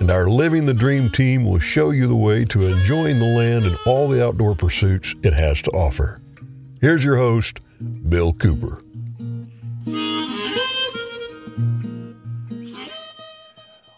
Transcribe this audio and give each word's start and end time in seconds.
and 0.00 0.10
our 0.10 0.28
Living 0.28 0.66
the 0.66 0.74
Dream 0.74 1.10
team 1.10 1.44
will 1.44 1.58
show 1.58 1.90
you 1.90 2.06
the 2.06 2.16
way 2.16 2.44
to 2.46 2.66
enjoying 2.66 3.18
the 3.18 3.36
land 3.36 3.64
and 3.64 3.76
all 3.86 4.08
the 4.08 4.24
outdoor 4.26 4.54
pursuits 4.54 5.14
it 5.22 5.32
has 5.32 5.62
to 5.62 5.70
offer. 5.70 6.20
Here's 6.80 7.04
your 7.04 7.16
host, 7.16 7.60
Bill 8.08 8.32
Cooper. 8.32 8.82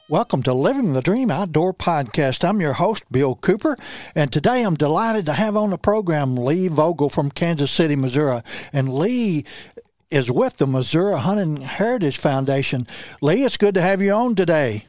Welcome 0.09 0.45
to 0.45 0.53
Living 0.53 0.93
the 0.93 1.03
Dream 1.03 1.33
Outdoor 1.33 1.75
Podcast. 1.75 2.49
I'm 2.49 2.61
your 2.61 2.75
host, 2.75 3.03
Bill 3.11 3.35
Cooper, 3.35 3.77
and 4.15 4.33
today 4.33 4.63
I'm 4.63 4.77
delighted 4.77 5.27
to 5.27 5.33
have 5.33 5.57
on 5.57 5.71
the 5.71 5.79
program 5.79 6.37
Lee 6.37 6.69
Vogel 6.69 7.11
from 7.11 7.31
Kansas 7.31 7.73
City, 7.73 7.97
Missouri. 7.97 8.43
And 8.73 8.95
Lee 8.95 9.45
is 10.09 10.31
with 10.31 10.59
the 10.59 10.67
Missouri 10.67 11.19
Hunting 11.19 11.57
Heritage 11.57 12.19
Foundation. 12.19 12.87
Lee, 13.21 13.45
it's 13.45 13.57
good 13.57 13.75
to 13.75 13.83
have 13.83 14.01
you 14.01 14.13
on 14.13 14.37
today. 14.37 14.87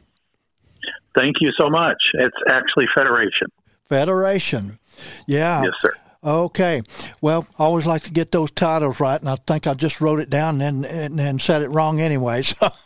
Thank 1.14 1.36
you 1.40 1.50
so 1.58 1.68
much. 1.68 1.98
It's 2.14 2.36
actually 2.48 2.86
Federation. 2.94 3.48
Federation. 3.86 4.78
Yeah. 5.26 5.62
Yes, 5.62 5.72
sir. 5.80 5.94
Okay. 6.22 6.82
Well, 7.20 7.46
I 7.58 7.64
always 7.64 7.86
like 7.86 8.02
to 8.02 8.10
get 8.10 8.32
those 8.32 8.50
titles 8.50 8.98
right, 8.98 9.20
and 9.20 9.28
I 9.28 9.36
think 9.36 9.66
I 9.66 9.74
just 9.74 10.00
wrote 10.00 10.18
it 10.18 10.28
down 10.28 10.60
and 10.60 10.84
and, 10.84 11.20
and 11.20 11.40
said 11.40 11.62
it 11.62 11.68
wrong 11.68 12.00
anyway. 12.00 12.42
So. 12.42 12.68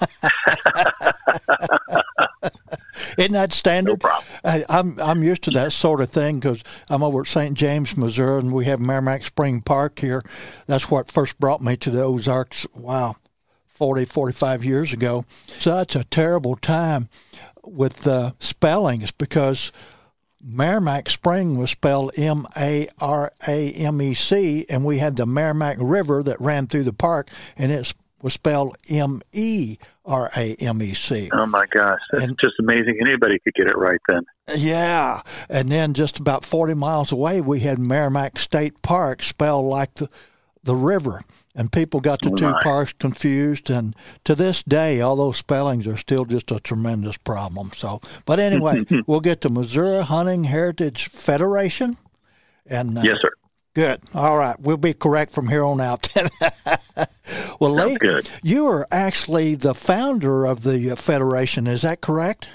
Isn't 3.18 3.32
that 3.32 3.52
standard? 3.52 3.92
No 3.92 3.96
problem. 3.96 4.26
I, 4.44 4.64
I'm 4.68 5.00
I'm 5.00 5.22
used 5.22 5.44
to 5.44 5.50
that 5.52 5.72
sort 5.72 6.02
of 6.02 6.10
thing 6.10 6.40
because 6.40 6.62
I'm 6.90 7.02
over 7.02 7.22
at 7.22 7.26
St. 7.26 7.54
James, 7.54 7.96
Missouri, 7.96 8.38
and 8.40 8.52
we 8.52 8.66
have 8.66 8.80
Meramec 8.80 9.24
Spring 9.24 9.62
Park 9.62 9.98
here. 9.98 10.22
That's 10.66 10.90
what 10.90 11.10
first 11.10 11.40
brought 11.40 11.62
me 11.62 11.76
to 11.78 11.90
the 11.90 12.02
Ozarks. 12.02 12.66
Wow, 12.74 13.16
40, 13.68 14.04
45 14.04 14.64
years 14.64 14.92
ago. 14.92 15.24
Such 15.46 15.96
a 15.96 16.04
terrible 16.04 16.56
time 16.56 17.08
with 17.64 18.02
the 18.02 18.34
spellings 18.38 19.12
because 19.12 19.72
Meramec 20.44 21.08
Spring 21.08 21.56
was 21.58 21.70
spelled 21.70 22.12
M 22.18 22.46
A 22.56 22.88
R 23.00 23.32
A 23.46 23.72
M 23.72 24.02
E 24.02 24.14
C, 24.14 24.66
and 24.68 24.84
we 24.84 24.98
had 24.98 25.16
the 25.16 25.26
Meramec 25.26 25.76
River 25.78 26.22
that 26.22 26.40
ran 26.40 26.66
through 26.66 26.82
the 26.82 26.92
park, 26.92 27.30
and 27.56 27.70
it 27.70 27.94
was 28.22 28.34
spelled 28.34 28.76
M 28.88 29.20
E 29.32 29.76
R 30.04 30.30
A 30.36 30.54
M 30.56 30.82
E 30.82 30.94
C. 30.94 31.30
Oh 31.32 31.46
my 31.46 31.66
gosh, 31.66 32.00
that's 32.10 32.24
and, 32.24 32.38
just 32.42 32.54
amazing! 32.58 32.98
Anybody 33.00 33.38
could 33.38 33.54
get 33.54 33.68
it 33.68 33.76
right 33.78 34.00
then. 34.08 34.22
Yeah, 34.56 35.22
and 35.48 35.70
then 35.70 35.94
just 35.94 36.18
about 36.18 36.44
forty 36.44 36.74
miles 36.74 37.12
away, 37.12 37.40
we 37.40 37.60
had 37.60 37.78
Meramec 37.78 38.38
State 38.38 38.82
Park 38.82 39.22
spelled 39.22 39.66
like 39.66 39.94
the 39.94 40.08
the 40.64 40.74
river 40.74 41.22
and 41.54 41.70
people 41.70 42.00
got 42.00 42.20
the 42.22 42.30
two 42.30 42.54
parts 42.62 42.92
confused. 42.94 43.70
And 43.70 43.94
to 44.24 44.34
this 44.34 44.62
day, 44.62 45.00
all 45.00 45.16
those 45.16 45.36
spellings 45.36 45.86
are 45.86 45.96
still 45.96 46.24
just 46.24 46.50
a 46.50 46.60
tremendous 46.60 47.16
problem. 47.16 47.70
So, 47.76 48.00
but 48.24 48.38
anyway, 48.38 48.84
we'll 49.06 49.20
get 49.20 49.40
to 49.42 49.50
Missouri 49.50 50.02
Hunting 50.02 50.44
Heritage 50.44 51.08
Federation. 51.08 51.96
And 52.66 52.98
uh, 52.98 53.02
yes, 53.02 53.18
sir. 53.20 53.30
Good. 53.74 54.02
All 54.14 54.36
right, 54.36 54.58
we'll 54.60 54.76
be 54.76 54.92
correct 54.92 55.32
from 55.32 55.48
here 55.48 55.64
on 55.64 55.80
out. 55.80 56.06
well, 57.60 57.72
Lee, 57.72 57.96
good. 57.96 58.28
you 58.42 58.66
are 58.66 58.86
actually 58.92 59.54
the 59.54 59.74
founder 59.74 60.44
of 60.44 60.62
the 60.62 60.94
federation. 60.96 61.66
Is 61.66 61.80
that 61.80 62.02
correct? 62.02 62.52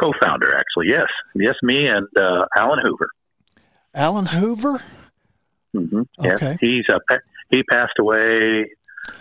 Co-founder, 0.00 0.56
actually. 0.56 0.88
Yes, 0.88 1.06
yes, 1.34 1.54
me 1.62 1.86
and 1.86 2.06
uh, 2.16 2.46
Alan 2.56 2.78
Hoover. 2.82 3.10
Alan 3.94 4.24
Hoover. 4.24 4.82
Mm-hmm. 5.76 6.02
Yes, 6.22 6.42
okay. 6.42 6.56
he's 6.60 6.86
a 6.88 6.98
he 7.52 7.62
passed 7.62 7.98
away 8.00 8.66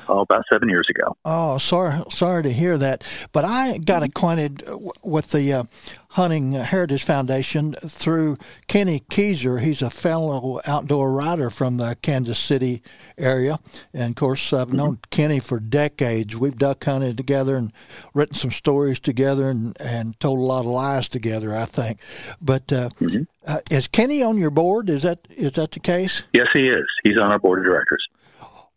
oh, 0.08 0.22
about 0.22 0.44
seven 0.52 0.69
years 0.69 0.88
ago. 0.90 1.16
Oh, 1.25 1.58
sorry, 1.58 2.03
sorry 2.09 2.44
to 2.44 2.52
hear 2.52 2.78
that. 2.78 3.03
But 3.31 3.46
I 3.46 3.78
got 3.78 4.03
acquainted 4.03 4.64
with 5.03 5.28
the 5.28 5.53
uh, 5.53 5.64
Hunting 6.09 6.53
Heritage 6.53 7.03
Foundation 7.03 7.74
through 7.74 8.38
Kenny 8.68 9.02
Keyser. 9.09 9.62
He's 9.62 9.81
a 9.81 9.90
fellow 9.90 10.59
outdoor 10.66 11.12
writer 11.12 11.50
from 11.50 11.78
the 11.78 11.96
Kansas 12.02 12.38
City 12.40 12.81
area, 13.18 13.59
and 13.94 14.12
of 14.12 14.16
course, 14.16 14.53
I've 14.53 14.74
known 14.74 14.96
mm-hmm. 14.96 15.09
Kenny 15.09 15.40
for 15.40 15.59
decades. 15.59 16.36
We've 16.36 16.58
duck 16.58 16.84
hunted 16.84 17.18
together 17.18 17.56
and 17.56 17.72
written 18.13 18.36
some 18.36 18.52
stories 18.52 19.00
together, 19.00 19.50
and, 19.50 19.75
and 19.80 20.19
told 20.19 20.40
a 20.40 20.42
lot 20.42 20.62
of 20.62 20.66
lies 20.68 21.09
together. 21.09 21.56
I 21.56 21.66
think. 21.66 22.00
But 22.42 22.72
uh, 22.74 22.90
mm-hmm. 23.00 23.24
uh, 23.46 23.59
is 23.69 23.88
Kenny 23.88 24.22
on 24.22 24.38
your 24.38 24.52
board? 24.52 24.90
Is 24.90 25.03
that 25.03 25.19
is 25.30 25.53
that 25.53 25.72
the 25.72 25.80
case? 25.80 26.24
Yes, 26.34 26.48
he 26.53 26.68
is. 26.68 26.86
He's 27.03 27.18
on 27.18 27.31
our 27.31 27.40
board 27.40 27.59
of 27.59 27.66
directors. 27.66 28.06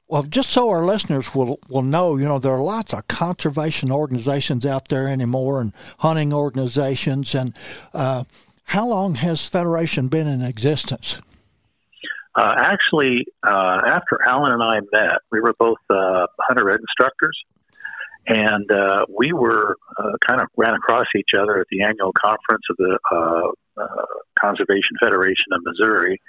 Well, 0.07 0.25
just 0.25 0.51
so 0.51 0.69
our 0.69 0.85
listeners 0.85 1.35
will, 1.35 1.59
will 1.69 1.83
know, 1.83 2.17
you 2.17 2.27
know, 2.27 2.39
there 2.39 2.53
are 2.53 2.63
lots 2.63 2.93
of 2.93 3.09
conservation 3.09 3.91
organizations 3.91 4.67
out 4.67 4.89
there 4.89 5.09
anymore 5.09 5.61
and 5.63 5.73
hunting 5.99 6.33
organizations. 6.33 7.35
And 7.35 7.55
uh, 7.95 8.25
how 8.65 8.87
long 8.87 9.15
has 9.17 9.49
Federation 9.49 10.09
been 10.09 10.27
in 10.27 10.43
existence? 10.43 11.21
Uh, 12.37 12.55
actually, 12.57 13.27
uh, 13.47 13.81
after 13.87 14.19
Alan 14.27 14.53
and 14.53 14.63
I 14.63 14.81
met, 14.93 15.21
we 15.33 15.41
were 15.41 15.55
both 15.59 15.79
uh, 15.89 16.27
hunter 16.41 16.69
instructors. 16.71 17.39
And 18.27 18.71
uh, 18.71 19.07
we 19.09 19.33
were 19.33 19.77
uh, 19.99 20.13
kind 20.27 20.41
of 20.41 20.49
ran 20.57 20.75
across 20.75 21.07
each 21.17 21.31
other 21.39 21.61
at 21.61 21.67
the 21.71 21.83
annual 21.83 22.13
conference 22.13 22.65
of 22.71 22.77
the 22.77 23.55
Conservation 24.39 24.97
Federation 25.01 25.53
of 25.53 25.63
Missouri 25.65 26.21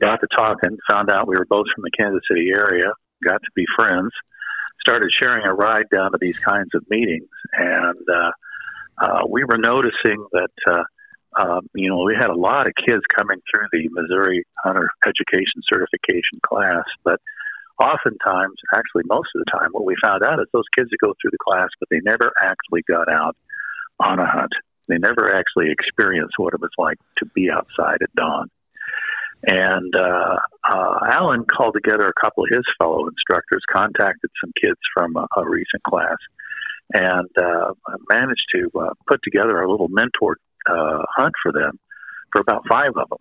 got 0.00 0.20
to 0.20 0.26
talking, 0.36 0.76
found 0.88 1.10
out 1.10 1.28
we 1.28 1.36
were 1.36 1.46
both 1.46 1.66
from 1.74 1.82
the 1.82 1.90
Kansas 1.96 2.22
City 2.28 2.50
area, 2.54 2.92
got 3.22 3.42
to 3.42 3.50
be 3.54 3.64
friends, 3.76 4.10
started 4.80 5.10
sharing 5.12 5.44
a 5.44 5.54
ride 5.54 5.88
down 5.90 6.12
to 6.12 6.18
these 6.20 6.38
kinds 6.38 6.70
of 6.74 6.84
meetings, 6.88 7.28
and 7.52 8.08
uh, 8.08 8.30
uh, 8.98 9.22
we 9.28 9.44
were 9.44 9.58
noticing 9.58 10.24
that. 10.32 10.50
Uh, 10.66 10.84
uh, 11.36 11.60
you 11.74 11.88
know, 11.88 12.00
we 12.04 12.14
had 12.14 12.30
a 12.30 12.34
lot 12.38 12.68
of 12.68 12.72
kids 12.86 13.02
coming 13.12 13.40
through 13.50 13.66
the 13.72 13.88
Missouri 13.90 14.44
Hunter 14.62 14.88
Education 15.04 15.62
Certification 15.68 16.38
class, 16.46 16.84
but 17.02 17.20
oftentimes, 17.80 18.54
actually 18.72 19.02
most 19.06 19.28
of 19.34 19.42
the 19.44 19.50
time, 19.50 19.70
what 19.72 19.84
we 19.84 19.96
found 20.02 20.22
out 20.22 20.38
is 20.38 20.46
those 20.52 20.68
kids 20.76 20.90
would 20.90 21.00
go 21.00 21.14
through 21.20 21.32
the 21.32 21.38
class, 21.38 21.68
but 21.80 21.88
they 21.90 22.00
never 22.04 22.32
actually 22.40 22.82
got 22.88 23.08
out 23.08 23.36
on 24.00 24.18
a 24.18 24.26
hunt. 24.26 24.52
They 24.88 24.98
never 24.98 25.34
actually 25.34 25.70
experienced 25.70 26.34
what 26.36 26.54
it 26.54 26.60
was 26.60 26.70
like 26.78 26.98
to 27.18 27.26
be 27.34 27.50
outside 27.50 27.98
at 28.02 28.14
dawn. 28.14 28.50
And 29.46 29.94
uh, 29.94 30.36
uh, 30.68 30.98
Alan 31.06 31.44
called 31.44 31.74
together 31.74 32.08
a 32.08 32.20
couple 32.20 32.44
of 32.44 32.50
his 32.50 32.64
fellow 32.78 33.06
instructors, 33.08 33.62
contacted 33.70 34.30
some 34.40 34.52
kids 34.60 34.78
from 34.94 35.16
a, 35.16 35.26
a 35.36 35.48
recent 35.48 35.82
class, 35.82 36.16
and 36.92 37.28
uh, 37.36 37.72
managed 38.08 38.46
to 38.54 38.70
uh, 38.78 38.94
put 39.06 39.20
together 39.22 39.60
a 39.60 39.70
little 39.70 39.88
mentor 39.88 40.38
uh, 40.66 41.02
hunt 41.16 41.34
for 41.42 41.52
them 41.52 41.78
for 42.32 42.40
about 42.40 42.66
five 42.68 42.92
of 42.96 43.08
them. 43.08 43.18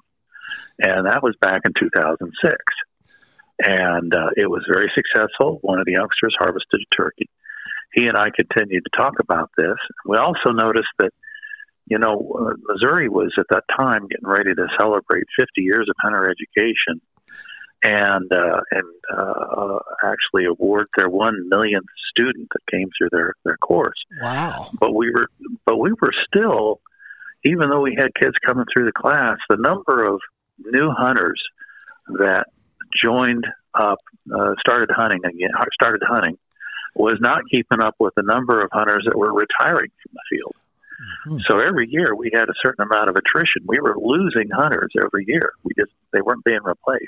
And 0.79 1.07
that 1.07 1.23
was 1.23 1.35
back 1.41 1.61
in 1.65 1.73
2006. 1.77 2.55
And 3.59 4.13
uh, 4.13 4.29
it 4.35 4.49
was 4.49 4.63
very 4.71 4.91
successful. 4.95 5.59
One 5.61 5.79
of 5.79 5.85
the 5.85 5.93
youngsters 5.93 6.35
harvested 6.37 6.81
a 6.81 6.95
turkey. 6.95 7.29
He 7.93 8.07
and 8.07 8.17
I 8.17 8.29
continued 8.31 8.83
to 8.85 8.97
talk 8.97 9.19
about 9.19 9.51
this. 9.57 9.75
We 10.05 10.17
also 10.17 10.51
noticed 10.51 10.89
that 10.99 11.13
you 11.85 11.99
know, 11.99 12.35
uh, 12.39 12.53
Missouri 12.67 13.09
was 13.09 13.33
at 13.37 13.45
that 13.49 13.63
time 13.75 14.07
getting 14.07 14.27
ready 14.27 14.53
to 14.53 14.67
celebrate 14.79 15.23
50 15.37 15.49
years 15.57 15.87
of 15.89 15.95
hunter 16.01 16.29
education, 16.29 17.01
and 17.83 18.31
uh, 18.31 18.61
and 18.71 18.83
uh, 19.13 19.79
actually 20.03 20.45
award 20.45 20.87
their 20.95 21.09
one 21.09 21.49
millionth 21.49 21.87
student 22.09 22.47
that 22.53 22.71
came 22.71 22.89
through 22.97 23.09
their 23.11 23.33
their 23.43 23.57
course. 23.57 23.97
Wow! 24.21 24.69
But 24.79 24.95
we 24.95 25.11
were 25.11 25.27
but 25.65 25.77
we 25.77 25.91
were 26.01 26.13
still, 26.27 26.79
even 27.43 27.69
though 27.69 27.81
we 27.81 27.95
had 27.97 28.13
kids 28.15 28.35
coming 28.45 28.65
through 28.73 28.85
the 28.85 28.93
class, 28.93 29.37
the 29.49 29.57
number 29.57 30.05
of 30.05 30.21
new 30.59 30.89
hunters 30.91 31.41
that 32.19 32.47
joined 33.03 33.45
up, 33.73 33.99
uh, 34.33 34.53
started 34.59 34.89
hunting 34.95 35.21
again, 35.25 35.49
started 35.73 36.01
hunting, 36.07 36.37
was 36.95 37.17
not 37.19 37.41
keeping 37.51 37.81
up 37.81 37.95
with 37.99 38.13
the 38.15 38.23
number 38.23 38.61
of 38.61 38.69
hunters 38.71 39.03
that 39.05 39.17
were 39.17 39.33
retiring 39.33 39.89
from 40.01 40.13
the 40.13 40.21
field. 40.29 40.55
Hmm. 41.25 41.39
So 41.39 41.59
every 41.59 41.89
year 41.89 42.15
we 42.15 42.31
had 42.33 42.49
a 42.49 42.53
certain 42.63 42.85
amount 42.85 43.09
of 43.09 43.15
attrition. 43.15 43.63
We 43.65 43.79
were 43.79 43.95
losing 43.99 44.49
hunters 44.49 44.91
every 45.03 45.25
year. 45.27 45.53
We 45.63 45.73
just 45.77 45.91
they 46.11 46.21
weren't 46.21 46.43
being 46.43 46.63
replaced. 46.63 47.03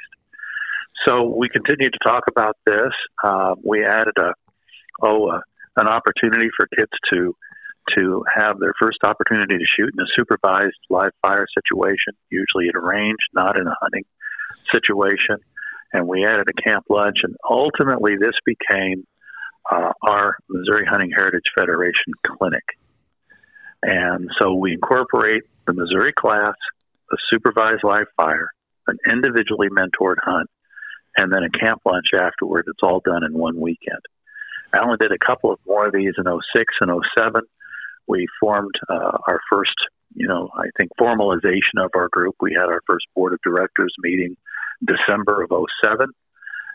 So 1.06 1.24
we 1.24 1.50
continued 1.50 1.94
to 1.94 2.00
talk 2.04 2.24
about 2.30 2.58
this. 2.66 2.92
Uh, 3.24 3.56
we 3.64 3.86
added 3.86 4.14
a 4.18 4.34
oh 5.02 5.30
uh, 5.30 5.42
an 5.78 5.88
opportunity 5.88 6.50
for 6.58 6.68
kids 6.76 6.92
to 7.14 7.36
to 7.96 8.24
have 8.34 8.60
their 8.60 8.74
first 8.80 8.98
opportunity 9.04 9.58
to 9.58 9.66
shoot 9.66 9.92
in 9.94 10.00
a 10.00 10.08
supervised 10.18 10.78
live 10.90 11.12
fire 11.22 11.46
situation, 11.54 12.14
usually 12.30 12.68
at 12.68 12.76
a 12.76 12.80
range, 12.80 13.20
not 13.34 13.60
in 13.60 13.68
a 13.68 13.76
hunting 13.80 14.06
situation. 14.74 15.38
And 15.94 16.08
we 16.08 16.26
added 16.26 16.48
a 16.50 16.62
camp 16.68 16.86
lunch, 16.90 17.18
and 17.24 17.36
ultimately 17.48 18.16
this 18.18 18.34
became 18.44 19.06
uh, 19.72 19.92
our 20.02 20.38
Missouri 20.50 20.86
Hunting 20.86 21.12
Heritage 21.16 21.44
Federation 21.56 22.14
clinic. 22.26 22.64
And 23.88 24.32
so 24.42 24.56
we 24.56 24.74
incorporate 24.74 25.44
the 25.68 25.74
Missouri 25.74 26.12
class, 26.12 26.56
a 27.12 27.16
supervised 27.32 27.84
live 27.84 28.08
fire, 28.18 28.50
an 28.88 28.98
individually 29.12 29.68
mentored 29.70 30.16
hunt, 30.24 30.50
and 31.18 31.32
then 31.32 31.44
a 31.44 31.50
camp 31.52 31.82
lunch 31.86 32.08
afterward. 32.16 32.66
It's 32.68 32.82
all 32.82 33.00
done 33.06 33.24
in 33.24 33.38
one 33.38 33.60
weekend. 33.60 34.02
Alan 34.74 34.98
did 35.00 35.12
a 35.12 35.20
couple 35.24 35.52
of 35.52 35.60
more 35.68 35.86
of 35.86 35.94
these 35.94 36.14
in 36.18 36.24
06 36.24 36.74
and 36.82 36.92
07. 37.16 37.42
We 38.08 38.28
formed 38.40 38.74
uh, 38.90 39.18
our 39.28 39.40
first, 39.52 39.76
you 40.16 40.28
know, 40.28 40.50
I 40.58 40.66
think 40.78 40.90
formalization 41.00 41.78
of 41.78 41.92
our 41.96 42.10
group. 42.10 42.36
We 42.42 42.54
had 42.54 42.70
our 42.70 42.82
first 42.88 43.06
board 43.16 43.34
of 43.34 43.40
directors 43.44 43.94
meeting 44.02 44.36
December 44.84 45.44
of 45.44 45.52
07 45.84 46.10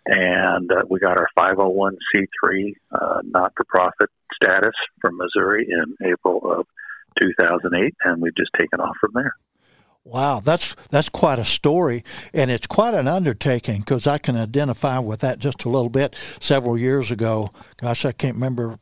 and 0.07 0.73
uh, 0.73 0.83
we 0.89 0.99
got 0.99 1.19
our 1.19 1.29
501c3 1.37 2.73
uh, 2.93 3.21
not 3.25 3.53
for 3.57 3.65
profit 3.65 4.09
status 4.35 4.75
from 5.01 5.19
Missouri 5.19 5.69
in 5.69 5.97
April 6.07 6.41
of 6.51 6.67
2008, 7.21 7.95
and 8.05 8.21
we've 8.21 8.37
just 8.37 8.51
taken 8.59 8.81
off 8.81 8.97
from 9.01 9.13
there. 9.15 9.35
Wow, 10.05 10.41
that's 10.41 10.75
that's 10.91 11.11
quite 11.11 11.39
a 11.39 11.45
story, 11.45 12.03
and 12.33 12.51
it's 12.51 12.67
quite 12.67 12.95
an 12.95 13.07
undertaking 13.07 13.81
because 13.81 14.07
I 14.07 14.19
can 14.19 14.35
identify 14.35 14.99
with 14.99 15.21
that 15.21 15.39
just 15.39 15.65
a 15.65 15.69
little 15.69 15.91
bit. 15.91 16.17
Several 16.41 16.79
years 16.79 17.11
ago, 17.11 17.51
gosh, 17.77 18.05
I 18.07 18.13
can't 18.13 18.37
remember 18.37 18.79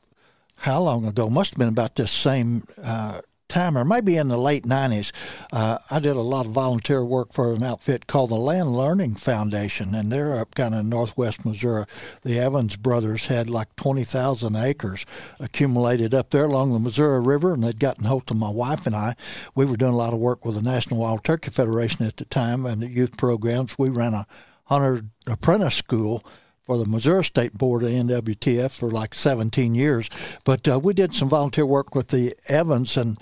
how 0.58 0.80
long 0.80 1.06
ago. 1.06 1.28
Must 1.28 1.50
have 1.50 1.58
been 1.58 1.68
about 1.68 1.96
this 1.96 2.12
same 2.12 2.62
uh, 2.82 3.20
time, 3.48 3.76
or 3.76 3.84
maybe 3.84 4.16
in 4.16 4.28
the 4.28 4.38
late 4.38 4.64
90s, 4.64 5.12
uh, 5.52 5.78
I 5.90 5.98
did 5.98 6.16
a 6.16 6.20
lot 6.20 6.46
of 6.46 6.52
volunteer 6.52 7.04
work 7.04 7.32
for 7.32 7.52
an 7.54 7.62
outfit 7.62 8.06
called 8.06 8.30
the 8.30 8.36
Land 8.36 8.76
Learning 8.76 9.14
Foundation, 9.14 9.94
and 9.94 10.12
they're 10.12 10.38
up 10.38 10.54
kind 10.54 10.74
of 10.74 10.84
northwest 10.84 11.44
Missouri. 11.44 11.86
The 12.22 12.38
Evans 12.38 12.76
brothers 12.76 13.26
had 13.26 13.48
like 13.48 13.74
20,000 13.76 14.54
acres 14.54 15.06
accumulated 15.40 16.14
up 16.14 16.30
there 16.30 16.44
along 16.44 16.72
the 16.72 16.78
Missouri 16.78 17.20
River, 17.20 17.54
and 17.54 17.64
they'd 17.64 17.80
gotten 17.80 18.04
hold 18.04 18.30
of 18.30 18.36
my 18.36 18.50
wife 18.50 18.86
and 18.86 18.94
I. 18.94 19.16
We 19.54 19.64
were 19.64 19.76
doing 19.76 19.94
a 19.94 19.96
lot 19.96 20.12
of 20.12 20.18
work 20.18 20.44
with 20.44 20.54
the 20.54 20.62
National 20.62 21.00
Wild 21.00 21.24
Turkey 21.24 21.50
Federation 21.50 22.06
at 22.06 22.16
the 22.16 22.26
time 22.26 22.66
and 22.66 22.82
the 22.82 22.88
youth 22.88 23.16
programs. 23.16 23.78
We 23.78 23.88
ran 23.88 24.14
a 24.14 24.26
hunter 24.64 25.02
apprentice 25.26 25.74
school 25.74 26.22
for 26.68 26.76
the 26.76 26.84
Missouri 26.84 27.24
State 27.24 27.54
Board 27.54 27.82
of 27.82 27.88
NWTF 27.88 28.72
for 28.72 28.90
like 28.90 29.14
17 29.14 29.74
years. 29.74 30.10
But 30.44 30.68
uh, 30.68 30.78
we 30.78 30.92
did 30.92 31.14
some 31.14 31.30
volunteer 31.30 31.64
work 31.64 31.94
with 31.94 32.08
the 32.08 32.34
Evans, 32.46 32.98
and 32.98 33.16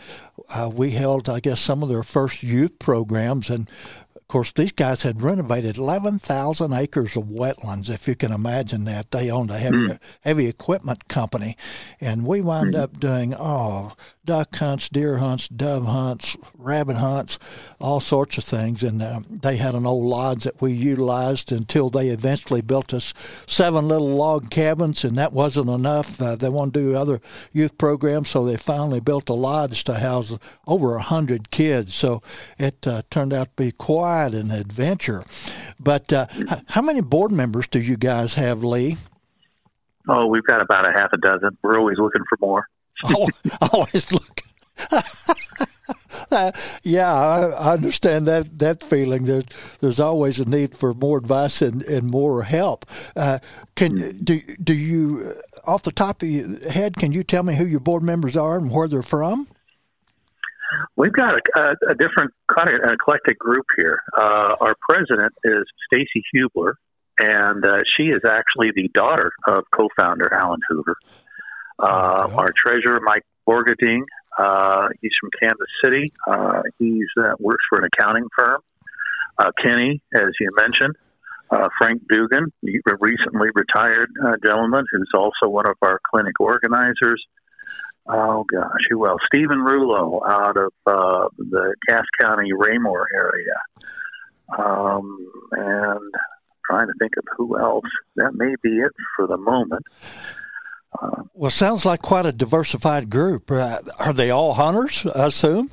uh, 0.48 0.68
we 0.74 0.90
held, 0.90 1.28
I 1.28 1.38
guess, 1.38 1.60
some 1.60 1.80
of 1.80 1.88
their 1.88 2.02
first 2.02 2.42
youth 2.42 2.76
programs. 2.80 3.48
And 3.48 3.70
of 4.26 4.32
course, 4.32 4.50
these 4.50 4.72
guys 4.72 5.02
had 5.02 5.22
renovated 5.22 5.78
11,000 5.78 6.72
acres 6.72 7.16
of 7.16 7.26
wetlands, 7.26 7.88
if 7.88 8.08
you 8.08 8.16
can 8.16 8.32
imagine 8.32 8.84
that. 8.86 9.12
They 9.12 9.30
owned 9.30 9.52
a 9.52 9.58
heavy, 9.58 9.76
mm. 9.76 10.00
heavy 10.22 10.48
equipment 10.48 11.06
company. 11.06 11.56
And 12.00 12.26
we 12.26 12.40
wound 12.40 12.74
mm. 12.74 12.80
up 12.80 12.98
doing, 12.98 13.36
oh, 13.38 13.92
duck 14.24 14.56
hunts, 14.56 14.88
deer 14.88 15.18
hunts, 15.18 15.46
dove 15.46 15.86
hunts, 15.86 16.36
rabbit 16.58 16.96
hunts, 16.96 17.38
all 17.80 18.00
sorts 18.00 18.36
of 18.36 18.42
things. 18.42 18.82
And 18.82 19.00
uh, 19.00 19.20
they 19.30 19.58
had 19.58 19.76
an 19.76 19.86
old 19.86 20.04
lodge 20.04 20.42
that 20.42 20.60
we 20.60 20.72
utilized 20.72 21.52
until 21.52 21.88
they 21.88 22.08
eventually 22.08 22.62
built 22.62 22.92
us 22.92 23.14
seven 23.46 23.86
little 23.86 24.12
log 24.12 24.50
cabins, 24.50 25.04
and 25.04 25.16
that 25.18 25.32
wasn't 25.32 25.70
enough. 25.70 26.20
Uh, 26.20 26.34
they 26.34 26.48
wanted 26.48 26.74
to 26.74 26.80
do 26.80 26.96
other 26.96 27.20
youth 27.52 27.78
programs, 27.78 28.30
so 28.30 28.44
they 28.44 28.56
finally 28.56 28.98
built 28.98 29.28
a 29.28 29.34
lodge 29.34 29.84
to 29.84 29.94
house 29.94 30.36
over 30.66 30.96
a 30.96 31.02
hundred 31.02 31.52
kids. 31.52 31.94
So 31.94 32.22
it 32.58 32.84
uh, 32.88 33.02
turned 33.08 33.32
out 33.32 33.56
to 33.56 33.62
be 33.62 33.70
quite 33.70 34.15
an 34.24 34.50
adventure. 34.50 35.24
But 35.78 36.12
uh, 36.12 36.26
how 36.66 36.82
many 36.82 37.00
board 37.00 37.32
members 37.32 37.66
do 37.66 37.80
you 37.80 37.96
guys 37.96 38.34
have, 38.34 38.64
Lee? 38.64 38.96
Oh, 40.08 40.26
we've 40.26 40.44
got 40.44 40.62
about 40.62 40.88
a 40.88 40.92
half 40.92 41.12
a 41.12 41.18
dozen. 41.18 41.56
We're 41.62 41.78
always 41.78 41.98
looking 41.98 42.22
for 42.28 42.38
more. 42.40 42.68
oh, 43.04 43.28
always 43.72 44.12
looking. 44.12 44.44
uh, 46.30 46.52
yeah, 46.82 47.12
I, 47.12 47.48
I, 47.48 47.72
understand 47.72 48.26
that 48.26 48.58
that 48.58 48.82
feeling. 48.82 49.24
There's 49.24 49.44
there's 49.80 50.00
always 50.00 50.38
a 50.38 50.44
need 50.44 50.76
for 50.76 50.92
more 50.94 51.18
advice 51.18 51.62
and, 51.62 51.82
and 51.84 52.10
more 52.10 52.42
help. 52.42 52.84
Uh, 53.14 53.38
can 53.74 54.16
do 54.22 54.40
do 54.62 54.74
you 54.74 55.34
uh, 55.66 55.70
off 55.70 55.82
the 55.82 55.92
top 55.92 56.22
of 56.22 56.28
your 56.28 56.58
head? 56.70 56.96
Can 56.96 57.12
you 57.12 57.22
tell 57.24 57.42
me 57.42 57.56
who 57.56 57.66
your 57.66 57.80
board 57.80 58.02
members 58.02 58.36
are 58.36 58.56
and 58.56 58.70
where 58.70 58.88
they're 58.88 59.02
from? 59.02 59.48
We've 60.96 61.12
got 61.12 61.36
a, 61.36 61.60
a, 61.60 61.90
a 61.90 61.94
different 61.94 62.32
kind 62.54 62.68
of 62.68 62.80
an 62.82 62.90
eclectic 62.90 63.38
group 63.38 63.66
here. 63.76 64.00
Uh, 64.16 64.56
our 64.60 64.74
president 64.88 65.32
is 65.44 65.64
Stacy 65.86 66.22
Hubler, 66.34 66.74
and 67.18 67.64
uh, 67.64 67.82
she 67.96 68.04
is 68.04 68.20
actually 68.28 68.72
the 68.74 68.88
daughter 68.94 69.32
of 69.46 69.64
co-founder 69.72 70.32
Alan 70.32 70.60
Hoover. 70.68 70.96
Uh, 71.78 72.28
our 72.34 72.52
treasurer, 72.56 73.00
Mike 73.02 73.24
Borgading, 73.46 74.02
uh, 74.38 74.88
he's 75.00 75.12
from 75.20 75.30
Kansas 75.40 75.66
City. 75.82 76.12
Uh, 76.26 76.62
he's 76.78 77.08
uh, 77.18 77.32
works 77.38 77.64
for 77.68 77.78
an 77.78 77.84
accounting 77.84 78.26
firm. 78.36 78.60
Uh, 79.38 79.50
Kenny, 79.62 80.00
as 80.14 80.30
you 80.40 80.50
mentioned, 80.56 80.94
uh, 81.50 81.68
Frank 81.78 82.02
Dugan, 82.08 82.52
a 82.64 82.96
recently 83.00 83.48
retired 83.54 84.10
uh, 84.24 84.32
gentleman 84.42 84.84
who's 84.90 85.10
also 85.14 85.48
one 85.48 85.66
of 85.66 85.76
our 85.82 86.00
clinic 86.10 86.38
organizers. 86.40 87.24
Oh 88.08 88.44
gosh, 88.44 88.80
who 88.90 89.06
else? 89.06 89.20
Stephen 89.26 89.58
Rulo 89.58 90.20
out 90.28 90.56
of 90.56 90.72
uh, 90.86 91.28
the 91.38 91.74
Cass 91.88 92.04
County 92.20 92.52
Raymore 92.52 93.06
area, 93.14 93.54
um, 94.58 95.28
and 95.52 96.14
trying 96.64 96.86
to 96.86 96.94
think 96.98 97.12
of 97.16 97.24
who 97.36 97.58
else. 97.58 97.84
That 98.16 98.34
may 98.34 98.54
be 98.62 98.78
it 98.78 98.92
for 99.16 99.26
the 99.26 99.36
moment. 99.36 99.84
Well, 101.34 101.50
sounds 101.50 101.84
like 101.84 102.00
quite 102.00 102.26
a 102.26 102.32
diversified 102.32 103.10
group. 103.10 103.50
Uh, 103.50 103.80
are 103.98 104.12
they 104.12 104.30
all 104.30 104.54
hunters? 104.54 105.04
I 105.14 105.26
assume. 105.26 105.70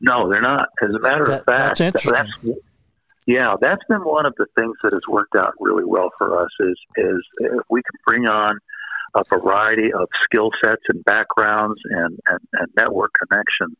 No, 0.00 0.30
they're 0.30 0.40
not. 0.40 0.68
As 0.82 0.90
a 0.90 1.00
matter 1.00 1.24
that, 1.26 1.40
of 1.40 1.44
fact, 1.44 1.78
that's 1.78 1.80
interesting. 1.80 2.12
That's, 2.44 2.60
yeah, 3.26 3.54
that's 3.60 3.82
been 3.88 4.04
one 4.04 4.26
of 4.26 4.34
the 4.36 4.46
things 4.58 4.76
that 4.82 4.92
has 4.92 5.02
worked 5.08 5.36
out 5.36 5.54
really 5.58 5.84
well 5.84 6.10
for 6.18 6.44
us. 6.44 6.50
Is 6.60 6.78
is 6.96 7.22
if 7.38 7.60
we 7.70 7.82
can 7.82 8.00
bring 8.06 8.26
on 8.26 8.58
a 9.14 9.24
variety 9.28 9.92
of 9.92 10.08
skill 10.24 10.50
sets 10.64 10.82
and 10.88 11.04
backgrounds 11.04 11.80
and, 11.84 12.18
and, 12.26 12.40
and 12.52 12.68
network 12.76 13.12
connections. 13.28 13.76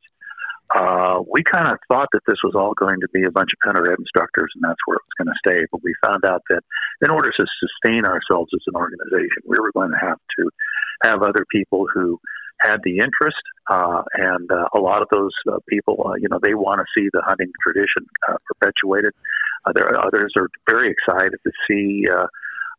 Uh, 0.74 1.20
we 1.30 1.42
kind 1.42 1.68
of 1.68 1.78
thought 1.88 2.08
that 2.12 2.22
this 2.26 2.38
was 2.42 2.54
all 2.54 2.72
going 2.74 2.98
to 3.00 3.08
be 3.12 3.24
a 3.24 3.30
bunch 3.30 3.50
of 3.52 3.58
hunter 3.62 3.92
instructors 3.92 4.50
and 4.54 4.64
that's 4.64 4.80
where 4.86 4.96
it 4.96 5.04
was 5.04 5.26
going 5.26 5.34
to 5.34 5.40
stay. 5.44 5.66
But 5.70 5.82
we 5.82 5.94
found 6.02 6.24
out 6.24 6.42
that 6.48 6.62
in 7.02 7.10
order 7.10 7.30
to 7.30 7.46
sustain 7.60 8.06
ourselves 8.06 8.50
as 8.54 8.62
an 8.66 8.76
organization, 8.76 9.44
we 9.46 9.58
were 9.60 9.72
going 9.72 9.90
to 9.90 10.00
have 10.00 10.18
to 10.38 10.50
have 11.02 11.22
other 11.22 11.44
people 11.52 11.86
who 11.92 12.18
had 12.60 12.80
the 12.84 12.98
interest, 12.98 13.42
uh, 13.68 14.02
and 14.14 14.50
uh, 14.50 14.68
a 14.74 14.78
lot 14.78 15.02
of 15.02 15.08
those 15.10 15.32
uh, 15.50 15.58
people, 15.68 16.00
uh, 16.06 16.14
you 16.14 16.28
know, 16.30 16.38
they 16.40 16.54
want 16.54 16.78
to 16.78 16.84
see 16.96 17.08
the 17.12 17.20
hunting 17.26 17.50
tradition 17.60 18.06
uh, 18.28 18.36
perpetuated. 18.46 19.12
There 19.74 19.88
are 19.88 20.06
others 20.06 20.32
are 20.36 20.48
very 20.68 20.90
excited 20.90 21.38
to 21.44 21.52
see 21.68 22.04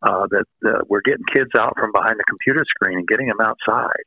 that 0.04 0.46
uh, 0.66 0.80
we're 0.88 1.02
getting 1.02 1.26
kids 1.34 1.52
out 1.58 1.74
from 1.78 1.92
behind 1.92 2.16
the 2.20 2.24
computer 2.28 2.64
screen 2.68 3.00
and 3.00 3.08
getting 3.08 3.28
them 3.28 3.40
outside 3.42 4.04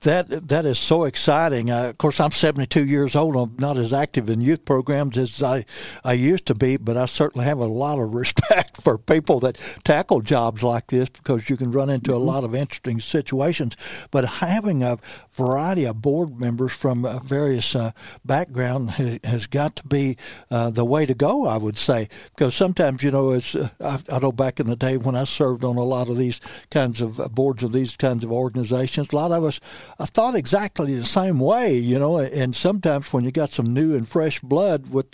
that 0.00 0.48
that 0.48 0.66
is 0.66 0.78
so 0.78 1.04
exciting. 1.04 1.70
Uh, 1.70 1.88
of 1.88 1.98
course, 1.98 2.20
I'm 2.20 2.30
72 2.30 2.84
years 2.84 3.16
old. 3.16 3.36
I'm 3.36 3.56
not 3.58 3.76
as 3.76 3.92
active 3.92 4.28
in 4.28 4.40
youth 4.40 4.64
programs 4.64 5.16
as 5.16 5.42
I 5.42 5.64
I 6.04 6.12
used 6.12 6.46
to 6.46 6.54
be, 6.54 6.76
but 6.76 6.96
I 6.96 7.06
certainly 7.06 7.46
have 7.46 7.58
a 7.58 7.66
lot 7.66 7.98
of 7.98 8.14
respect 8.14 8.82
for 8.82 8.98
people 8.98 9.40
that 9.40 9.58
tackle 9.84 10.20
jobs 10.20 10.62
like 10.62 10.88
this 10.88 11.08
because 11.08 11.48
you 11.48 11.56
can 11.56 11.72
run 11.72 11.90
into 11.90 12.12
mm-hmm. 12.12 12.20
a 12.20 12.24
lot 12.24 12.44
of 12.44 12.54
interesting 12.54 13.00
situations. 13.00 13.76
But 14.10 14.24
having 14.24 14.82
a 14.82 14.98
variety 15.32 15.84
of 15.84 16.00
board 16.00 16.38
members 16.38 16.72
from 16.72 17.04
uh, 17.04 17.18
various 17.20 17.74
uh, 17.74 17.92
backgrounds 18.24 18.92
has, 18.94 19.18
has, 19.24 19.46
got 19.46 19.76
to 19.76 19.86
be 19.86 20.16
uh, 20.50 20.70
the 20.70 20.84
way 20.84 21.06
to 21.06 21.14
go, 21.14 21.46
I 21.46 21.56
would 21.56 21.78
say, 21.78 22.08
because 22.34 22.54
sometimes 22.54 23.02
you 23.02 23.10
know, 23.10 23.32
it's 23.32 23.54
uh, 23.54 23.68
I, 23.80 24.00
I 24.10 24.18
know 24.18 24.32
back 24.32 24.60
in 24.60 24.66
the 24.66 24.76
day 24.76 24.96
when 24.96 25.16
I 25.16 25.24
served 25.24 25.64
on 25.64 25.76
a 25.76 25.82
lot 25.82 26.08
of 26.08 26.16
these 26.16 26.40
kinds 26.70 27.00
of 27.00 27.18
uh, 27.18 27.28
boards 27.28 27.62
of 27.62 27.72
these 27.72 27.96
kinds 27.96 28.24
of 28.24 28.32
organizations, 28.32 29.12
a 29.12 29.16
lot 29.16 29.32
of 29.32 29.44
us 29.44 29.53
I 29.98 30.06
thought 30.06 30.34
exactly 30.34 30.94
the 30.94 31.04
same 31.04 31.38
way, 31.38 31.76
you 31.76 31.98
know. 31.98 32.18
And 32.18 32.54
sometimes 32.54 33.12
when 33.12 33.24
you 33.24 33.30
got 33.30 33.52
some 33.52 33.72
new 33.72 33.94
and 33.94 34.08
fresh 34.08 34.40
blood 34.40 34.88
with 34.88 35.06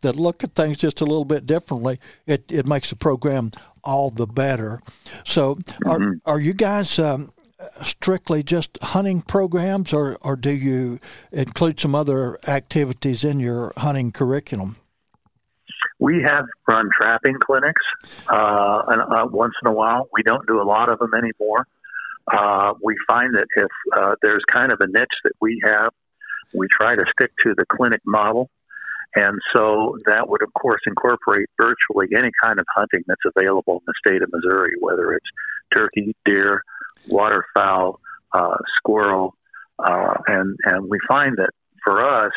that 0.00 0.16
look 0.16 0.44
at 0.44 0.54
things 0.54 0.78
just 0.78 1.00
a 1.00 1.04
little 1.04 1.24
bit 1.24 1.46
differently, 1.46 1.98
it, 2.26 2.50
it 2.50 2.66
makes 2.66 2.90
the 2.90 2.96
program 2.96 3.50
all 3.82 4.10
the 4.10 4.26
better. 4.26 4.80
So, 5.24 5.58
are 5.86 5.98
mm-hmm. 5.98 6.18
are 6.26 6.40
you 6.40 6.52
guys? 6.52 6.98
Um, 6.98 7.30
strictly 7.82 8.42
just 8.42 8.78
hunting 8.82 9.22
programs, 9.22 9.92
or, 9.92 10.18
or 10.20 10.36
do 10.36 10.50
you 10.50 11.00
include 11.32 11.80
some 11.80 11.94
other 11.94 12.38
activities 12.46 13.24
in 13.24 13.40
your 13.40 13.72
hunting 13.76 14.12
curriculum? 14.12 14.76
We 15.98 16.22
have 16.22 16.44
run 16.68 16.90
trapping 16.94 17.36
clinics 17.40 17.82
uh, 18.28 18.82
and, 18.88 19.00
uh, 19.00 19.26
once 19.30 19.54
in 19.62 19.68
a 19.68 19.72
while. 19.72 20.08
We 20.12 20.22
don't 20.22 20.46
do 20.46 20.60
a 20.60 20.64
lot 20.64 20.90
of 20.90 20.98
them 20.98 21.12
anymore. 21.14 21.66
Uh, 22.32 22.72
we 22.82 22.96
find 23.06 23.36
that 23.36 23.46
if 23.56 23.70
uh, 23.96 24.14
there's 24.22 24.44
kind 24.52 24.72
of 24.72 24.80
a 24.80 24.86
niche 24.86 25.06
that 25.24 25.32
we 25.40 25.60
have, 25.64 25.90
we 26.54 26.66
try 26.68 26.94
to 26.94 27.04
stick 27.12 27.30
to 27.44 27.54
the 27.56 27.64
clinic 27.66 28.00
model. 28.04 28.50
And 29.14 29.38
so 29.54 29.96
that 30.06 30.28
would, 30.28 30.42
of 30.42 30.52
course, 30.52 30.80
incorporate 30.86 31.48
virtually 31.58 32.08
any 32.16 32.30
kind 32.42 32.58
of 32.58 32.66
hunting 32.74 33.02
that's 33.06 33.22
available 33.36 33.74
in 33.74 33.84
the 33.86 33.94
state 34.06 34.22
of 34.22 34.30
Missouri, 34.32 34.72
whether 34.80 35.14
it's 35.14 35.26
turkey, 35.74 36.14
deer, 36.24 36.62
waterfowl, 37.08 38.00
uh, 38.32 38.56
squirrel. 38.76 39.34
Uh, 39.78 40.14
and, 40.26 40.56
and 40.64 40.88
we 40.88 40.98
find 41.08 41.36
that 41.38 41.50
for 41.82 42.00
us, 42.02 42.32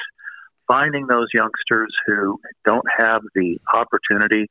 finding 0.67 1.08
those 1.08 1.27
youngsters 1.34 1.93
who 2.05 2.39
don't 2.65 2.86
have 2.98 3.22
the 3.36 3.58
opportunity, 3.74 4.50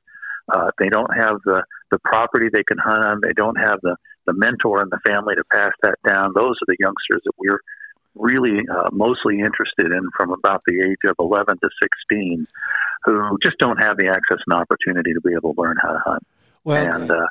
uh, 0.53 0.71
they 0.79 0.89
don't 0.89 1.17
have 1.17 1.37
the, 1.45 1.63
the 1.91 1.99
property 2.01 2.49
they 2.53 2.65
can 2.65 2.79
hunt 2.79 3.05
on, 3.05 3.21
they 3.23 3.33
don't 3.33 3.57
have 3.57 3.79
the, 3.83 3.97
the 4.29 4.35
mentor 4.35 4.83
in 4.83 4.91
the 4.91 5.01
family 5.07 5.35
to 5.35 5.43
pass 5.53 5.73
that 5.83 5.97
down, 6.07 6.33
those 6.35 6.53
are 6.63 6.67
the 6.67 6.77
youngsters 6.79 7.23
that 7.25 7.33
we're 7.39 7.61
really 8.15 8.61
uh, 8.69 8.91
mostly 8.93 9.41
interested 9.41 9.87
in 9.87 10.11
from 10.15 10.33
about 10.33 10.61
the 10.67 10.81
age 10.81 11.09
of 11.09 11.17
11 11.19 11.59
to 11.59 11.71
16 12.11 12.47
who 13.05 13.39
just 13.43 13.57
don't 13.59 13.83
have 13.83 13.97
the 13.97 14.09
access 14.09 14.39
and 14.47 14.55
opportunity 14.55 15.15
to 15.15 15.21
be 15.21 15.33
able 15.33 15.55
to 15.55 15.61
learn 15.61 15.77
how 15.81 15.93
to 15.93 15.99
hunt. 16.05 16.27
Well, 16.65 16.95
and 16.95 17.11
uh, 17.11 17.27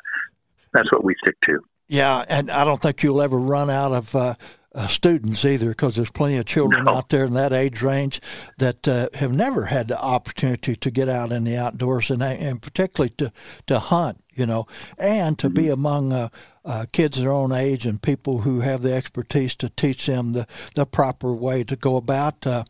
that's 0.72 0.90
what 0.90 1.04
we 1.04 1.14
stick 1.22 1.36
to. 1.46 1.60
Yeah, 1.86 2.24
and 2.28 2.50
I 2.50 2.64
don't 2.64 2.82
think 2.82 3.02
you'll 3.02 3.22
ever 3.22 3.38
run 3.38 3.70
out 3.70 3.92
of 3.92 4.14
uh, 4.14 4.34
uh, 4.74 4.86
students 4.86 5.44
either, 5.44 5.70
because 5.70 5.96
there's 5.96 6.10
plenty 6.10 6.36
of 6.36 6.44
children 6.44 6.84
no. 6.84 6.96
out 6.96 7.08
there 7.08 7.24
in 7.24 7.34
that 7.34 7.52
age 7.52 7.80
range 7.82 8.20
that 8.58 8.86
uh, 8.86 9.08
have 9.14 9.32
never 9.32 9.66
had 9.66 9.88
the 9.88 10.00
opportunity 10.00 10.76
to 10.76 10.90
get 10.90 11.08
out 11.08 11.32
in 11.32 11.44
the 11.44 11.56
outdoors 11.56 12.10
and, 12.10 12.22
and 12.22 12.60
particularly 12.60 13.10
to, 13.16 13.32
to 13.66 13.78
hunt, 13.78 14.20
you 14.34 14.44
know, 14.44 14.66
and 14.98 15.38
to 15.38 15.46
mm-hmm. 15.46 15.54
be 15.54 15.68
among 15.68 16.12
uh, 16.12 16.28
uh, 16.64 16.84
kids 16.92 17.18
their 17.18 17.32
own 17.32 17.50
age 17.50 17.86
and 17.86 18.02
people 18.02 18.40
who 18.40 18.60
have 18.60 18.82
the 18.82 18.92
expertise 18.92 19.54
to 19.56 19.70
teach 19.70 20.06
them 20.06 20.34
the, 20.34 20.46
the 20.74 20.84
proper 20.84 21.32
way 21.32 21.64
to 21.64 21.74
go 21.74 21.96
about 21.96 22.46
uh, 22.46 22.64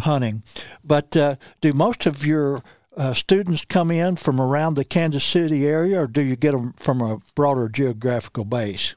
hunting. 0.00 0.42
But 0.82 1.16
uh, 1.16 1.36
do 1.60 1.74
most 1.74 2.06
of 2.06 2.24
your 2.24 2.62
uh, 2.96 3.12
students 3.12 3.64
come 3.64 3.90
in 3.90 4.16
from 4.16 4.40
around 4.40 4.74
the 4.74 4.84
Kansas 4.84 5.24
City 5.24 5.66
area, 5.66 6.02
or 6.02 6.06
do 6.06 6.22
you 6.22 6.36
get 6.36 6.52
them 6.52 6.72
from 6.74 7.00
a 7.00 7.18
broader 7.34 7.68
geographical 7.68 8.44
base? 8.44 8.94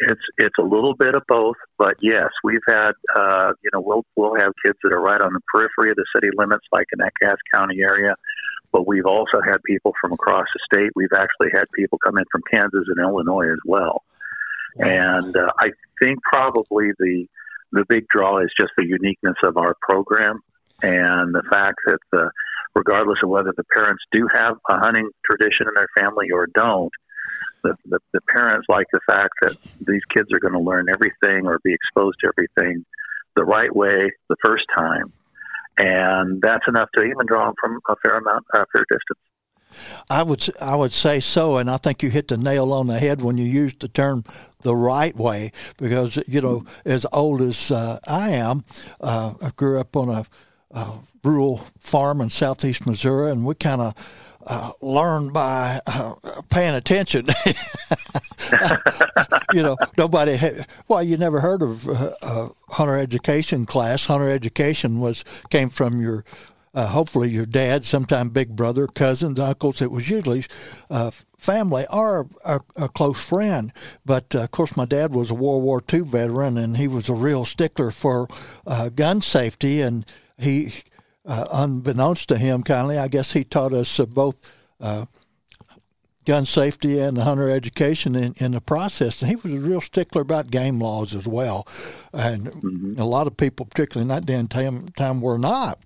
It's 0.00 0.20
it's 0.38 0.58
a 0.58 0.62
little 0.62 0.94
bit 0.94 1.14
of 1.14 1.22
both, 1.26 1.56
but 1.78 1.94
yes, 2.00 2.28
we've 2.44 2.60
had 2.68 2.92
uh, 3.14 3.52
you 3.62 3.70
know 3.72 3.80
we'll 3.80 4.04
we'll 4.14 4.38
have 4.38 4.52
kids 4.64 4.78
that 4.82 4.92
are 4.92 5.00
right 5.00 5.20
on 5.20 5.32
the 5.32 5.40
periphery 5.52 5.90
of 5.90 5.96
the 5.96 6.04
city 6.14 6.28
limits, 6.36 6.66
like 6.72 6.86
in 6.92 6.98
that 6.98 7.12
Cass 7.22 7.36
County 7.52 7.80
area. 7.80 8.14
But 8.72 8.86
we've 8.86 9.06
also 9.06 9.40
had 9.42 9.58
people 9.64 9.92
from 10.00 10.12
across 10.12 10.46
the 10.52 10.60
state. 10.76 10.90
We've 10.94 11.12
actually 11.16 11.48
had 11.54 11.64
people 11.74 11.98
come 12.04 12.18
in 12.18 12.24
from 12.30 12.42
Kansas 12.50 12.84
and 12.88 12.98
Illinois 12.98 13.50
as 13.50 13.60
well. 13.64 14.02
And 14.78 15.34
uh, 15.34 15.50
I 15.58 15.70
think 16.00 16.18
probably 16.22 16.90
the 16.98 17.26
the 17.72 17.84
big 17.88 18.06
draw 18.08 18.38
is 18.38 18.50
just 18.58 18.72
the 18.76 18.84
uniqueness 18.84 19.36
of 19.42 19.56
our 19.56 19.74
program 19.80 20.40
and 20.82 21.34
the 21.34 21.42
fact 21.50 21.78
that 21.86 21.98
the, 22.12 22.30
regardless 22.74 23.18
of 23.22 23.30
whether 23.30 23.52
the 23.56 23.64
parents 23.74 24.02
do 24.12 24.28
have 24.32 24.56
a 24.68 24.78
hunting 24.78 25.10
tradition 25.24 25.66
in 25.68 25.74
their 25.74 25.88
family 25.96 26.30
or 26.30 26.46
don't, 26.54 26.92
the, 27.62 27.76
the, 27.86 27.98
the 28.12 28.20
parents 28.32 28.66
like 28.68 28.86
the 28.92 29.00
fact 29.06 29.34
that 29.42 29.56
these 29.86 30.02
kids 30.14 30.32
are 30.32 30.38
going 30.38 30.54
to 30.54 30.60
learn 30.60 30.86
everything 30.92 31.46
or 31.46 31.58
be 31.64 31.74
exposed 31.74 32.18
to 32.20 32.28
everything 32.28 32.84
the 33.34 33.44
right 33.44 33.74
way 33.74 34.10
the 34.28 34.36
first 34.44 34.64
time. 34.76 35.12
And 35.78 36.40
that's 36.40 36.66
enough 36.68 36.88
to 36.94 37.02
even 37.02 37.26
draw 37.26 37.46
them 37.46 37.54
from 37.60 37.78
a 37.88 37.96
fair 37.96 38.16
amount, 38.18 38.46
a 38.54 38.64
fair 38.72 38.84
distance. 38.90 39.20
I 40.08 40.22
would 40.22 40.48
I 40.60 40.74
would 40.74 40.92
say 40.92 41.20
so, 41.20 41.58
and 41.58 41.68
I 41.68 41.76
think 41.76 42.02
you 42.02 42.08
hit 42.08 42.28
the 42.28 42.38
nail 42.38 42.72
on 42.72 42.86
the 42.86 42.98
head 42.98 43.20
when 43.20 43.36
you 43.36 43.44
used 43.44 43.80
the 43.80 43.88
term 43.88 44.24
the 44.62 44.74
right 44.74 45.14
way, 45.14 45.52
because 45.76 46.18
you 46.26 46.40
know, 46.40 46.64
as 46.84 47.04
old 47.12 47.42
as 47.42 47.70
uh, 47.70 47.98
I 48.06 48.30
am, 48.30 48.64
uh, 49.00 49.34
I 49.42 49.50
grew 49.50 49.78
up 49.78 49.96
on 49.96 50.08
a, 50.08 50.26
a 50.70 50.92
rural 51.22 51.66
farm 51.78 52.20
in 52.20 52.30
southeast 52.30 52.86
Missouri, 52.86 53.30
and 53.30 53.44
we 53.44 53.54
kind 53.54 53.82
of 53.82 53.94
uh, 54.46 54.72
learn 54.80 55.32
by 55.32 55.80
uh, 55.86 56.14
paying 56.50 56.74
attention. 56.74 57.26
you 59.52 59.62
know, 59.62 59.76
nobody. 59.98 60.36
Had, 60.36 60.66
well, 60.88 61.02
you 61.02 61.16
never 61.16 61.40
heard 61.40 61.62
of 61.62 61.88
uh, 61.88 62.12
a 62.22 62.50
hunter 62.68 62.96
education 62.96 63.66
class. 63.66 64.06
Hunter 64.06 64.30
education 64.30 65.00
was 65.00 65.24
came 65.50 65.68
from 65.68 66.00
your. 66.00 66.24
Uh, 66.74 66.88
hopefully, 66.88 67.30
your 67.30 67.46
dad, 67.46 67.86
sometime 67.86 68.28
big 68.28 68.54
brother, 68.54 68.86
cousins, 68.86 69.38
uncles. 69.38 69.80
It 69.80 69.90
was 69.90 70.10
usually 70.10 70.44
uh, 70.90 71.10
family 71.38 71.86
or 71.90 72.28
a, 72.44 72.60
a, 72.76 72.90
close 72.90 73.18
friend. 73.18 73.72
But 74.04 74.34
uh, 74.34 74.40
of 74.40 74.50
course, 74.50 74.76
my 74.76 74.84
dad 74.84 75.14
was 75.14 75.30
a 75.30 75.34
World 75.34 75.62
War 75.62 75.82
II 75.90 76.00
veteran, 76.00 76.58
and 76.58 76.76
he 76.76 76.86
was 76.86 77.08
a 77.08 77.14
real 77.14 77.46
stickler 77.46 77.90
for 77.90 78.28
gun 78.94 79.22
safety. 79.22 79.80
And 79.80 80.04
he 80.36 80.74
uh, 81.26 81.46
unbeknownst 81.50 82.28
to 82.28 82.38
him, 82.38 82.62
kindly, 82.62 82.98
I 82.98 83.08
guess 83.08 83.32
he 83.32 83.44
taught 83.44 83.72
us 83.72 83.98
uh, 83.98 84.06
both 84.06 84.36
uh, 84.80 85.06
gun 86.24 86.46
safety 86.46 86.98
and 86.98 87.18
hunter 87.18 87.48
education 87.48 88.14
in, 88.14 88.34
in 88.36 88.52
the 88.52 88.60
process. 88.60 89.22
And 89.22 89.30
he 89.30 89.36
was 89.36 89.52
a 89.52 89.58
real 89.58 89.80
stickler 89.80 90.22
about 90.22 90.50
game 90.50 90.80
laws 90.80 91.14
as 91.14 91.26
well. 91.26 91.66
And 92.12 92.46
mm-hmm. 92.46 93.00
a 93.00 93.06
lot 93.06 93.26
of 93.26 93.36
people, 93.36 93.66
particularly 93.66 94.02
in 94.02 94.08
that 94.08 94.26
day 94.26 94.34
and 94.34 94.50
time, 94.50 94.88
time 94.90 95.20
were 95.20 95.38
not. 95.38 95.78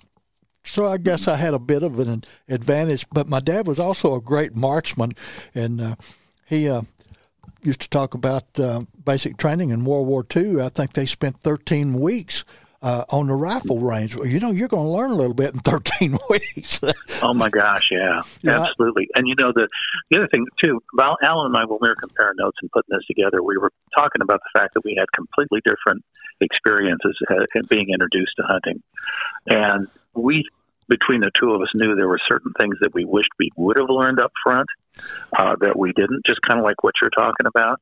So 0.64 0.86
I 0.86 0.98
guess 0.98 1.26
I 1.26 1.36
had 1.36 1.54
a 1.54 1.58
bit 1.58 1.82
of 1.82 1.98
an 1.98 2.24
advantage. 2.48 3.06
But 3.12 3.28
my 3.28 3.40
dad 3.40 3.66
was 3.66 3.78
also 3.78 4.14
a 4.14 4.20
great 4.20 4.54
marksman, 4.54 5.12
and 5.54 5.80
uh, 5.80 5.96
he 6.46 6.68
uh, 6.68 6.82
used 7.62 7.80
to 7.80 7.88
talk 7.88 8.14
about 8.14 8.58
uh, 8.58 8.82
basic 9.04 9.36
training 9.36 9.70
in 9.70 9.84
World 9.84 10.06
War 10.06 10.24
II. 10.34 10.60
I 10.60 10.68
think 10.68 10.92
they 10.92 11.06
spent 11.06 11.40
13 11.40 11.94
weeks 11.94 12.44
uh, 12.82 13.04
on 13.10 13.26
the 13.26 13.34
rifle 13.34 13.78
range. 13.78 14.16
Well, 14.16 14.26
You 14.26 14.40
know, 14.40 14.50
you're 14.50 14.68
going 14.68 14.84
to 14.84 14.88
learn 14.88 15.10
a 15.10 15.14
little 15.14 15.34
bit 15.34 15.54
in 15.54 15.60
13 15.64 16.18
weeks. 16.30 16.80
oh 17.22 17.34
my 17.34 17.50
gosh, 17.50 17.88
yeah, 17.90 18.22
yeah, 18.42 18.62
absolutely. 18.62 19.08
And 19.14 19.26
you 19.28 19.34
know, 19.34 19.52
the 19.52 19.68
the 20.10 20.18
other 20.18 20.28
thing 20.28 20.46
too, 20.62 20.82
about 20.94 21.18
Alan 21.22 21.46
and 21.46 21.56
I, 21.56 21.64
when 21.64 21.78
we 21.80 21.88
were 21.88 21.96
comparing 21.96 22.36
notes 22.38 22.58
and 22.62 22.70
putting 22.70 22.96
this 22.96 23.06
together, 23.06 23.42
we 23.42 23.58
were 23.58 23.72
talking 23.94 24.22
about 24.22 24.40
the 24.40 24.58
fact 24.58 24.74
that 24.74 24.84
we 24.84 24.96
had 24.98 25.06
completely 25.12 25.60
different 25.64 26.04
experiences 26.40 27.16
uh, 27.30 27.44
being 27.68 27.90
introduced 27.90 28.32
to 28.36 28.42
hunting, 28.42 28.82
and 29.46 29.88
we 30.14 30.44
between 30.88 31.20
the 31.20 31.30
two 31.38 31.52
of 31.52 31.62
us 31.62 31.68
knew 31.74 31.94
there 31.94 32.08
were 32.08 32.20
certain 32.28 32.52
things 32.58 32.76
that 32.80 32.92
we 32.92 33.04
wished 33.04 33.28
we 33.38 33.48
would 33.56 33.78
have 33.78 33.88
learned 33.88 34.18
up 34.18 34.32
front 34.42 34.66
uh, 35.38 35.54
that 35.60 35.78
we 35.78 35.92
didn't, 35.92 36.26
just 36.26 36.40
kind 36.42 36.58
of 36.58 36.64
like 36.64 36.82
what 36.82 36.94
you're 37.00 37.10
talking 37.10 37.46
about. 37.46 37.80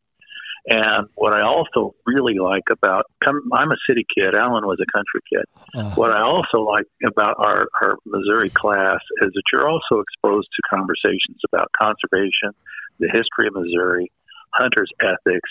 And 0.71 1.09
what 1.15 1.33
I 1.33 1.41
also 1.41 1.95
really 2.05 2.39
like 2.39 2.65
about, 2.71 3.07
I'm 3.27 3.73
a 3.73 3.77
city 3.89 4.05
kid. 4.15 4.35
Alan 4.35 4.67
was 4.67 4.79
a 4.81 4.93
country 4.93 5.21
kid. 5.33 5.45
Uh-huh. 5.75 5.95
What 5.95 6.11
I 6.11 6.21
also 6.21 6.59
like 6.59 6.85
about 7.07 7.37
our, 7.39 7.67
our 7.81 7.97
Missouri 8.05 8.51
class 8.51 9.01
is 9.23 9.31
that 9.33 9.43
you're 9.51 9.69
also 9.69 10.01
exposed 10.01 10.49
to 10.55 10.77
conversations 10.77 11.41
about 11.51 11.71
conservation, 11.81 12.53
the 12.99 13.09
history 13.09 13.47
of 13.49 13.55
Missouri, 13.55 14.13
hunters' 14.53 14.91
ethics, 15.01 15.51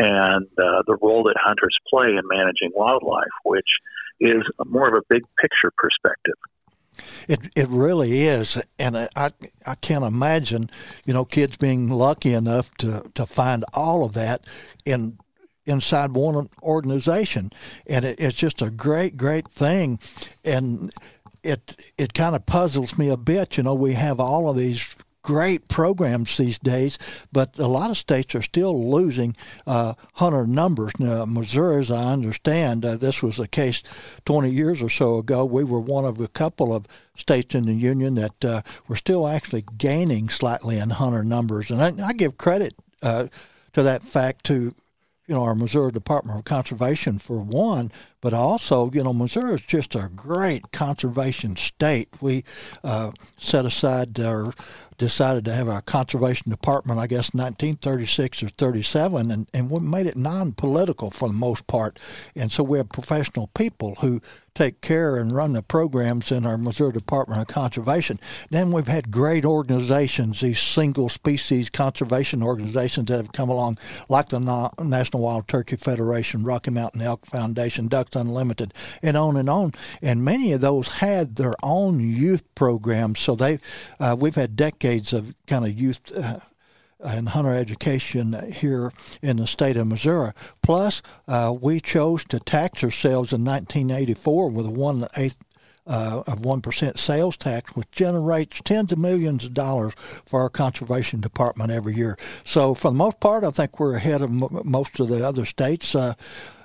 and 0.00 0.46
uh, 0.58 0.82
the 0.86 0.96
role 1.00 1.22
that 1.24 1.36
hunters 1.38 1.76
play 1.88 2.08
in 2.08 2.22
managing 2.24 2.70
wildlife, 2.74 3.26
which 3.44 3.68
is 4.20 4.42
more 4.66 4.88
of 4.88 4.94
a 4.94 5.02
big 5.08 5.22
picture 5.40 5.72
perspective. 5.76 6.34
It 7.28 7.50
it 7.56 7.68
really 7.68 8.26
is, 8.26 8.60
and 8.78 8.96
I 8.96 9.30
I 9.66 9.74
can't 9.76 10.04
imagine, 10.04 10.70
you 11.04 11.12
know, 11.12 11.24
kids 11.24 11.56
being 11.56 11.88
lucky 11.88 12.34
enough 12.34 12.74
to 12.78 13.10
to 13.14 13.26
find 13.26 13.64
all 13.74 14.04
of 14.04 14.14
that 14.14 14.44
in 14.84 15.18
inside 15.66 16.12
one 16.12 16.48
organization, 16.62 17.52
and 17.86 18.04
it, 18.04 18.18
it's 18.18 18.36
just 18.36 18.62
a 18.62 18.70
great 18.70 19.16
great 19.16 19.48
thing, 19.48 19.98
and 20.44 20.92
it 21.42 21.76
it 21.96 22.14
kind 22.14 22.34
of 22.34 22.46
puzzles 22.46 22.98
me 22.98 23.08
a 23.08 23.16
bit. 23.16 23.56
You 23.56 23.62
know, 23.62 23.74
we 23.74 23.94
have 23.94 24.20
all 24.20 24.48
of 24.48 24.56
these 24.56 24.96
great 25.22 25.68
programs 25.68 26.36
these 26.36 26.58
days, 26.58 26.98
but 27.32 27.58
a 27.58 27.66
lot 27.66 27.90
of 27.90 27.96
states 27.96 28.34
are 28.34 28.42
still 28.42 28.90
losing 28.90 29.36
uh, 29.66 29.94
hunter 30.14 30.46
numbers. 30.46 30.92
Now, 30.98 31.24
Missouri, 31.24 31.80
as 31.80 31.90
I 31.90 32.12
understand, 32.12 32.84
uh, 32.84 32.96
this 32.96 33.22
was 33.22 33.36
the 33.36 33.48
case 33.48 33.82
20 34.24 34.50
years 34.50 34.80
or 34.80 34.88
so 34.88 35.18
ago. 35.18 35.44
We 35.44 35.64
were 35.64 35.80
one 35.80 36.04
of 36.04 36.20
a 36.20 36.28
couple 36.28 36.74
of 36.74 36.86
states 37.16 37.54
in 37.54 37.66
the 37.66 37.74
union 37.74 38.14
that 38.14 38.44
uh, 38.44 38.62
were 38.86 38.96
still 38.96 39.28
actually 39.28 39.64
gaining 39.76 40.28
slightly 40.28 40.78
in 40.78 40.90
hunter 40.90 41.24
numbers, 41.24 41.70
and 41.70 41.82
I, 41.82 42.08
I 42.08 42.12
give 42.12 42.38
credit 42.38 42.74
uh, 43.02 43.26
to 43.72 43.82
that 43.82 44.02
fact 44.02 44.44
to 44.46 44.74
you 45.28 45.34
know, 45.34 45.42
our 45.42 45.54
Missouri 45.54 45.92
Department 45.92 46.38
of 46.38 46.44
Conservation 46.46 47.18
for 47.18 47.40
one, 47.40 47.92
but 48.22 48.32
also, 48.32 48.90
you 48.92 49.04
know, 49.04 49.12
Missouri 49.12 49.54
is 49.54 49.60
just 49.60 49.94
a 49.94 50.10
great 50.16 50.72
conservation 50.72 51.54
state. 51.54 52.08
We 52.22 52.44
uh, 52.82 53.12
set 53.36 53.66
aside 53.66 54.18
or 54.18 54.54
decided 54.98 55.44
to 55.44 55.54
have 55.54 55.68
our 55.68 55.80
conservation 55.80 56.50
department, 56.50 56.98
I 56.98 57.06
guess, 57.06 57.32
1936 57.32 58.42
or 58.42 58.48
37, 58.48 59.30
and, 59.30 59.48
and 59.54 59.70
we 59.70 59.80
made 59.80 60.06
it 60.06 60.16
non 60.16 60.52
political 60.52 61.10
for 61.10 61.28
the 61.28 61.34
most 61.34 61.66
part. 61.66 61.98
And 62.36 62.52
so 62.52 62.62
we 62.62 62.78
have 62.78 62.88
professional 62.88 63.46
people 63.48 63.94
who 64.00 64.20
take 64.58 64.80
care 64.80 65.16
and 65.16 65.30
run 65.30 65.52
the 65.52 65.62
programs 65.62 66.32
in 66.32 66.44
our 66.44 66.58
Missouri 66.58 66.90
Department 66.90 67.40
of 67.40 67.46
Conservation. 67.46 68.18
Then 68.50 68.72
we've 68.72 68.88
had 68.88 69.12
great 69.12 69.44
organizations, 69.44 70.40
these 70.40 70.58
single 70.58 71.08
species 71.08 71.70
conservation 71.70 72.42
organizations 72.42 73.06
that 73.06 73.18
have 73.18 73.30
come 73.30 73.50
along, 73.50 73.78
like 74.08 74.30
the 74.30 74.40
National 74.80 75.22
Wild 75.22 75.46
Turkey 75.46 75.76
Federation, 75.76 76.42
Rocky 76.42 76.72
Mountain 76.72 77.02
Elk 77.02 77.24
Foundation, 77.24 77.86
Ducks 77.86 78.16
Unlimited, 78.16 78.74
and 79.00 79.16
on 79.16 79.36
and 79.36 79.48
on. 79.48 79.70
And 80.02 80.24
many 80.24 80.50
of 80.52 80.60
those 80.60 80.88
had 80.88 81.36
their 81.36 81.54
own 81.62 82.00
youth 82.00 82.42
programs. 82.56 83.20
So 83.20 83.36
they, 83.36 83.60
uh, 84.00 84.16
we've 84.18 84.34
had 84.34 84.56
decades 84.56 85.12
of 85.12 85.36
kind 85.46 85.64
of 85.64 85.78
youth. 85.78 86.00
Uh, 86.16 86.40
and 87.00 87.30
hunter 87.30 87.54
education 87.54 88.52
here 88.52 88.90
in 89.22 89.36
the 89.36 89.46
state 89.46 89.76
of 89.76 89.86
Missouri. 89.86 90.32
Plus, 90.62 91.02
uh, 91.26 91.54
we 91.60 91.80
chose 91.80 92.24
to 92.24 92.40
tax 92.40 92.82
ourselves 92.82 93.32
in 93.32 93.44
1984 93.44 94.50
with 94.50 94.66
a 94.66 94.70
one 94.70 95.06
eighth 95.16 95.36
uh, 95.88 96.22
of 96.26 96.40
1% 96.40 96.98
sales 96.98 97.36
tax, 97.36 97.74
which 97.74 97.90
generates 97.90 98.60
tens 98.62 98.92
of 98.92 98.98
millions 98.98 99.44
of 99.44 99.54
dollars 99.54 99.94
for 100.26 100.42
our 100.42 100.50
conservation 100.50 101.20
department 101.20 101.70
every 101.70 101.94
year. 101.94 102.18
So, 102.44 102.74
for 102.74 102.90
the 102.90 102.96
most 102.96 103.20
part, 103.20 103.42
I 103.42 103.50
think 103.50 103.80
we're 103.80 103.96
ahead 103.96 104.20
of 104.20 104.30
m- 104.30 104.60
most 104.64 105.00
of 105.00 105.08
the 105.08 105.26
other 105.26 105.46
states. 105.46 105.94
Uh, 105.94 106.12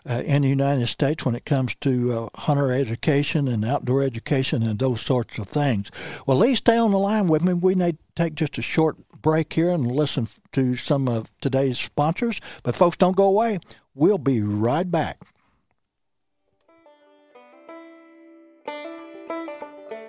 uh, 0.10 0.22
in 0.26 0.42
the 0.42 0.50
United 0.50 0.88
States 0.88 1.26
when 1.26 1.36
it 1.36 1.46
comes 1.46 1.76
to 1.76 2.30
uh, 2.36 2.40
hunter 2.40 2.72
education 2.72 3.48
and 3.48 3.64
outdoor 3.64 4.02
education 4.02 4.64
and 4.64 4.80
those 4.80 5.02
sorts 5.02 5.38
of 5.38 5.48
things. 5.48 5.90
Well, 6.26 6.38
Lee, 6.38 6.56
stay 6.56 6.78
on 6.78 6.92
the 6.92 7.00
line 7.00 7.28
with 7.28 7.44
me. 7.44 7.54
We 7.54 7.76
to 7.76 7.98
take 8.16 8.36
just 8.36 8.58
a 8.58 8.62
short 8.62 8.98
break 9.22 9.54
here 9.54 9.70
and 9.70 9.92
listen 9.92 10.28
to 10.52 10.76
some 10.76 11.08
of 11.08 11.32
today's 11.42 11.80
sponsors. 11.80 12.40
But, 12.64 12.76
folks, 12.76 12.98
don't 12.98 13.16
go 13.16 13.26
away. 13.26 13.60
We'll 13.96 14.18
be 14.18 14.42
right 14.42 14.90
back. 14.90 15.20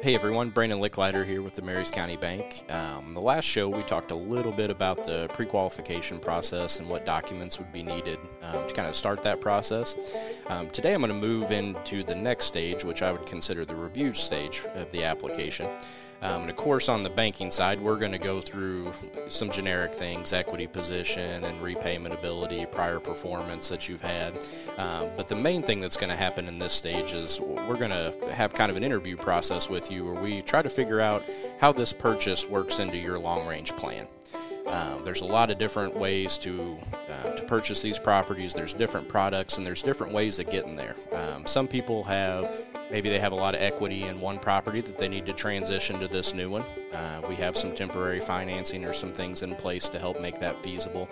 Hey 0.05 0.15
everyone, 0.15 0.51
Brandon 0.51 0.81
Licklider 0.81 1.25
here 1.25 1.41
with 1.41 1.55
the 1.55 1.63
Maries 1.63 1.91
County 1.91 2.19
Bank. 2.19 2.71
Um, 2.71 3.15
the 3.15 3.23
last 3.23 3.47
show 3.47 3.71
we 3.71 3.83
talked 3.85 4.11
a 4.11 4.15
little 4.15 4.53
bit 4.53 4.69
about 4.69 4.99
the 4.99 5.31
pre 5.33 5.47
qualification 5.47 6.19
process 6.19 6.79
and 6.79 6.87
what 6.91 7.07
documents 7.07 7.59
would 7.59 7.73
be 7.73 7.83
needed 7.83 8.19
um, 8.43 8.69
to 8.69 8.75
kind 8.75 8.87
of 8.87 8.97
start 8.97 9.23
that 9.23 9.41
process. 9.41 9.97
Um, 10.49 10.69
today 10.69 10.93
I'm 10.93 11.01
going 11.01 11.11
to 11.11 11.19
move 11.19 11.53
into 11.53 12.03
the 12.03 12.15
next 12.15 12.45
stage, 12.45 12.85
which 12.85 13.01
I 13.01 13.13
would 13.13 13.25
consider 13.25 13.65
the 13.65 13.75
review 13.75 14.13
stage 14.13 14.63
of 14.75 14.93
the 14.93 15.05
application. 15.05 15.67
Um, 16.25 16.43
and 16.43 16.51
of 16.51 16.57
course, 16.57 16.89
on 16.89 17.03
the 17.03 17.11
banking 17.11 17.51
side, 17.51 17.79
we're 17.79 17.99
going 17.99 18.13
to 18.13 18.19
go 18.19 18.41
through 18.41 18.91
some 19.29 19.51
generic 19.51 19.93
things 19.93 20.33
equity 20.33 20.67
position 20.67 21.45
and 21.45 21.61
repayment 21.61 22.15
ability, 22.15 22.65
prior 22.67 22.99
performance 22.99 23.69
that 23.69 23.91
you've 23.91 24.01
had. 24.01 24.33
Um, 24.79 25.11
but 25.19 25.29
the 25.29 25.37
main 25.37 25.63
thing 25.63 25.83
that's 25.83 25.99
going 25.99 26.09
to 26.09 26.17
happen 26.17 26.49
in 26.49 26.59
this 26.59 26.73
stage 26.73 27.13
is 27.13 27.41
we're 27.41 27.77
going 27.77 27.91
to 27.91 28.15
have 28.33 28.55
kind 28.55 28.71
of 28.71 28.79
an 28.79 28.83
interview 28.83 29.19
process 29.19 29.69
with 29.69 29.91
you 29.91 30.07
where 30.07 30.23
we 30.23 30.41
try 30.41 30.63
to 30.63 30.71
figure 30.71 31.01
out 31.01 31.23
how 31.61 31.73
this 31.73 31.93
purchase 31.93 32.49
works 32.49 32.79
into 32.79 32.97
your 32.97 33.19
long 33.19 33.47
range 33.47 33.73
plan. 33.73 34.07
Um, 34.67 35.05
there's 35.05 35.21
a 35.21 35.27
lot 35.27 35.51
of 35.51 35.59
different 35.59 35.95
ways 35.95 36.39
to 36.39 36.79
uh, 37.11 37.37
to 37.37 37.43
purchase 37.43 37.83
these 37.83 37.99
properties. 37.99 38.55
There's 38.55 38.73
different 38.73 39.09
products 39.09 39.59
and 39.59 39.67
there's 39.67 39.83
different 39.83 40.15
ways 40.15 40.39
of 40.39 40.47
getting 40.51 40.75
there. 40.75 40.97
Um, 41.13 41.47
some 41.47 41.69
people 41.69 42.03
have 42.05 42.51
maybe 42.95 43.09
they 43.09 43.19
have 43.19 43.33
a 43.33 43.35
lot 43.35 43.57
of 43.57 43.61
equity 43.61 44.05
in 44.05 44.21
one 44.21 44.39
property 44.39 44.81
that 44.81 44.97
they 44.97 45.09
need 45.09 45.27
to 45.27 45.33
transition 45.33 45.99
to 45.99 46.07
this 46.07 46.33
new 46.33 46.49
one. 46.49 46.63
Uh, 46.93 47.21
we 47.29 47.35
have 47.35 47.57
some 47.57 47.75
temporary 47.75 48.21
financing 48.21 48.85
or 48.85 48.93
some 48.93 49.13
things 49.13 49.43
in 49.43 49.53
place 49.57 49.89
to 49.89 49.99
help 49.99 50.21
make 50.21 50.39
that 50.39 50.55
feasible. 50.63 51.09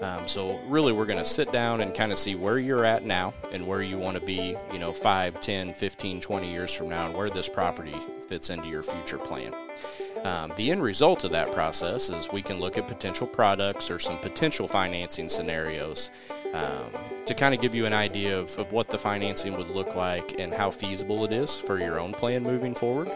Um, 0.00 0.26
so 0.26 0.58
really, 0.66 0.94
we're 0.94 1.04
going 1.04 1.18
to 1.18 1.26
sit 1.26 1.52
down 1.52 1.82
and 1.82 1.94
kind 1.94 2.10
of 2.10 2.18
see 2.18 2.36
where 2.36 2.58
you're 2.58 2.86
at 2.86 3.04
now 3.04 3.34
and 3.52 3.66
where 3.66 3.82
you 3.82 3.98
want 3.98 4.18
to 4.18 4.24
be, 4.24 4.56
you 4.72 4.78
know, 4.78 4.94
5, 4.94 5.42
10, 5.42 5.74
15, 5.74 6.22
20 6.22 6.50
years 6.50 6.72
from 6.72 6.88
now, 6.88 7.04
and 7.04 7.14
where 7.14 7.28
this 7.28 7.50
property 7.50 7.96
fits 8.26 8.48
into 8.48 8.68
your 8.68 8.82
future 8.82 9.18
plan. 9.18 9.52
Um, 10.26 10.52
the 10.56 10.72
end 10.72 10.82
result 10.82 11.22
of 11.22 11.30
that 11.30 11.52
process 11.52 12.10
is 12.10 12.32
we 12.32 12.42
can 12.42 12.58
look 12.58 12.76
at 12.76 12.88
potential 12.88 13.28
products 13.28 13.92
or 13.92 14.00
some 14.00 14.18
potential 14.18 14.66
financing 14.66 15.28
scenarios 15.28 16.10
um, 16.52 16.90
to 17.26 17.32
kind 17.32 17.54
of 17.54 17.60
give 17.60 17.76
you 17.76 17.86
an 17.86 17.92
idea 17.92 18.36
of, 18.36 18.58
of 18.58 18.72
what 18.72 18.88
the 18.88 18.98
financing 18.98 19.56
would 19.56 19.70
look 19.70 19.94
like 19.94 20.40
and 20.40 20.52
how 20.52 20.68
feasible 20.68 21.24
it 21.24 21.30
is 21.30 21.56
for 21.56 21.78
your 21.78 22.00
own 22.00 22.12
plan 22.12 22.42
moving 22.42 22.74
forward. 22.74 23.08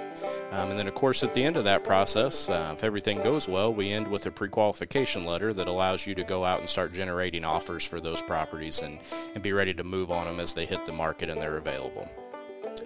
Um, 0.52 0.70
and 0.70 0.78
then, 0.78 0.86
of 0.86 0.94
course, 0.94 1.24
at 1.24 1.34
the 1.34 1.42
end 1.42 1.56
of 1.56 1.64
that 1.64 1.82
process, 1.82 2.48
uh, 2.48 2.74
if 2.76 2.84
everything 2.84 3.18
goes 3.18 3.48
well, 3.48 3.74
we 3.74 3.90
end 3.90 4.06
with 4.06 4.26
a 4.26 4.30
pre 4.30 4.48
qualification 4.48 5.24
letter 5.24 5.52
that 5.52 5.66
allows 5.66 6.06
you 6.06 6.14
to 6.14 6.22
go 6.22 6.44
out 6.44 6.60
and 6.60 6.68
start 6.68 6.92
generating 6.92 7.44
offers 7.44 7.84
for 7.84 8.00
those 8.00 8.22
properties 8.22 8.82
and, 8.82 9.00
and 9.34 9.42
be 9.42 9.52
ready 9.52 9.74
to 9.74 9.82
move 9.82 10.12
on 10.12 10.26
them 10.26 10.38
as 10.38 10.54
they 10.54 10.64
hit 10.64 10.86
the 10.86 10.92
market 10.92 11.28
and 11.28 11.40
they're 11.40 11.56
available. 11.56 12.08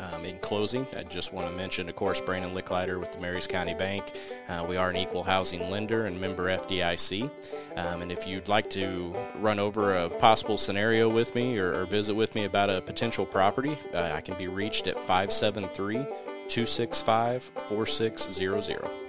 Um, 0.00 0.24
in 0.24 0.38
closing, 0.38 0.86
I 0.96 1.02
just 1.02 1.32
want 1.32 1.48
to 1.48 1.54
mention, 1.54 1.88
of 1.88 1.96
course, 1.96 2.20
Brandon 2.20 2.54
Licklider 2.54 2.98
with 2.98 3.12
the 3.12 3.20
Maries 3.20 3.46
County 3.46 3.74
Bank. 3.74 4.04
Uh, 4.48 4.64
we 4.68 4.76
are 4.76 4.90
an 4.90 4.96
equal 4.96 5.22
housing 5.22 5.70
lender 5.70 6.06
and 6.06 6.20
member 6.20 6.44
FDIC. 6.46 7.30
Um, 7.76 8.02
and 8.02 8.12
if 8.12 8.26
you'd 8.26 8.48
like 8.48 8.70
to 8.70 9.14
run 9.36 9.58
over 9.58 9.96
a 9.96 10.08
possible 10.08 10.58
scenario 10.58 11.08
with 11.08 11.34
me 11.34 11.58
or, 11.58 11.72
or 11.74 11.86
visit 11.86 12.14
with 12.14 12.34
me 12.34 12.44
about 12.44 12.70
a 12.70 12.80
potential 12.80 13.24
property, 13.24 13.76
uh, 13.94 14.12
I 14.14 14.20
can 14.20 14.34
be 14.36 14.48
reached 14.48 14.86
at 14.86 14.98
573 14.98 15.94
265 15.94 17.42
4600. 17.42 19.03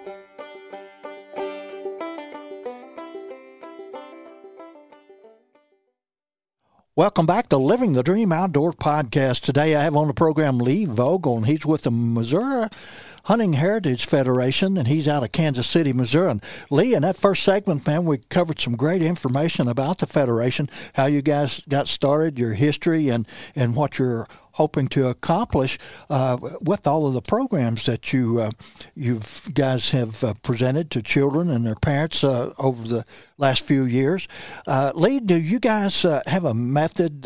Welcome 6.98 7.26
back 7.26 7.50
to 7.50 7.58
Living 7.58 7.92
the 7.92 8.04
Dream 8.04 8.32
Outdoor 8.32 8.72
Podcast. 8.72 9.42
Today 9.42 9.76
I 9.76 9.84
have 9.84 9.98
on 9.98 10.08
the 10.08 10.14
program 10.14 10.60
Lee 10.60 10.86
Vogel, 10.86 11.36
and 11.36 11.46
he's 11.46 11.66
with 11.66 11.82
the 11.82 11.92
Missouri 11.92 12.70
Hunting 13.26 13.52
Heritage 13.52 14.06
Federation, 14.06 14.78
and 14.78 14.88
he's 14.88 15.06
out 15.06 15.22
of 15.22 15.34
Kansas 15.34 15.68
City, 15.68 15.92
Missouri. 15.92 16.32
And 16.32 16.44
Lee, 16.70 16.96
in 16.96 17.02
that 17.02 17.18
first 17.18 17.44
segment, 17.44 17.86
man, 17.86 18.06
we 18.06 18.20
covered 18.30 18.62
some 18.62 18.78
great 18.78 19.02
information 19.02 19.68
about 19.68 19.98
the 19.98 20.08
Federation, 20.08 20.70
how 20.94 21.06
you 21.06 21.22
guys 21.22 21.60
got 21.68 21.90
started, 21.90 22.40
your 22.40 22.54
history, 22.54 23.10
and, 23.10 23.28
and 23.58 23.76
what 23.76 24.00
you're 24.00 24.26
hoping 24.56 24.88
to 24.88 25.08
accomplish 25.08 25.78
uh, 26.10 26.38
with 26.62 26.88
all 26.88 27.06
of 27.06 27.14
the 27.14 27.22
programs 27.22 27.86
that 27.86 28.14
you 28.14 28.40
uh, 28.40 28.52
you 28.96 29.22
guys 29.54 29.92
have 29.92 30.24
uh, 30.24 30.34
presented 30.44 30.90
to 30.90 31.02
children 31.02 31.50
and 31.50 31.66
their 31.66 31.76
parents 31.76 32.24
uh, 32.24 32.54
over 32.58 32.88
the 32.88 33.06
last 33.38 33.62
few 33.62 33.84
years. 33.84 34.28
Uh, 34.66 34.92
Lee, 34.96 35.20
do 35.20 35.36
you 35.36 35.60
guys 35.60 36.06
uh, 36.06 36.22
have 36.26 36.46
a 36.46 36.54
method 36.54 37.22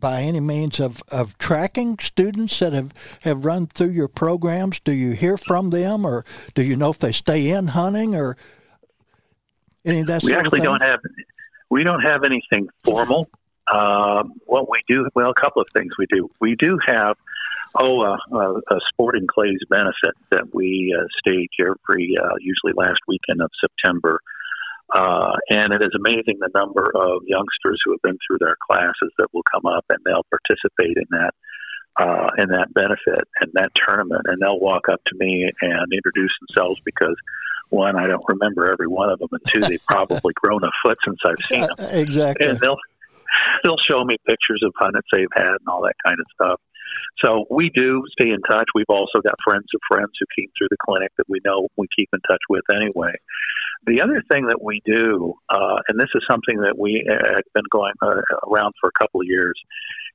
by 0.00 0.22
any 0.22 0.40
means 0.40 0.80
of, 0.80 1.02
of 1.10 1.36
tracking 1.38 1.98
students 1.98 2.58
that 2.60 2.72
have, 2.72 2.92
have 3.20 3.44
run 3.44 3.66
through 3.66 3.90
your 3.90 4.08
programs? 4.08 4.78
Do 4.80 4.92
you 4.92 5.12
hear 5.12 5.36
from 5.36 5.70
them, 5.70 6.06
or 6.06 6.24
do 6.54 6.62
you 6.62 6.76
know 6.76 6.90
if 6.90 6.98
they 6.98 7.12
stay 7.12 7.50
in 7.50 7.68
hunting, 7.68 8.14
or 8.14 8.36
any 9.84 10.00
of 10.00 10.06
that? 10.06 10.22
We 10.22 10.34
actually 10.34 10.60
don't 10.60 10.82
have 10.82 11.00
we 11.68 11.84
don't 11.84 12.02
have 12.02 12.24
anything 12.24 12.68
formal. 12.84 13.28
Uh, 13.70 14.24
what 14.46 14.68
we 14.68 14.80
do, 14.88 15.08
well, 15.14 15.30
a 15.30 15.40
couple 15.40 15.62
of 15.62 15.68
things 15.72 15.92
we 15.98 16.06
do. 16.06 16.28
We 16.40 16.56
do 16.56 16.78
have, 16.86 17.16
oh, 17.76 18.00
uh, 18.00 18.16
uh, 18.32 18.60
a 18.70 18.78
sporting 18.92 19.26
clays 19.26 19.58
benefit 19.68 20.14
that 20.30 20.52
we 20.54 20.94
uh, 20.98 21.04
stage 21.18 21.50
every, 21.60 22.16
uh, 22.20 22.34
usually 22.40 22.72
last 22.74 23.00
weekend 23.06 23.40
of 23.40 23.50
September. 23.60 24.20
Uh, 24.92 25.36
and 25.50 25.72
it 25.72 25.82
is 25.82 25.90
amazing 25.94 26.38
the 26.40 26.50
number 26.52 26.90
of 26.94 27.22
youngsters 27.24 27.80
who 27.84 27.92
have 27.92 28.02
been 28.02 28.18
through 28.26 28.38
their 28.40 28.56
classes 28.68 29.12
that 29.18 29.28
will 29.32 29.44
come 29.52 29.64
up 29.66 29.84
and 29.88 29.98
they'll 30.04 30.26
participate 30.30 30.96
in 30.96 31.06
that 31.10 31.32
uh, 31.98 32.28
in 32.38 32.48
that 32.48 32.72
benefit 32.72 33.28
and 33.40 33.50
that 33.54 33.70
tournament, 33.86 34.22
and 34.26 34.40
they'll 34.40 34.60
walk 34.60 34.88
up 34.88 35.00
to 35.06 35.16
me 35.18 35.44
and 35.60 35.92
introduce 35.92 36.32
themselves 36.40 36.80
because 36.84 37.14
one, 37.68 37.96
I 37.96 38.06
don't 38.06 38.24
remember 38.26 38.70
every 38.70 38.86
one 38.86 39.10
of 39.10 39.18
them, 39.18 39.28
and 39.32 39.40
two, 39.46 39.60
they've 39.60 39.84
probably 39.88 40.32
grown 40.34 40.62
a 40.64 40.70
foot 40.82 40.98
since 41.04 41.18
I've 41.24 41.46
seen 41.48 41.60
them. 41.60 41.70
exactly. 41.92 42.48
And 42.48 42.58
they'll 42.58 42.78
they'll 43.64 43.80
show 43.90 44.04
me 44.04 44.16
pictures 44.26 44.62
of 44.64 44.72
hunts 44.78 45.06
they've 45.12 45.26
had 45.34 45.48
and 45.48 45.68
all 45.68 45.82
that 45.82 45.94
kind 46.04 46.18
of 46.18 46.26
stuff. 46.34 46.60
So 47.22 47.46
we 47.50 47.70
do 47.70 48.02
stay 48.12 48.30
in 48.30 48.40
touch. 48.48 48.66
We've 48.74 48.84
also 48.88 49.20
got 49.22 49.34
friends 49.44 49.66
of 49.74 49.80
friends 49.88 50.10
who 50.18 50.26
came 50.36 50.50
through 50.56 50.68
the 50.70 50.76
clinic 50.84 51.10
that 51.18 51.28
we 51.28 51.40
know 51.44 51.68
we 51.76 51.86
keep 51.94 52.08
in 52.12 52.20
touch 52.28 52.40
with 52.48 52.64
anyway. 52.74 53.12
The 53.86 54.02
other 54.02 54.22
thing 54.30 54.46
that 54.46 54.62
we 54.62 54.82
do, 54.84 55.34
uh, 55.48 55.78
and 55.88 55.98
this 55.98 56.10
is 56.14 56.22
something 56.28 56.58
that 56.60 56.78
we 56.78 57.06
uh, 57.10 57.34
have 57.34 57.44
been 57.54 57.64
going 57.70 57.94
uh, 58.02 58.20
around 58.50 58.74
for 58.80 58.88
a 58.88 59.02
couple 59.02 59.20
of 59.20 59.26
years, 59.26 59.54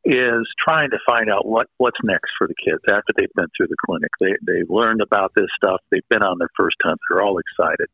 is 0.04 0.46
trying 0.64 0.92
to 0.92 1.00
find 1.04 1.32
out 1.32 1.48
what 1.48 1.68
what's 1.78 1.98
next 2.04 2.30
for 2.38 2.48
the 2.48 2.54
kids 2.64 2.82
after 2.88 3.12
they've 3.18 3.34
been 3.36 3.48
through 3.58 3.68
the 3.68 3.76
clinic. 3.84 4.12
They 4.20 4.34
they've 4.46 4.70
learned 4.70 5.02
about 5.02 5.32
this 5.36 5.48
stuff. 5.56 5.82
They've 5.90 6.08
been 6.10 6.22
on 6.22 6.38
their 6.38 6.50
first 6.56 6.76
hunt. 6.84 7.00
They're 7.10 7.24
all 7.24 7.40
excited. 7.40 7.88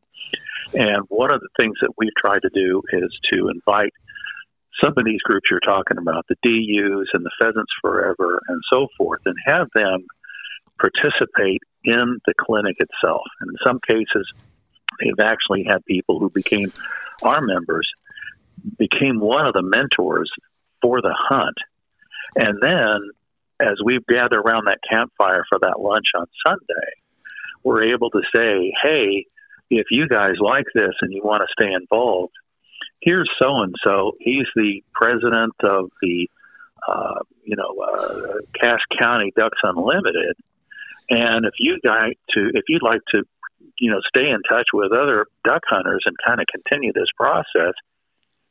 And 0.74 1.04
one 1.08 1.30
of 1.30 1.40
the 1.40 1.48
things 1.58 1.74
that 1.80 1.92
we've 1.96 2.14
tried 2.18 2.42
to 2.42 2.50
do 2.52 2.82
is 2.92 3.10
to 3.32 3.48
invite 3.48 3.92
some 4.82 4.94
of 4.96 5.04
these 5.04 5.20
groups 5.22 5.48
you're 5.50 5.60
talking 5.60 5.98
about, 5.98 6.26
the 6.28 6.36
DUs 6.42 7.08
and 7.12 7.24
the 7.24 7.30
Pheasants 7.38 7.72
Forever 7.80 8.40
and 8.48 8.60
so 8.72 8.88
forth, 8.96 9.20
and 9.26 9.36
have 9.46 9.68
them 9.74 10.06
participate 10.80 11.60
in 11.84 12.18
the 12.26 12.34
clinic 12.40 12.76
itself. 12.78 13.22
And 13.40 13.50
in 13.50 13.56
some 13.64 13.80
cases, 13.86 14.32
they've 15.00 15.20
actually 15.20 15.64
had 15.64 15.84
people 15.84 16.18
who 16.18 16.30
became 16.30 16.72
our 17.22 17.40
members, 17.40 17.88
became 18.78 19.20
one 19.20 19.46
of 19.46 19.52
the 19.52 19.62
mentors 19.62 20.30
for 20.80 21.00
the 21.00 21.14
hunt. 21.16 21.56
And 22.36 22.58
then 22.60 22.94
as 23.60 23.74
we 23.84 23.98
gather 24.08 24.40
around 24.40 24.66
that 24.66 24.80
campfire 24.88 25.44
for 25.48 25.58
that 25.60 25.80
lunch 25.80 26.06
on 26.18 26.26
Sunday, 26.46 26.92
we're 27.62 27.84
able 27.84 28.10
to 28.10 28.22
say, 28.34 28.72
hey, 28.82 29.26
if 29.70 29.86
you 29.90 30.08
guys 30.08 30.34
like 30.40 30.66
this 30.74 30.92
and 31.00 31.12
you 31.12 31.22
want 31.22 31.42
to 31.42 31.62
stay 31.62 31.72
involved, 31.72 32.32
here's 33.02 33.28
so 33.40 33.58
and 33.58 33.74
so. 33.84 34.12
He's 34.20 34.46
the 34.54 34.82
president 34.94 35.54
of 35.62 35.90
the, 36.00 36.28
uh, 36.88 37.20
you 37.44 37.56
know, 37.56 37.76
uh, 37.82 38.38
Cass 38.60 38.78
County 38.98 39.32
Ducks 39.36 39.58
Unlimited. 39.62 40.36
And 41.10 41.44
if 41.44 41.54
you 41.58 41.78
guys 41.84 42.12
to, 42.30 42.50
if 42.54 42.64
you'd 42.68 42.82
like 42.82 43.00
to, 43.10 43.24
you 43.78 43.90
know, 43.90 44.00
stay 44.08 44.30
in 44.30 44.40
touch 44.48 44.66
with 44.72 44.92
other 44.92 45.26
duck 45.44 45.62
hunters 45.68 46.04
and 46.06 46.16
kind 46.24 46.40
of 46.40 46.46
continue 46.46 46.92
this 46.92 47.08
process, 47.16 47.74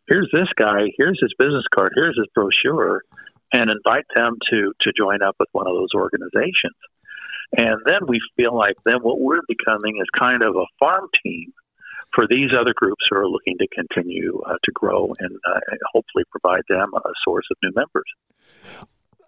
here's 0.07 0.29
this 0.33 0.47
guy. 0.57 0.91
Here's 0.97 1.19
his 1.21 1.33
business 1.39 1.65
card. 1.73 1.93
Here's 1.95 2.17
his 2.17 2.27
brochure, 2.35 3.01
and 3.53 3.71
invite 3.71 4.05
them 4.15 4.37
to 4.51 4.73
to 4.81 4.91
join 4.97 5.21
up 5.21 5.35
with 5.39 5.49
one 5.53 5.67
of 5.67 5.73
those 5.73 5.93
organizations. 5.95 6.75
And 7.57 7.81
then 7.85 7.99
we 8.07 8.19
feel 8.37 8.55
like 8.55 8.75
then 8.85 9.01
what 9.01 9.19
we're 9.19 9.41
becoming 9.47 9.97
is 9.97 10.07
kind 10.17 10.43
of 10.43 10.55
a 10.55 10.65
farm 10.79 11.07
team 11.23 11.51
for 12.13 12.25
these 12.29 12.51
other 12.57 12.73
groups 12.75 13.03
who 13.09 13.17
are 13.17 13.27
looking 13.27 13.57
to 13.57 13.67
continue 13.67 14.41
uh, 14.45 14.55
to 14.63 14.71
grow 14.71 15.13
and 15.19 15.37
uh, 15.47 15.59
hopefully 15.93 16.23
provide 16.29 16.63
them 16.69 16.89
a 16.93 17.09
source 17.25 17.45
of 17.51 17.57
new 17.63 17.71
members. 17.75 18.05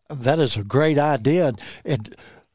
That 0.09 0.39
is 0.39 0.57
a 0.57 0.63
great 0.63 0.97
idea. 0.97 1.53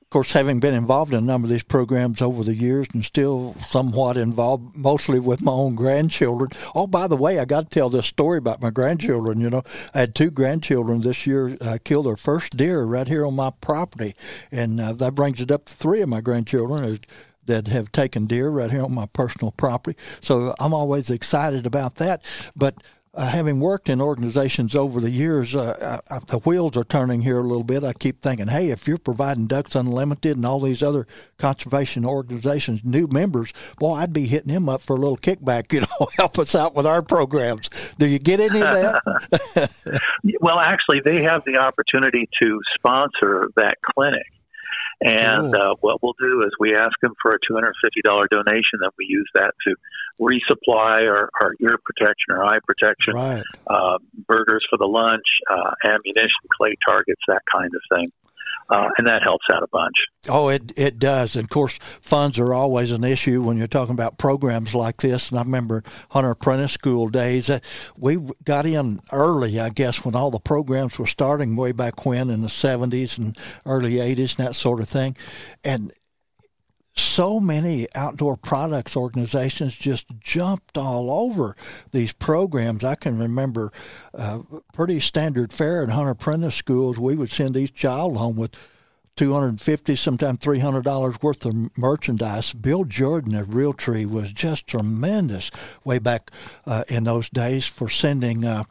Of 0.08 0.10
course, 0.10 0.32
having 0.32 0.58
been 0.58 0.72
involved 0.72 1.12
in 1.12 1.18
a 1.18 1.26
number 1.26 1.44
of 1.44 1.50
these 1.50 1.62
programs 1.62 2.22
over 2.22 2.42
the 2.42 2.54
years 2.54 2.86
and 2.94 3.04
still 3.04 3.54
somewhat 3.60 4.16
involved, 4.16 4.74
mostly 4.74 5.20
with 5.20 5.42
my 5.42 5.52
own 5.52 5.74
grandchildren. 5.74 6.48
Oh, 6.74 6.86
by 6.86 7.08
the 7.08 7.16
way, 7.16 7.38
I 7.38 7.44
got 7.44 7.64
to 7.64 7.68
tell 7.68 7.90
this 7.90 8.06
story 8.06 8.38
about 8.38 8.62
my 8.62 8.70
grandchildren. 8.70 9.38
You 9.38 9.50
know, 9.50 9.62
I 9.92 10.00
had 10.00 10.14
two 10.14 10.30
grandchildren 10.30 11.02
this 11.02 11.26
year 11.26 11.58
uh, 11.60 11.76
kill 11.84 12.02
their 12.02 12.16
first 12.16 12.56
deer 12.56 12.84
right 12.84 13.06
here 13.06 13.26
on 13.26 13.34
my 13.34 13.50
property, 13.60 14.14
and 14.50 14.80
uh, 14.80 14.94
that 14.94 15.14
brings 15.14 15.42
it 15.42 15.50
up 15.50 15.66
to 15.66 15.74
three 15.74 16.00
of 16.00 16.08
my 16.08 16.22
grandchildren 16.22 17.00
that 17.48 17.66
have 17.66 17.90
taken 17.90 18.26
deer 18.26 18.48
right 18.48 18.70
here 18.70 18.84
on 18.84 18.94
my 18.94 19.06
personal 19.06 19.50
property. 19.52 19.98
So 20.20 20.54
I'm 20.60 20.72
always 20.72 21.10
excited 21.10 21.66
about 21.66 21.96
that. 21.96 22.24
But 22.56 22.82
uh, 23.14 23.26
having 23.26 23.58
worked 23.58 23.88
in 23.88 24.00
organizations 24.00 24.76
over 24.76 25.00
the 25.00 25.10
years, 25.10 25.56
uh, 25.56 26.00
I, 26.08 26.14
I, 26.14 26.18
the 26.28 26.38
wheels 26.38 26.76
are 26.76 26.84
turning 26.84 27.22
here 27.22 27.38
a 27.38 27.42
little 27.42 27.64
bit. 27.64 27.82
I 27.82 27.92
keep 27.92 28.22
thinking, 28.22 28.46
hey, 28.46 28.70
if 28.70 28.86
you're 28.86 28.98
providing 28.98 29.48
Ducks 29.48 29.74
Unlimited 29.74 30.36
and 30.36 30.46
all 30.46 30.60
these 30.60 30.84
other 30.84 31.04
conservation 31.36 32.04
organizations 32.04 32.84
new 32.84 33.08
members, 33.08 33.52
boy, 33.78 33.94
I'd 33.94 34.12
be 34.12 34.26
hitting 34.26 34.52
them 34.52 34.68
up 34.68 34.82
for 34.82 34.94
a 34.94 35.00
little 35.00 35.18
kickback. 35.18 35.72
You 35.78 35.82
know, 35.82 36.08
help 36.16 36.38
us 36.40 36.56
out 36.56 36.74
with 36.74 36.86
our 36.86 37.02
programs. 37.02 37.68
Do 37.98 38.08
you 38.08 38.18
get 38.18 38.40
any 38.40 38.60
of 38.60 38.74
that? 38.74 40.00
well, 40.40 40.58
actually, 40.58 41.00
they 41.04 41.22
have 41.22 41.44
the 41.44 41.56
opportunity 41.56 42.28
to 42.42 42.60
sponsor 42.74 43.50
that 43.54 43.76
clinic. 43.94 44.26
And 45.00 45.54
uh, 45.54 45.76
what 45.80 46.02
we'll 46.02 46.16
do 46.18 46.42
is 46.42 46.50
we 46.58 46.74
ask 46.74 46.92
them 47.00 47.14
for 47.22 47.30
a 47.32 47.38
$250 47.50 48.28
donation, 48.30 48.80
and 48.80 48.90
we 48.98 49.06
use 49.08 49.28
that 49.34 49.54
to 49.66 49.74
resupply 50.20 51.08
our, 51.08 51.30
our 51.40 51.54
ear 51.60 51.78
protection, 51.84 52.34
our 52.34 52.44
eye 52.44 52.58
protection, 52.66 53.14
right. 53.14 53.44
uh, 53.68 53.98
burgers 54.26 54.66
for 54.68 54.76
the 54.76 54.86
lunch, 54.86 55.26
uh, 55.48 55.70
ammunition, 55.84 56.30
clay 56.56 56.74
targets, 56.84 57.20
that 57.28 57.42
kind 57.52 57.70
of 57.74 57.80
thing. 57.96 58.10
Uh, 58.70 58.88
and 58.98 59.06
that 59.06 59.22
helps 59.22 59.46
out 59.52 59.62
a 59.62 59.68
bunch. 59.68 59.94
Oh, 60.28 60.48
it 60.48 60.72
it 60.76 60.98
does. 60.98 61.36
And 61.36 61.44
of 61.44 61.50
course, 61.50 61.78
funds 62.02 62.38
are 62.38 62.52
always 62.52 62.90
an 62.90 63.02
issue 63.02 63.42
when 63.42 63.56
you're 63.56 63.66
talking 63.66 63.94
about 63.94 64.18
programs 64.18 64.74
like 64.74 64.98
this. 64.98 65.30
And 65.30 65.38
I 65.38 65.42
remember 65.42 65.82
Hunter 66.10 66.30
Apprentice 66.30 66.72
School 66.72 67.08
days. 67.08 67.48
Uh, 67.48 67.60
we 67.96 68.18
got 68.44 68.66
in 68.66 69.00
early, 69.10 69.58
I 69.58 69.70
guess, 69.70 70.04
when 70.04 70.14
all 70.14 70.30
the 70.30 70.38
programs 70.38 70.98
were 70.98 71.06
starting 71.06 71.56
way 71.56 71.72
back 71.72 72.04
when 72.04 72.28
in 72.28 72.42
the 72.42 72.48
70s 72.48 73.16
and 73.16 73.36
early 73.64 73.94
80s 73.94 74.38
and 74.38 74.46
that 74.46 74.54
sort 74.54 74.80
of 74.80 74.88
thing. 74.88 75.16
And 75.64 75.92
so 76.98 77.40
many 77.40 77.86
outdoor 77.94 78.36
products 78.36 78.96
organizations 78.96 79.74
just 79.74 80.06
jumped 80.20 80.76
all 80.76 81.10
over 81.10 81.56
these 81.92 82.12
programs. 82.12 82.84
I 82.84 82.94
can 82.94 83.18
remember 83.18 83.72
uh, 84.14 84.40
pretty 84.72 85.00
standard 85.00 85.52
fare 85.52 85.82
at 85.82 85.90
Hunter 85.90 86.10
Apprentice 86.10 86.54
schools. 86.54 86.98
We 86.98 87.16
would 87.16 87.30
send 87.30 87.56
each 87.56 87.74
child 87.74 88.16
home 88.16 88.36
with 88.36 88.56
250 89.16 89.96
sometimes 89.96 90.38
$300 90.38 91.22
worth 91.24 91.44
of 91.44 91.76
merchandise 91.76 92.52
bill 92.52 92.84
jordan 92.84 93.34
at 93.34 93.46
realtree 93.46 94.06
was 94.06 94.30
just 94.30 94.68
tremendous 94.68 95.50
way 95.82 95.98
back 95.98 96.30
uh, 96.66 96.84
in 96.86 97.02
those 97.02 97.28
days 97.28 97.66
for 97.66 97.88
sending 97.88 98.44
uh, 98.44 98.62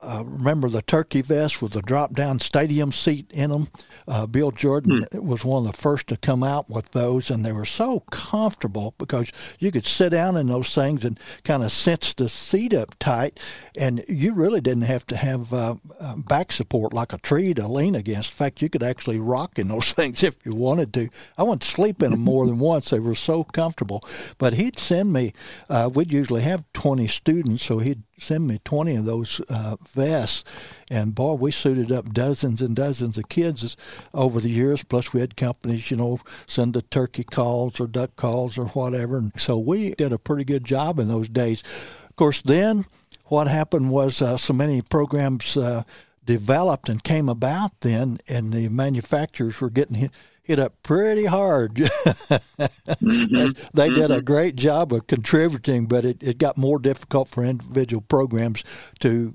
uh, 0.00 0.22
remember 0.24 0.68
the 0.68 0.82
turkey 0.82 1.22
vest 1.22 1.60
with 1.60 1.72
the 1.72 1.82
drop 1.82 2.14
down 2.14 2.38
stadium 2.38 2.92
seat 2.92 3.28
in 3.32 3.50
them. 3.50 3.68
Uh, 4.06 4.26
Bill 4.26 4.52
Jordan 4.52 5.04
hmm. 5.10 5.26
was 5.26 5.44
one 5.44 5.66
of 5.66 5.72
the 5.72 5.76
first 5.76 6.06
to 6.08 6.16
come 6.16 6.44
out 6.44 6.70
with 6.70 6.92
those, 6.92 7.30
and 7.30 7.44
they 7.44 7.52
were 7.52 7.64
so 7.64 8.00
comfortable 8.10 8.94
because 8.96 9.32
you 9.58 9.72
could 9.72 9.86
sit 9.86 10.10
down 10.10 10.36
in 10.36 10.46
those 10.46 10.72
things 10.72 11.04
and 11.04 11.18
kind 11.42 11.64
of 11.64 11.72
cinch 11.72 12.14
the 12.14 12.28
seat 12.28 12.72
up 12.72 12.96
tight, 13.00 13.40
and 13.76 14.04
you 14.08 14.34
really 14.34 14.60
didn't 14.60 14.82
have 14.82 15.04
to 15.08 15.16
have 15.16 15.52
uh, 15.52 15.74
uh, 15.98 16.14
back 16.16 16.52
support 16.52 16.92
like 16.92 17.12
a 17.12 17.18
tree 17.18 17.52
to 17.54 17.66
lean 17.66 17.96
against. 17.96 18.30
In 18.30 18.36
fact, 18.36 18.62
you 18.62 18.68
could 18.68 18.84
actually 18.84 19.18
rock 19.18 19.58
in 19.58 19.66
those 19.66 19.92
things 19.98 20.22
if 20.22 20.36
you 20.44 20.54
wanted 20.54 20.94
to. 20.94 21.08
I 21.36 21.42
went 21.42 21.62
to 21.62 21.68
sleep 21.68 22.04
in 22.04 22.12
them 22.12 22.20
more 22.20 22.46
than 22.46 22.60
once; 22.60 22.90
they 22.90 23.00
were 23.00 23.16
so 23.16 23.42
comfortable. 23.42 24.04
But 24.38 24.54
he'd 24.54 24.78
send 24.78 25.12
me. 25.12 25.32
Uh, 25.68 25.90
we'd 25.92 26.12
usually 26.12 26.42
have 26.42 26.64
twenty 26.72 27.08
students, 27.08 27.64
so 27.64 27.78
he'd 27.78 28.04
send 28.18 28.46
me 28.46 28.60
20 28.64 28.96
of 28.96 29.04
those 29.04 29.40
uh, 29.48 29.76
vests. 29.90 30.44
And 30.90 31.14
boy, 31.14 31.34
we 31.34 31.50
suited 31.50 31.92
up 31.92 32.12
dozens 32.12 32.62
and 32.62 32.74
dozens 32.74 33.18
of 33.18 33.28
kids 33.28 33.76
over 34.14 34.40
the 34.40 34.50
years. 34.50 34.84
Plus, 34.84 35.12
we 35.12 35.20
had 35.20 35.36
companies, 35.36 35.90
you 35.90 35.96
know, 35.96 36.20
send 36.46 36.74
the 36.74 36.82
turkey 36.82 37.24
calls 37.24 37.80
or 37.80 37.86
duck 37.86 38.16
calls 38.16 38.58
or 38.58 38.66
whatever. 38.66 39.18
And 39.18 39.32
so 39.36 39.58
we 39.58 39.94
did 39.94 40.12
a 40.12 40.18
pretty 40.18 40.44
good 40.44 40.64
job 40.64 40.98
in 40.98 41.08
those 41.08 41.28
days. 41.28 41.62
Of 42.08 42.16
course, 42.16 42.42
then 42.42 42.86
what 43.26 43.46
happened 43.46 43.90
was 43.90 44.22
uh, 44.22 44.36
so 44.36 44.52
many 44.52 44.82
programs 44.82 45.56
uh, 45.56 45.82
developed 46.24 46.88
and 46.88 47.02
came 47.02 47.28
about 47.28 47.80
then, 47.80 48.18
and 48.28 48.52
the 48.52 48.68
manufacturers 48.68 49.60
were 49.60 49.70
getting 49.70 49.96
hit 49.96 50.10
hit 50.48 50.58
up 50.58 50.82
pretty 50.82 51.26
hard. 51.26 51.74
mm-hmm. 51.74 53.50
They 53.74 53.90
did 53.90 54.10
a 54.10 54.16
mm-hmm. 54.16 54.24
great 54.24 54.56
job 54.56 54.94
of 54.94 55.06
contributing, 55.06 55.86
but 55.86 56.06
it, 56.06 56.22
it 56.22 56.38
got 56.38 56.56
more 56.56 56.78
difficult 56.78 57.28
for 57.28 57.44
individual 57.44 58.00
programs 58.00 58.64
to 59.00 59.34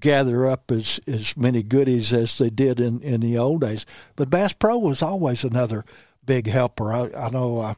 gather 0.00 0.46
up 0.46 0.70
as, 0.70 0.98
as 1.06 1.36
many 1.36 1.62
goodies 1.62 2.12
as 2.12 2.38
they 2.38 2.48
did 2.48 2.80
in, 2.80 3.00
in 3.02 3.20
the 3.20 3.36
old 3.36 3.60
days. 3.60 3.84
But 4.16 4.30
Bass 4.30 4.54
Pro 4.54 4.78
was 4.78 5.02
always 5.02 5.44
another 5.44 5.84
big 6.24 6.46
helper. 6.46 6.92
I, 6.92 7.10
I 7.14 7.28
know 7.28 7.60
I, 7.60 7.76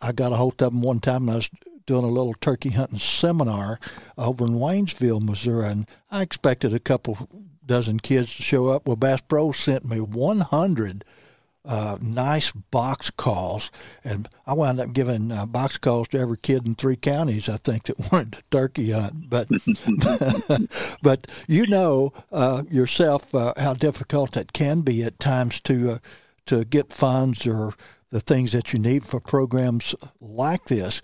I 0.00 0.12
got 0.12 0.32
a 0.32 0.36
hold 0.36 0.62
of 0.62 0.72
them 0.72 0.80
one 0.80 1.00
time 1.00 1.22
and 1.22 1.32
I 1.32 1.36
was 1.36 1.50
doing 1.84 2.04
a 2.04 2.08
little 2.08 2.34
turkey 2.34 2.70
hunting 2.70 3.00
seminar 3.00 3.80
over 4.16 4.44
in 4.44 4.52
Waynesville, 4.52 5.20
Missouri, 5.20 5.68
and 5.68 5.88
I 6.12 6.22
expected 6.22 6.72
a 6.72 6.78
couple 6.78 7.28
dozen 7.66 7.98
kids 7.98 8.36
to 8.36 8.42
show 8.42 8.68
up. 8.68 8.86
Well, 8.86 8.96
Bass 8.96 9.20
Pro 9.20 9.50
sent 9.50 9.84
me 9.84 10.00
100 10.00 11.04
uh, 11.64 11.98
nice 12.00 12.52
box 12.52 13.10
calls, 13.10 13.70
and 14.04 14.28
I 14.46 14.54
wound 14.54 14.80
up 14.80 14.92
giving 14.92 15.30
uh, 15.30 15.46
box 15.46 15.76
calls 15.76 16.08
to 16.08 16.18
every 16.18 16.38
kid 16.38 16.66
in 16.66 16.74
three 16.74 16.96
counties. 16.96 17.48
I 17.48 17.56
think 17.56 17.84
that 17.84 17.98
wanted 18.12 18.32
to 18.32 18.42
turkey 18.50 18.92
hunt, 18.92 19.28
but 19.28 19.48
but 21.02 21.26
you 21.46 21.66
know 21.66 22.12
uh, 22.32 22.62
yourself 22.70 23.34
uh, 23.34 23.52
how 23.56 23.74
difficult 23.74 24.36
it 24.36 24.52
can 24.52 24.80
be 24.80 25.02
at 25.02 25.18
times 25.18 25.60
to 25.62 25.92
uh, 25.92 25.98
to 26.46 26.64
get 26.64 26.92
funds 26.92 27.46
or 27.46 27.74
the 28.10 28.20
things 28.20 28.52
that 28.52 28.72
you 28.72 28.78
need 28.78 29.04
for 29.04 29.20
programs 29.20 29.94
like 30.18 30.64
this. 30.66 31.02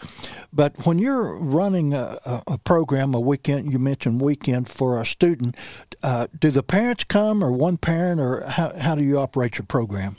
But 0.52 0.86
when 0.86 0.98
you're 0.98 1.34
running 1.34 1.92
a, 1.92 2.18
a 2.46 2.56
program, 2.56 3.14
a 3.14 3.20
weekend, 3.20 3.70
you 3.70 3.78
mentioned 3.78 4.22
weekend 4.22 4.70
for 4.70 4.98
a 4.98 5.04
student, 5.04 5.54
uh, 6.02 6.28
do 6.38 6.50
the 6.50 6.62
parents 6.62 7.04
come 7.04 7.44
or 7.44 7.52
one 7.52 7.76
parent, 7.76 8.20
or 8.22 8.44
how, 8.46 8.74
how 8.78 8.94
do 8.94 9.04
you 9.04 9.18
operate 9.18 9.58
your 9.58 9.66
program? 9.66 10.16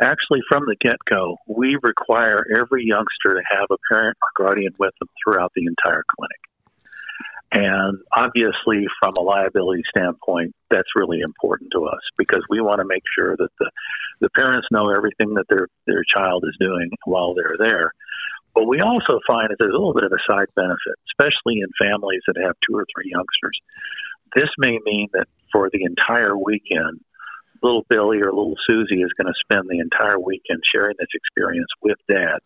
Actually 0.00 0.40
from 0.48 0.64
the 0.66 0.76
get 0.80 0.96
go, 1.08 1.36
we 1.46 1.78
require 1.82 2.44
every 2.54 2.84
youngster 2.84 3.34
to 3.34 3.42
have 3.50 3.66
a 3.70 3.76
parent 3.90 4.16
or 4.22 4.44
guardian 4.44 4.72
with 4.78 4.92
them 5.00 5.08
throughout 5.22 5.52
the 5.54 5.66
entire 5.66 6.04
clinic. 6.16 6.40
And 7.52 7.98
obviously, 8.16 8.86
from 8.98 9.14
a 9.18 9.20
liability 9.20 9.82
standpoint, 9.94 10.54
that's 10.70 10.88
really 10.96 11.20
important 11.20 11.70
to 11.72 11.84
us 11.84 12.00
because 12.16 12.42
we 12.48 12.62
want 12.62 12.78
to 12.78 12.86
make 12.86 13.02
sure 13.14 13.36
that 13.36 13.50
the, 13.58 13.70
the 14.22 14.30
parents 14.30 14.68
know 14.70 14.90
everything 14.90 15.34
that 15.34 15.44
their, 15.50 15.68
their 15.86 16.02
child 16.08 16.44
is 16.48 16.56
doing 16.58 16.90
while 17.04 17.34
they're 17.34 17.56
there. 17.58 17.92
But 18.54 18.64
we 18.64 18.80
also 18.80 19.20
find 19.26 19.50
that 19.50 19.56
there's 19.58 19.74
a 19.74 19.78
little 19.78 19.94
bit 19.94 20.04
of 20.04 20.12
a 20.12 20.32
side 20.32 20.48
benefit, 20.56 20.96
especially 21.12 21.60
in 21.60 21.68
families 21.78 22.22
that 22.26 22.36
have 22.42 22.54
two 22.66 22.76
or 22.76 22.86
three 22.94 23.10
youngsters. 23.10 23.60
This 24.34 24.48
may 24.56 24.78
mean 24.84 25.08
that 25.12 25.28
for 25.52 25.68
the 25.70 25.84
entire 25.84 26.36
weekend, 26.36 27.00
little 27.62 27.84
Billy 27.88 28.18
or 28.18 28.32
little 28.32 28.56
Susie 28.68 29.02
is 29.02 29.12
going 29.16 29.32
to 29.32 29.40
spend 29.44 29.68
the 29.68 29.78
entire 29.78 30.18
weekend 30.18 30.60
sharing 30.74 30.96
this 30.98 31.08
experience 31.14 31.68
with 31.82 31.98
dad, 32.10 32.38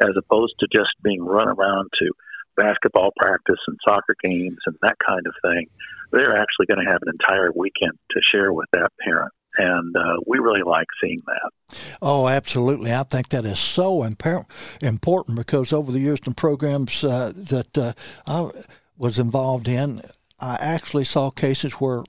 as 0.00 0.10
opposed 0.16 0.54
to 0.60 0.66
just 0.72 0.90
being 1.02 1.22
run 1.22 1.48
around 1.48 1.90
to 1.98 2.10
basketball 2.56 3.10
practice 3.18 3.60
and 3.66 3.78
soccer 3.84 4.14
games 4.22 4.58
and 4.66 4.76
that 4.82 4.96
kind 5.06 5.26
of 5.26 5.34
thing. 5.42 5.66
They're 6.10 6.36
actually 6.36 6.66
going 6.66 6.84
to 6.84 6.90
have 6.90 7.00
an 7.02 7.12
entire 7.12 7.50
weekend 7.54 7.92
to 8.10 8.20
share 8.30 8.52
with 8.52 8.68
that 8.72 8.90
parent. 9.00 9.32
and 9.58 9.96
uh, 9.96 10.16
we 10.26 10.38
really 10.38 10.62
like 10.62 10.86
seeing 11.02 11.22
that. 11.26 11.78
Oh, 12.00 12.28
absolutely! 12.28 12.92
I 12.92 13.02
think 13.02 13.28
that 13.30 13.44
is 13.44 13.58
so 13.58 14.02
important 14.02 15.36
because 15.36 15.72
over 15.72 15.92
the 15.92 16.00
years 16.00 16.20
the 16.20 16.32
programs 16.32 17.04
uh, 17.04 17.32
that 17.34 17.76
uh, 17.78 17.92
I 18.26 18.50
was 18.96 19.18
involved 19.18 19.68
in, 19.68 20.00
I 20.42 20.56
actually 20.60 21.04
saw 21.04 21.30
cases 21.30 21.74
where 21.74 22.02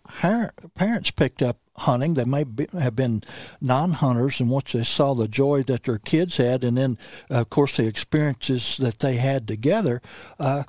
parents 0.75 1.11
picked 1.11 1.43
up 1.43 1.57
hunting. 1.77 2.15
They 2.15 2.25
may 2.25 2.43
be, 2.43 2.65
have 2.73 2.95
been 2.95 3.21
non-hunters, 3.61 4.39
and 4.39 4.49
once 4.49 4.71
they 4.71 4.83
saw 4.83 5.13
the 5.13 5.27
joy 5.27 5.61
that 5.63 5.83
their 5.83 5.99
kids 5.99 6.37
had, 6.37 6.63
and 6.63 6.75
then, 6.75 6.97
of 7.29 7.51
course, 7.51 7.77
the 7.77 7.85
experiences 7.85 8.77
that 8.77 8.99
they 8.99 9.17
had 9.17 9.47
together, 9.47 10.01
uh, 10.39 10.63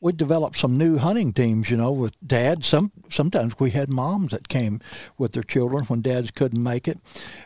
we 0.00 0.12
developed 0.12 0.58
some 0.58 0.76
new 0.76 0.98
hunting 0.98 1.32
teams. 1.32 1.70
You 1.70 1.78
know, 1.78 1.92
with 1.92 2.14
dad. 2.26 2.62
Some 2.62 2.92
sometimes 3.08 3.58
we 3.58 3.70
had 3.70 3.88
moms 3.88 4.32
that 4.32 4.48
came 4.48 4.80
with 5.16 5.32
their 5.32 5.42
children 5.42 5.86
when 5.86 6.02
dads 6.02 6.30
couldn't 6.30 6.62
make 6.62 6.86
it, 6.86 6.98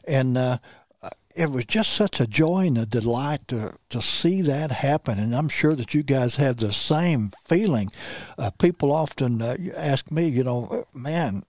and. 0.06 0.36
Uh, 0.36 0.58
it 1.36 1.50
was 1.50 1.66
just 1.66 1.92
such 1.92 2.18
a 2.18 2.26
joy 2.26 2.66
and 2.66 2.78
a 2.78 2.86
delight 2.86 3.46
to, 3.48 3.74
to 3.90 4.00
see 4.00 4.40
that 4.42 4.72
happen. 4.72 5.18
And 5.18 5.36
I'm 5.36 5.50
sure 5.50 5.74
that 5.74 5.92
you 5.92 6.02
guys 6.02 6.36
had 6.36 6.58
the 6.58 6.72
same 6.72 7.30
feeling. 7.44 7.90
Uh, 8.38 8.50
people 8.50 8.90
often 8.90 9.42
uh, 9.42 9.56
ask 9.76 10.10
me, 10.10 10.28
you 10.28 10.42
know, 10.42 10.86
man, 10.94 11.44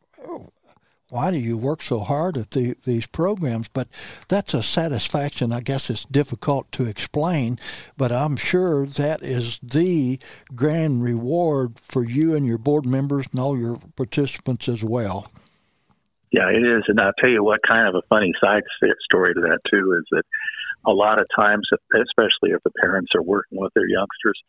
why 1.09 1.31
do 1.31 1.37
you 1.37 1.57
work 1.57 1.81
so 1.81 2.01
hard 2.01 2.35
at 2.35 2.51
the, 2.51 2.75
these 2.83 3.07
programs? 3.07 3.69
But 3.69 3.87
that's 4.27 4.53
a 4.53 4.61
satisfaction. 4.61 5.53
I 5.53 5.61
guess 5.61 5.89
it's 5.89 6.03
difficult 6.03 6.69
to 6.73 6.85
explain, 6.85 7.57
but 7.95 8.11
I'm 8.11 8.35
sure 8.35 8.85
that 8.85 9.23
is 9.23 9.57
the 9.63 10.19
grand 10.53 11.01
reward 11.01 11.79
for 11.79 12.03
you 12.03 12.35
and 12.35 12.45
your 12.45 12.57
board 12.57 12.85
members 12.85 13.27
and 13.31 13.39
all 13.39 13.57
your 13.57 13.79
participants 13.95 14.67
as 14.67 14.83
well. 14.83 15.27
Yeah, 16.31 16.49
it 16.49 16.67
is. 16.67 16.83
And 16.87 16.99
I'll 16.99 17.13
tell 17.19 17.31
you 17.31 17.43
what 17.43 17.59
kind 17.67 17.87
of 17.87 17.95
a 17.95 18.01
funny 18.09 18.33
side 18.43 18.63
story 19.03 19.33
to 19.33 19.41
that, 19.41 19.59
too, 19.71 19.93
is 19.97 20.05
that 20.11 20.23
a 20.85 20.91
lot 20.91 21.19
of 21.19 21.27
times, 21.37 21.67
especially 21.93 22.51
if 22.51 22.61
the 22.63 22.71
parents 22.81 23.11
are 23.15 23.23
working 23.23 23.59
with 23.59 23.73
their 23.73 23.87
youngsters, 23.87 24.39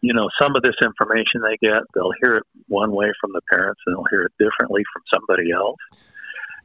you 0.00 0.12
know, 0.12 0.28
some 0.40 0.56
of 0.56 0.62
this 0.62 0.74
information 0.82 1.40
they 1.42 1.56
get, 1.62 1.82
they'll 1.94 2.12
hear 2.22 2.36
it 2.36 2.42
one 2.68 2.92
way 2.92 3.12
from 3.20 3.30
the 3.32 3.40
parents 3.50 3.80
and 3.86 3.94
they'll 3.94 4.10
hear 4.10 4.22
it 4.22 4.32
differently 4.38 4.82
from 4.92 5.02
somebody 5.14 5.52
else. 5.52 5.78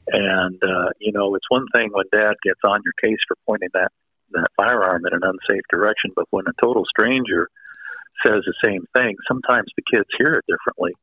And, 0.08 0.62
uh, 0.64 0.90
you 1.00 1.12
know, 1.12 1.36
it's 1.36 1.50
one 1.50 1.66
thing 1.74 1.90
when 1.92 2.06
dad 2.12 2.34
gets 2.44 2.60
on 2.64 2.82
your 2.84 2.94
case 3.02 3.20
for 3.28 3.36
pointing 3.48 3.70
that, 3.74 3.92
that 4.32 4.48
firearm 4.56 5.06
in 5.06 5.14
an 5.14 5.22
unsafe 5.24 5.64
direction, 5.70 6.12
but 6.16 6.26
when 6.32 6.46
a 6.48 6.62
total 6.62 6.84
stranger 6.86 7.48
says 8.26 8.42
the 8.46 8.54
same 8.64 8.86
thing, 8.96 9.16
sometimes 9.28 9.68
the 9.76 9.84
kids 9.94 10.08
hear 10.18 10.34
it 10.34 10.46
differently. 10.48 10.94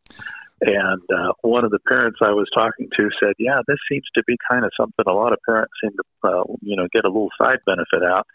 And 0.67 1.03
uh, 1.15 1.33
one 1.43 1.65
of 1.65 1.71
the 1.71 1.79
parents 1.81 2.21
I 2.23 2.31
was 2.31 2.49
talking 2.55 2.89
to 2.99 3.11
said, 3.23 3.35
"Yeah, 3.39 3.59
this 3.67 3.77
seems 3.91 4.05
to 4.17 4.25
be 4.27 4.37
kind 4.51 4.65
of 4.65 4.71
something 4.79 5.05
a 5.07 5.13
lot 5.13 5.33
of 5.33 5.39
parents 5.47 5.73
seem 5.83 5.93
to, 5.93 6.29
uh, 6.29 6.45
you 6.63 6.75
know, 6.75 6.89
get 6.91 7.05
a 7.05 7.09
little 7.09 7.31
side 7.39 7.59
benefit 7.67 8.03
out." 8.03 8.27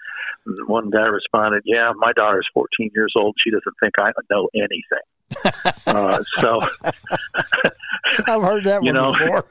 And 0.46 0.68
one 0.68 0.92
guy 0.92 1.08
responded, 1.08 1.63
"Yeah, 1.65 1.92
my 1.96 2.13
daughter's 2.13 2.48
14 2.54 2.92
years 2.94 3.13
old. 3.15 3.36
She 3.39 3.50
doesn't 3.50 3.76
think 3.82 3.94
I 3.98 4.12
know 4.30 4.48
anything." 4.54 5.06
uh, 5.88 6.24
so 6.38 6.60
I've 8.28 8.42
heard 8.42 8.63
that 8.65 8.84
you 8.84 8.94
know, 8.94 9.12
before. 9.12 9.46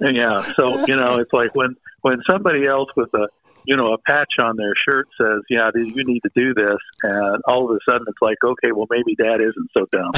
yeah, 0.12 0.40
so 0.56 0.84
you 0.86 0.96
know, 0.96 1.16
it's 1.16 1.32
like 1.32 1.54
when 1.54 1.76
when 2.00 2.20
somebody 2.28 2.66
else 2.66 2.88
with 2.96 3.12
a 3.14 3.28
you 3.64 3.76
know, 3.76 3.92
a 3.92 3.98
patch 3.98 4.34
on 4.40 4.56
their 4.56 4.74
shirt 4.88 5.08
says, 5.20 5.40
"Yeah, 5.48 5.70
you 5.74 6.04
need 6.04 6.20
to 6.20 6.30
do 6.34 6.54
this," 6.54 6.78
and 7.02 7.42
all 7.46 7.70
of 7.70 7.76
a 7.76 7.90
sudden 7.90 8.06
it's 8.08 8.20
like, 8.20 8.38
"Okay, 8.44 8.72
well, 8.72 8.86
maybe 8.90 9.14
Dad 9.14 9.40
isn't 9.40 9.70
so 9.76 9.86
dumb." 9.92 10.12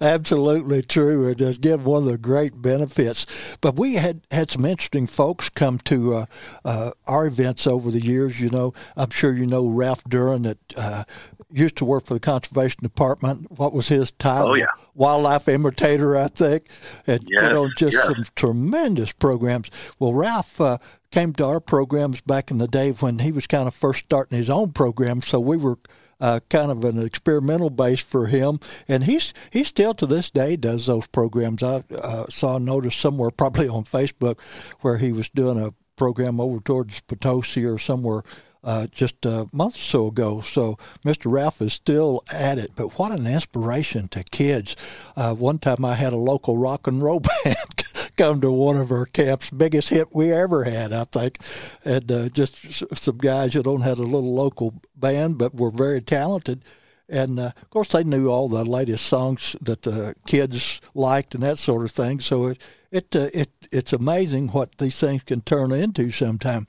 Absolutely 0.00 0.82
true. 0.82 1.28
It 1.28 1.38
does 1.38 1.58
give 1.58 1.84
one 1.84 2.02
of 2.02 2.08
the 2.08 2.18
great 2.18 2.60
benefits. 2.60 3.26
But 3.60 3.76
we 3.76 3.94
had 3.94 4.20
had 4.30 4.50
some 4.50 4.64
interesting 4.64 5.06
folks 5.06 5.48
come 5.48 5.78
to 5.80 6.14
uh, 6.14 6.26
uh, 6.64 6.90
our 7.06 7.26
events 7.26 7.66
over 7.66 7.90
the 7.90 8.04
years. 8.04 8.40
You 8.40 8.50
know, 8.50 8.74
I'm 8.96 9.10
sure 9.10 9.32
you 9.32 9.46
know 9.46 9.66
Ralph 9.66 10.04
Duran 10.04 10.42
that 10.42 10.58
uh, 10.76 11.04
used 11.50 11.76
to 11.76 11.84
work 11.84 12.06
for 12.06 12.14
the 12.14 12.20
conservation 12.20 12.80
department. 12.82 13.50
What 13.58 13.72
was 13.72 13.88
his 13.88 14.10
title? 14.12 14.48
Oh 14.48 14.54
yeah, 14.54 14.66
wildlife 14.94 15.48
imitator, 15.48 16.16
I 16.16 16.28
think, 16.28 16.68
and 17.06 17.20
yes, 17.28 17.42
put 17.42 17.52
on 17.52 17.72
just 17.76 17.94
yes. 17.94 18.06
some 18.06 18.24
tremendous 18.36 19.12
programs. 19.12 19.70
Well, 19.98 20.12
Ralph 20.12 20.60
uh, 20.60 20.78
came 21.14 21.32
to 21.32 21.46
our 21.46 21.60
programs 21.60 22.20
back 22.22 22.50
in 22.50 22.58
the 22.58 22.66
day 22.66 22.90
when 22.90 23.20
he 23.20 23.30
was 23.30 23.46
kind 23.46 23.68
of 23.68 23.74
first 23.74 24.00
starting 24.00 24.36
his 24.36 24.50
own 24.50 24.72
program, 24.72 25.22
so 25.22 25.40
we 25.40 25.56
were. 25.56 25.78
Uh, 26.20 26.38
kind 26.48 26.70
of 26.70 26.84
an 26.84 27.04
experimental 27.04 27.68
base 27.68 28.00
for 28.00 28.28
him, 28.28 28.60
and 28.86 29.04
he's 29.04 29.34
he 29.50 29.64
still 29.64 29.92
to 29.92 30.06
this 30.06 30.30
day 30.30 30.54
does 30.54 30.86
those 30.86 31.08
programs. 31.08 31.60
I 31.60 31.82
uh, 31.90 32.26
saw 32.30 32.56
a 32.56 32.60
notice 32.60 32.94
somewhere, 32.94 33.30
probably 33.36 33.68
on 33.68 33.82
Facebook, 33.82 34.40
where 34.80 34.96
he 34.96 35.10
was 35.10 35.28
doing 35.28 35.60
a 35.60 35.74
program 35.96 36.40
over 36.40 36.60
towards 36.60 37.00
Potosi 37.00 37.64
or 37.66 37.78
somewhere 37.78 38.22
uh, 38.64 38.86
just 38.86 39.26
a 39.26 39.48
month 39.52 39.74
or 39.74 39.80
so 39.80 40.06
ago. 40.06 40.40
So 40.40 40.78
Mr. 41.04 41.30
Ralph 41.30 41.60
is 41.60 41.72
still 41.72 42.22
at 42.32 42.58
it. 42.58 42.72
But 42.74 42.98
what 42.98 43.12
an 43.12 43.26
inspiration 43.26 44.08
to 44.08 44.24
kids. 44.24 44.76
Uh, 45.16 45.34
one 45.34 45.58
time 45.58 45.84
I 45.84 45.94
had 45.94 46.12
a 46.12 46.16
local 46.16 46.56
rock 46.56 46.86
and 46.86 47.02
roll 47.02 47.20
band 47.44 47.84
come 48.16 48.40
to 48.40 48.50
one 48.50 48.76
of 48.76 48.90
our 48.90 49.06
camps, 49.06 49.50
biggest 49.50 49.88
hit 49.88 50.14
we 50.14 50.32
ever 50.32 50.64
had, 50.64 50.92
I 50.92 51.04
think. 51.04 51.38
And 51.84 52.10
uh, 52.10 52.28
just 52.28 52.86
some 52.96 53.18
guys 53.18 53.52
that 53.52 53.64
don't 53.64 53.82
had 53.82 53.98
a 53.98 54.02
little 54.02 54.34
local 54.34 54.74
band, 54.96 55.38
but 55.38 55.54
were 55.54 55.70
very 55.70 56.00
talented. 56.00 56.64
And 57.08 57.38
uh, 57.38 57.52
of 57.60 57.70
course, 57.70 57.88
they 57.88 58.04
knew 58.04 58.28
all 58.28 58.48
the 58.48 58.64
latest 58.64 59.06
songs 59.06 59.56
that 59.60 59.82
the 59.82 60.14
kids 60.26 60.80
liked 60.94 61.34
and 61.34 61.42
that 61.42 61.58
sort 61.58 61.84
of 61.84 61.90
thing. 61.90 62.20
So 62.20 62.46
it, 62.46 62.62
it 62.90 63.14
uh, 63.14 63.28
it 63.34 63.50
it's 63.70 63.92
amazing 63.92 64.48
what 64.48 64.78
these 64.78 64.98
things 64.98 65.22
can 65.24 65.42
turn 65.42 65.72
into 65.72 66.10
sometime. 66.10 66.66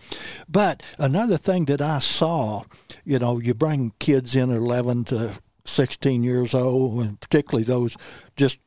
But 0.50 0.86
another 0.98 1.38
thing 1.38 1.66
that 1.66 1.82
I 1.82 2.00
saw, 2.00 2.64
you 3.06 3.20
know, 3.20 3.40
you 3.40 3.54
bring 3.54 3.94
kids 4.00 4.36
in 4.36 4.50
11 4.50 5.06
to 5.06 5.40
16 5.64 6.24
years 6.24 6.54
old, 6.54 7.02
and 7.02 7.20
particularly 7.20 7.64
those 7.64 7.96
just 8.36 8.60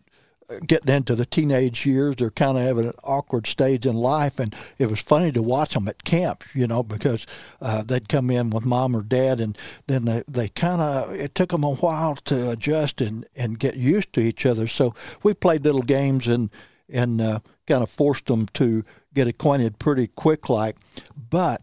getting 0.66 0.94
into 0.94 1.14
the 1.14 1.26
teenage 1.26 1.84
years, 1.84 2.16
they're 2.16 2.30
kind 2.30 2.56
of 2.56 2.64
having 2.64 2.86
an 2.86 2.94
awkward 3.04 3.46
stage 3.46 3.86
in 3.86 3.94
life, 3.96 4.38
and 4.38 4.54
it 4.78 4.90
was 4.90 5.00
funny 5.00 5.30
to 5.32 5.42
watch 5.42 5.74
them 5.74 5.88
at 5.88 6.04
camp, 6.04 6.44
you 6.54 6.66
know, 6.66 6.82
because 6.82 7.26
uh, 7.60 7.82
they'd 7.82 8.08
come 8.08 8.30
in 8.30 8.50
with 8.50 8.64
mom 8.64 8.96
or 8.96 9.02
dad, 9.02 9.40
and 9.40 9.58
then 9.86 10.04
they, 10.06 10.22
they 10.26 10.48
kind 10.48 10.80
of 10.80 11.12
it 11.12 11.34
took 11.34 11.50
them 11.50 11.64
a 11.64 11.74
while 11.74 12.14
to 12.14 12.50
adjust 12.50 13.00
and 13.00 13.26
and 13.36 13.58
get 13.58 13.76
used 13.76 14.12
to 14.14 14.20
each 14.20 14.46
other. 14.46 14.66
So 14.66 14.94
we 15.22 15.34
played 15.34 15.64
little 15.64 15.82
games 15.82 16.26
and 16.28 16.50
and 16.88 17.20
uh, 17.20 17.40
kind 17.66 17.82
of 17.82 17.90
forced 17.90 18.26
them 18.26 18.46
to 18.54 18.82
get 19.14 19.26
acquainted 19.26 19.78
pretty 19.78 20.06
quick 20.06 20.48
like. 20.48 20.76
But 21.14 21.62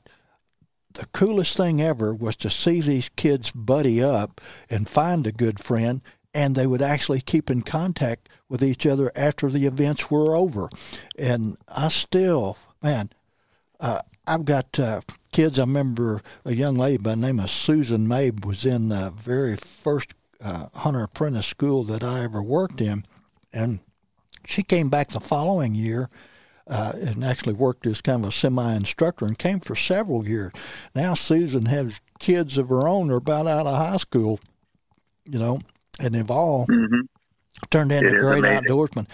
the 0.94 1.06
coolest 1.08 1.58
thing 1.58 1.82
ever 1.82 2.14
was 2.14 2.36
to 2.38 2.50
see 2.50 2.82
these 2.82 3.10
kids 3.10 3.52
buddy 3.52 4.02
up 4.02 4.42
and 4.70 4.88
find 4.88 5.28
a 5.28 5.32
good 5.32 5.60
friend, 5.60 6.02
and 6.36 6.54
they 6.54 6.68
would 6.68 6.82
actually 6.82 7.22
keep 7.22 7.50
in 7.50 7.62
contact 7.62 8.28
with 8.50 8.62
each 8.62 8.86
other 8.86 9.10
after 9.16 9.50
the 9.50 9.66
events 9.66 10.12
were 10.12 10.36
over. 10.36 10.70
And 11.18 11.56
I 11.70 11.88
still, 11.88 12.58
man, 12.84 13.10
uh, 13.80 14.00
I've 14.28 14.44
got 14.44 14.78
uh, 14.78 15.00
kids. 15.32 15.58
I 15.58 15.62
remember 15.62 16.22
a 16.44 16.54
young 16.54 16.76
lady 16.76 16.98
by 16.98 17.12
the 17.12 17.16
name 17.16 17.40
of 17.40 17.50
Susan 17.50 18.06
Mabe 18.06 18.44
was 18.44 18.66
in 18.66 18.90
the 18.90 19.14
very 19.16 19.56
first 19.56 20.14
uh, 20.44 20.68
hunter 20.76 21.04
apprentice 21.04 21.48
school 21.48 21.86
that 21.86 22.04
I 22.04 22.26
ever 22.26 22.44
worked 22.44 22.82
in, 22.82 23.06
and 23.54 23.80
she 24.46 24.62
came 24.62 24.90
back 24.90 25.08
the 25.08 25.22
following 25.22 25.74
year 25.74 26.10
uh, 26.68 26.94
and 26.96 27.24
actually 27.24 27.54
worked 27.54 27.88
as 27.88 28.02
kind 28.02 28.26
of 28.26 28.30
a 28.30 28.34
semi 28.34 28.76
instructor 28.76 29.26
and 29.26 29.40
came 29.40 29.62
for 29.62 29.76
several 29.76 30.28
years. 30.28 30.52
Now 30.94 31.14
Susan 31.14 31.68
has 31.68 32.02
kids 32.20 32.58
of 32.58 32.68
her 32.68 32.90
own, 32.90 33.10
are 33.10 33.18
about 33.18 33.48
out 33.48 33.68
of 33.68 33.78
high 33.78 33.98
school, 33.98 34.42
you 35.26 35.40
know, 35.40 35.60
and 36.00 36.14
they've 36.14 36.32
all 36.32 36.68
mm-hmm. 36.68 37.02
turned 37.70 37.92
into 37.92 38.18
great 38.20 38.40
amazing. 38.40 38.70
outdoorsmen. 38.70 39.10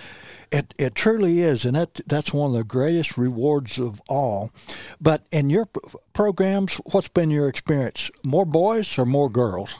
It 0.51 0.73
it 0.77 0.95
truly 0.95 1.39
is, 1.41 1.63
and 1.63 1.75
that 1.75 2.01
that's 2.07 2.33
one 2.33 2.51
of 2.51 2.57
the 2.57 2.63
greatest 2.63 3.17
rewards 3.17 3.79
of 3.79 4.01
all. 4.09 4.51
But 4.99 5.25
in 5.31 5.49
your 5.49 5.65
p- 5.67 5.79
programs, 6.13 6.75
what's 6.91 7.07
been 7.07 7.29
your 7.31 7.47
experience? 7.47 8.11
More 8.25 8.45
boys 8.45 8.97
or 8.97 9.05
more 9.05 9.29
girls? 9.29 9.75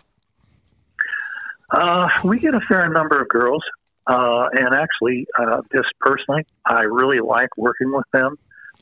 Uh, 1.72 2.08
we 2.24 2.40
get 2.40 2.54
a 2.54 2.62
fair 2.62 2.90
number 2.90 3.20
of 3.22 3.28
girls. 3.30 3.64
Uh, 4.08 4.48
and 4.54 4.74
actually, 4.74 5.28
uh, 5.40 5.62
just 5.74 5.90
personally, 6.00 6.46
I 6.66 6.82
really 6.82 7.20
like 7.20 7.50
working 7.58 7.92
with 7.94 8.06
them. 8.12 8.38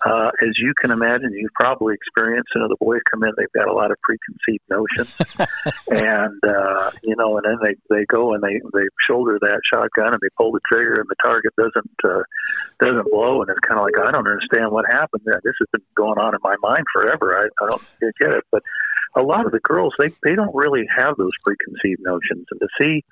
Uh, 0.06 0.32
as 0.42 0.52
you 0.58 0.74
can 0.80 0.92
imagine, 0.92 1.34
you've 1.34 1.54
probably 1.54 1.94
experienced, 1.94 2.50
you 2.56 2.62
know, 2.62 2.68
the 2.68 2.78
boys 2.80 3.02
come 3.12 3.24
in, 3.24 3.32
they've 3.38 3.52
got 3.52 3.68
a 3.68 3.74
lot 3.74 3.92
of 3.92 3.98
preconceived 4.02 4.64
notions. 4.70 5.16
and, 5.92 6.40
uh, 6.44 6.92
you 7.04 7.16
know, 7.18 7.38
and 7.38 7.46
then 7.46 7.58
they, 7.64 7.96
they 7.96 8.06
go 8.06 8.34
and 8.34 8.42
they, 8.42 8.62
they 8.74 8.88
shoulder 9.08 9.38
that 9.42 9.60
shotgun 9.72 10.14
and 10.14 10.20
they 10.22 10.30
pull 10.38 10.52
the 10.52 10.62
trigger 10.72 11.02
and 11.02 11.10
the 11.10 11.16
target 11.24 11.54
doesn't, 11.58 11.92
uh, 12.06 12.24
doesn't 12.80 13.12
blow. 13.12 13.42
And 13.42 13.50
it's 13.50 13.60
kind 13.60 13.80
of 13.80 13.86
like, 13.86 14.00
I 14.00 14.12
don't 14.12 14.28
understand 14.28 14.72
what 14.72 14.86
happened. 14.90 15.24
This 15.26 15.56
has 15.60 15.68
been 15.72 15.82
going 15.96 16.18
on 16.18 16.34
in 16.34 16.40
my 16.44 16.56
mind 16.62 16.86
forever. 16.94 17.38
I, 17.38 17.64
I 17.64 17.70
don't 17.70 18.14
get 18.20 18.32
it. 18.32 18.44
But 18.52 18.64
a 19.16 19.22
lot 19.22 19.46
of 19.46 19.52
the 19.52 19.60
girls, 19.60 19.94
they, 20.00 20.10
they 20.24 20.36
don't 20.36 20.56
really 20.56 20.86
have 20.96 21.18
those 21.18 21.34
preconceived 21.44 22.02
notions. 22.02 22.46
And 22.52 22.60
to 22.62 22.68
see, 22.80 23.04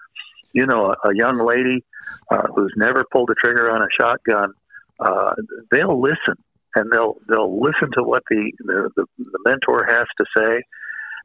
you 0.54 0.66
know, 0.66 0.96
a, 1.04 1.10
a 1.10 1.16
young 1.16 1.46
lady 1.46 1.84
uh, 2.32 2.48
who's 2.56 2.74
never 2.78 3.04
pulled 3.12 3.30
a 3.30 3.36
trigger 3.36 3.70
on 3.72 3.82
a 3.82 3.88
shotgun 4.00 4.54
uh, 5.00 5.34
they'll 5.72 6.00
listen 6.02 6.36
and 6.78 6.92
they'll 6.92 7.18
they'll 7.28 7.60
listen 7.60 7.90
to 7.94 8.04
what 8.04 8.24
the, 8.30 8.52
the 8.60 8.90
the 8.96 9.06
the 9.18 9.40
mentor 9.46 9.86
has 9.88 10.06
to 10.18 10.26
say. 10.38 10.62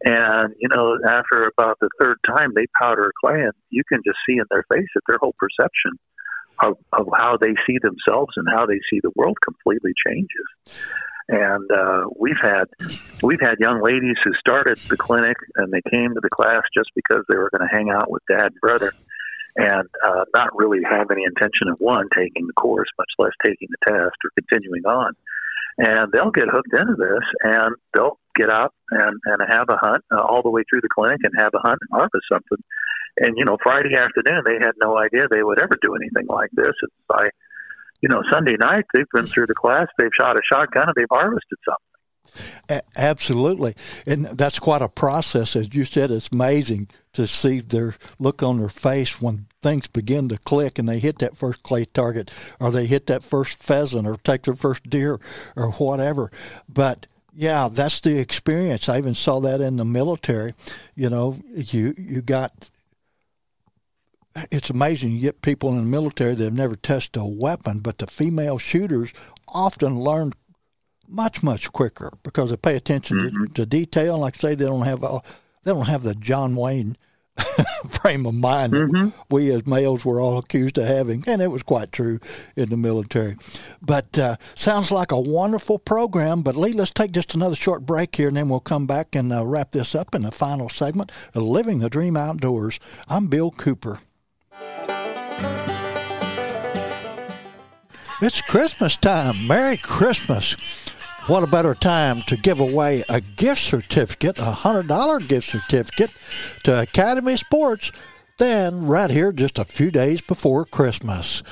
And 0.04 0.54
you 0.58 0.68
know, 0.68 0.98
after 1.06 1.44
about 1.44 1.78
the 1.80 1.88
third 2.00 2.18
time, 2.26 2.52
they 2.54 2.66
powder 2.80 3.12
clay, 3.22 3.42
and 3.42 3.52
you 3.70 3.82
can 3.88 4.00
just 4.04 4.18
see 4.26 4.34
in 4.34 4.44
their 4.50 4.64
face 4.72 4.88
that 4.94 5.02
their 5.06 5.18
whole 5.20 5.34
perception 5.38 5.92
of, 6.62 6.76
of 6.92 7.08
how 7.16 7.36
they 7.36 7.54
see 7.66 7.78
themselves 7.80 8.32
and 8.36 8.46
how 8.48 8.66
they 8.66 8.80
see 8.90 9.00
the 9.02 9.12
world 9.14 9.36
completely 9.42 9.92
changes. 10.06 10.80
And 11.28 11.70
uh, 11.70 12.04
we've 12.18 12.40
had 12.40 12.64
we've 13.22 13.40
had 13.40 13.58
young 13.60 13.80
ladies 13.82 14.16
who 14.24 14.32
started 14.34 14.78
the 14.88 14.96
clinic 14.96 15.36
and 15.56 15.72
they 15.72 15.82
came 15.90 16.14
to 16.14 16.20
the 16.20 16.30
class 16.30 16.62
just 16.76 16.90
because 16.96 17.24
they 17.28 17.36
were 17.36 17.50
going 17.50 17.66
to 17.68 17.74
hang 17.74 17.90
out 17.90 18.10
with 18.10 18.22
dad 18.28 18.46
and 18.46 18.60
brother, 18.60 18.92
and 19.56 19.88
uh, 20.04 20.24
not 20.34 20.48
really 20.56 20.80
have 20.82 21.10
any 21.10 21.22
intention 21.24 21.68
of 21.70 21.78
one 21.78 22.08
taking 22.16 22.46
the 22.48 22.52
course, 22.54 22.88
much 22.98 23.10
less 23.18 23.32
taking 23.44 23.68
the 23.70 23.92
test 23.92 24.16
or 24.24 24.30
continuing 24.36 24.84
on. 24.84 25.14
And 25.78 26.12
they'll 26.12 26.30
get 26.30 26.48
hooked 26.48 26.72
into 26.72 26.94
this, 26.96 27.24
and 27.42 27.74
they'll 27.94 28.18
get 28.35 28.50
out 28.50 28.74
and, 28.90 29.18
and 29.26 29.42
have 29.48 29.68
a 29.68 29.76
hunt 29.76 30.02
uh, 30.11 30.22
all 30.22 30.42
the 30.42 30.50
way 30.50 30.62
through 30.68 30.80
the 30.80 30.88
clinic 30.94 31.18
and 31.22 31.32
have 31.38 31.52
a 31.54 31.58
hunt 31.58 31.78
and 31.80 31.98
harvest 31.98 32.24
something. 32.30 32.62
And 33.18 33.37
you 33.37 33.44
know, 33.44 33.56
Friday 33.62 33.94
afternoon, 33.96 34.42
they 34.44 34.58
had 34.61 34.72
no 34.78 34.98
idea 34.98 35.26
they 35.28 35.42
would 35.42 35.61
ever 35.61 35.76
do 35.82 35.94
anything 35.94 36.26
like 36.28 36.50
this. 36.52 36.72
And 36.80 36.90
by 37.08 37.28
you 38.00 38.08
know, 38.08 38.22
Sunday 38.30 38.56
night 38.58 38.85
they've 38.92 39.08
been 39.14 39.26
through 39.26 39.46
the 39.46 39.54
class, 39.54 39.87
they've 39.96 40.11
shot 40.18 40.37
a 40.37 40.40
shotgun, 40.50 40.88
and 40.88 40.94
they've 40.96 41.06
harvested 41.11 41.58
something. 41.64 42.82
Absolutely, 42.96 43.74
and 44.06 44.26
that's 44.26 44.58
quite 44.58 44.82
a 44.82 44.88
process. 44.88 45.56
As 45.56 45.74
you 45.74 45.85
said, 45.85 46.11
it's 46.11 46.28
amazing 46.32 46.88
to 47.12 47.27
see 47.27 47.61
their 47.61 47.94
look 48.18 48.42
on 48.42 48.59
their 48.59 48.68
face 48.68 49.20
when 49.20 49.46
things 49.61 49.87
begin 49.87 50.29
to 50.29 50.38
click 50.38 50.79
and 50.79 50.88
they 50.88 50.98
hit 50.98 51.18
that 51.18 51.37
first 51.37 51.62
clay 51.62 51.85
target, 51.85 52.31
or 52.59 52.70
they 52.70 52.87
hit 52.87 53.07
that 53.07 53.22
first 53.22 53.62
pheasant, 53.62 54.07
or 54.07 54.16
take 54.16 54.42
their 54.42 54.55
first 54.55 54.88
deer, 54.88 55.20
or 55.57 55.72
whatever. 55.72 56.31
But 56.68 57.07
yeah, 57.35 57.68
that's 57.70 58.01
the 58.01 58.18
experience. 58.18 58.88
I 58.88 58.98
even 58.98 59.14
saw 59.14 59.40
that 59.40 59.61
in 59.61 59.77
the 59.77 59.85
military. 59.85 60.55
You 60.94 61.11
know, 61.11 61.38
you 61.55 61.94
you 61.96 62.22
got 62.22 62.70
it's 64.51 64.70
amazing. 64.70 65.12
You 65.12 65.20
get 65.20 65.42
people 65.42 65.70
in 65.70 65.77
the 65.77 65.83
military 65.83 66.35
that 66.35 66.44
have 66.44 66.53
never 66.53 66.77
tested 66.77 67.20
a 67.20 67.27
weapon, 67.27 67.81
but 67.81 67.98
the 67.98 68.07
female 68.07 68.59
shooters 68.59 69.12
often 69.48 70.01
learn 70.01 70.33
much 71.09 71.42
much 71.42 71.70
quicker 71.72 72.11
because 72.22 72.51
they 72.51 72.57
pay 72.57 72.77
attention 72.77 73.18
mm-hmm. 73.18 73.44
to, 73.46 73.53
to, 73.53 73.66
detail. 73.66 74.18
Like 74.18 74.37
I 74.37 74.38
say, 74.38 74.55
they 74.55 74.64
don't 74.64 74.87
have 74.87 75.05
they 75.62 75.72
don't 75.72 75.87
have 75.87 76.03
the 76.03 76.14
John 76.14 76.57
Wayne 76.57 76.96
frame 77.88 78.27
of 78.27 78.35
mind 78.35 78.72
mm-hmm. 78.72 79.09
we 79.31 79.51
as 79.53 79.66
males 79.66 80.05
were 80.05 80.20
all 80.20 80.38
accused 80.38 80.77
of 80.77 80.87
having, 80.87 81.25
and 81.27 81.40
it 81.40 81.51
was 81.51 81.62
quite 81.62 81.92
true 81.92 82.20
in 82.57 82.68
the 82.68 82.77
military. 82.77 83.37
But 83.81 84.18
uh, 84.18 84.37
sounds 84.55 84.90
like 84.90 85.12
a 85.12 85.20
wonderful 85.20 85.79
program. 85.79 86.42
But 86.42 86.57
Lee, 86.57 86.72
let's 86.72 86.90
take 86.90 87.12
just 87.12 87.35
another 87.35 87.57
short 87.57 87.87
break 87.87 88.14
here, 88.16 88.29
and 88.29 88.37
then 88.37 88.48
we'll 88.48 88.61
come 88.61 88.87
back 88.87 89.14
and 89.14 89.33
uh, 89.33 89.46
wrap 89.46 89.72
this 89.72 89.94
up 89.94 90.14
in 90.14 90.22
the 90.22 90.31
final 90.31 90.68
segment 90.68 91.11
of 91.35 91.42
Living 91.42 91.79
the 91.79 91.90
Dream 91.90 92.16
Outdoors. 92.16 92.79
I'm 93.09 93.29
Bill 93.29 93.51
Cooper. 93.51 94.01
It's 98.20 98.40
Christmas 98.40 98.96
time. 98.96 99.48
Merry 99.48 99.77
Christmas. 99.79 100.55
What 101.28 101.44
a 101.44 101.46
better 101.46 101.76
time 101.76 102.22
to 102.22 102.37
give 102.37 102.58
away 102.58 103.04
a 103.08 103.20
gift 103.20 103.62
certificate, 103.62 104.40
a 104.40 104.52
$100 104.52 105.28
gift 105.28 105.48
certificate 105.48 106.11
to 106.64 106.80
Academy 106.80 107.37
Sports 107.37 107.92
than 108.38 108.87
right 108.88 109.08
here 109.08 109.30
just 109.30 109.61
a 109.61 109.64
few 109.64 109.92
days 109.92 110.20
before 110.20 110.64
Christmas. 110.64 111.44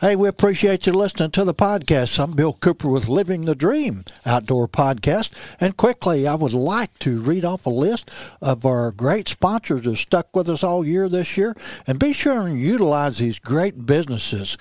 Hey, 0.00 0.16
we 0.16 0.26
appreciate 0.26 0.88
you 0.88 0.92
listening 0.92 1.30
to 1.30 1.44
the 1.44 1.54
podcast. 1.54 2.18
I'm 2.18 2.32
Bill 2.32 2.54
Cooper 2.54 2.88
with 2.88 3.08
Living 3.08 3.42
the 3.42 3.54
Dream 3.54 4.04
Outdoor 4.26 4.66
Podcast. 4.66 5.30
And 5.60 5.76
quickly, 5.76 6.26
I 6.26 6.34
would 6.34 6.52
like 6.52 6.98
to 6.98 7.20
read 7.20 7.44
off 7.44 7.64
a 7.64 7.70
list 7.70 8.10
of 8.40 8.66
our 8.66 8.90
great 8.90 9.28
sponsors 9.28 9.82
that 9.82 9.98
stuck 9.98 10.34
with 10.34 10.50
us 10.50 10.64
all 10.64 10.84
year 10.84 11.08
this 11.08 11.36
year. 11.36 11.54
And 11.86 12.00
be 12.00 12.12
sure 12.12 12.48
and 12.48 12.60
utilize 12.60 13.18
these 13.18 13.38
great 13.38 13.86
businesses. 13.86 14.58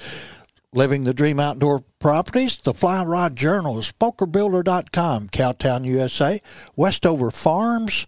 Living 0.74 1.04
the 1.04 1.14
Dream 1.14 1.38
Outdoor 1.38 1.84
Properties, 2.00 2.56
the 2.62 2.74
Fly 2.74 3.04
Rod 3.04 3.36
Journal, 3.36 3.76
SmokerBuilder.com, 3.76 5.28
Cowtown, 5.28 5.84
USA, 5.84 6.40
Westover 6.78 7.30
Farms, 7.30 8.08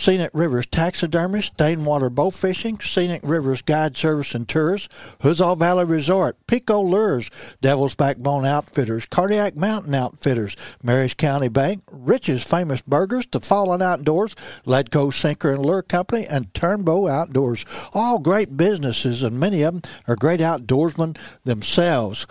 Scenic 0.00 0.30
Rivers 0.32 0.66
Taxidermy, 0.66 1.40
Stainwater 1.40 2.08
Bow 2.08 2.30
Fishing, 2.30 2.80
Scenic 2.80 3.20
Rivers 3.22 3.60
Guide 3.60 3.98
Service 3.98 4.34
and 4.34 4.48
Tours, 4.48 4.88
Huzzah 5.20 5.56
Valley 5.56 5.84
Resort, 5.84 6.38
Pico 6.46 6.80
Lures, 6.80 7.30
Devil's 7.60 7.94
Backbone 7.94 8.46
Outfitters, 8.46 9.04
Cardiac 9.04 9.56
Mountain 9.56 9.94
Outfitters, 9.94 10.56
Maries 10.82 11.12
County 11.12 11.48
Bank, 11.48 11.82
Rich's 11.92 12.42
Famous 12.42 12.80
Burgers, 12.80 13.26
The 13.30 13.40
Fallen 13.40 13.82
Outdoors, 13.82 14.34
Ledco 14.64 15.12
Sinker 15.12 15.50
and 15.50 15.66
Lure 15.66 15.82
Company, 15.82 16.26
and 16.26 16.50
Turnbow 16.54 17.06
Outdoors. 17.10 17.66
All 17.92 18.18
great 18.18 18.56
businesses, 18.56 19.22
and 19.22 19.38
many 19.38 19.60
of 19.60 19.82
them 19.82 19.92
are 20.08 20.16
great 20.16 20.40
outdoorsmen 20.40 21.18
themselves. 21.44 22.26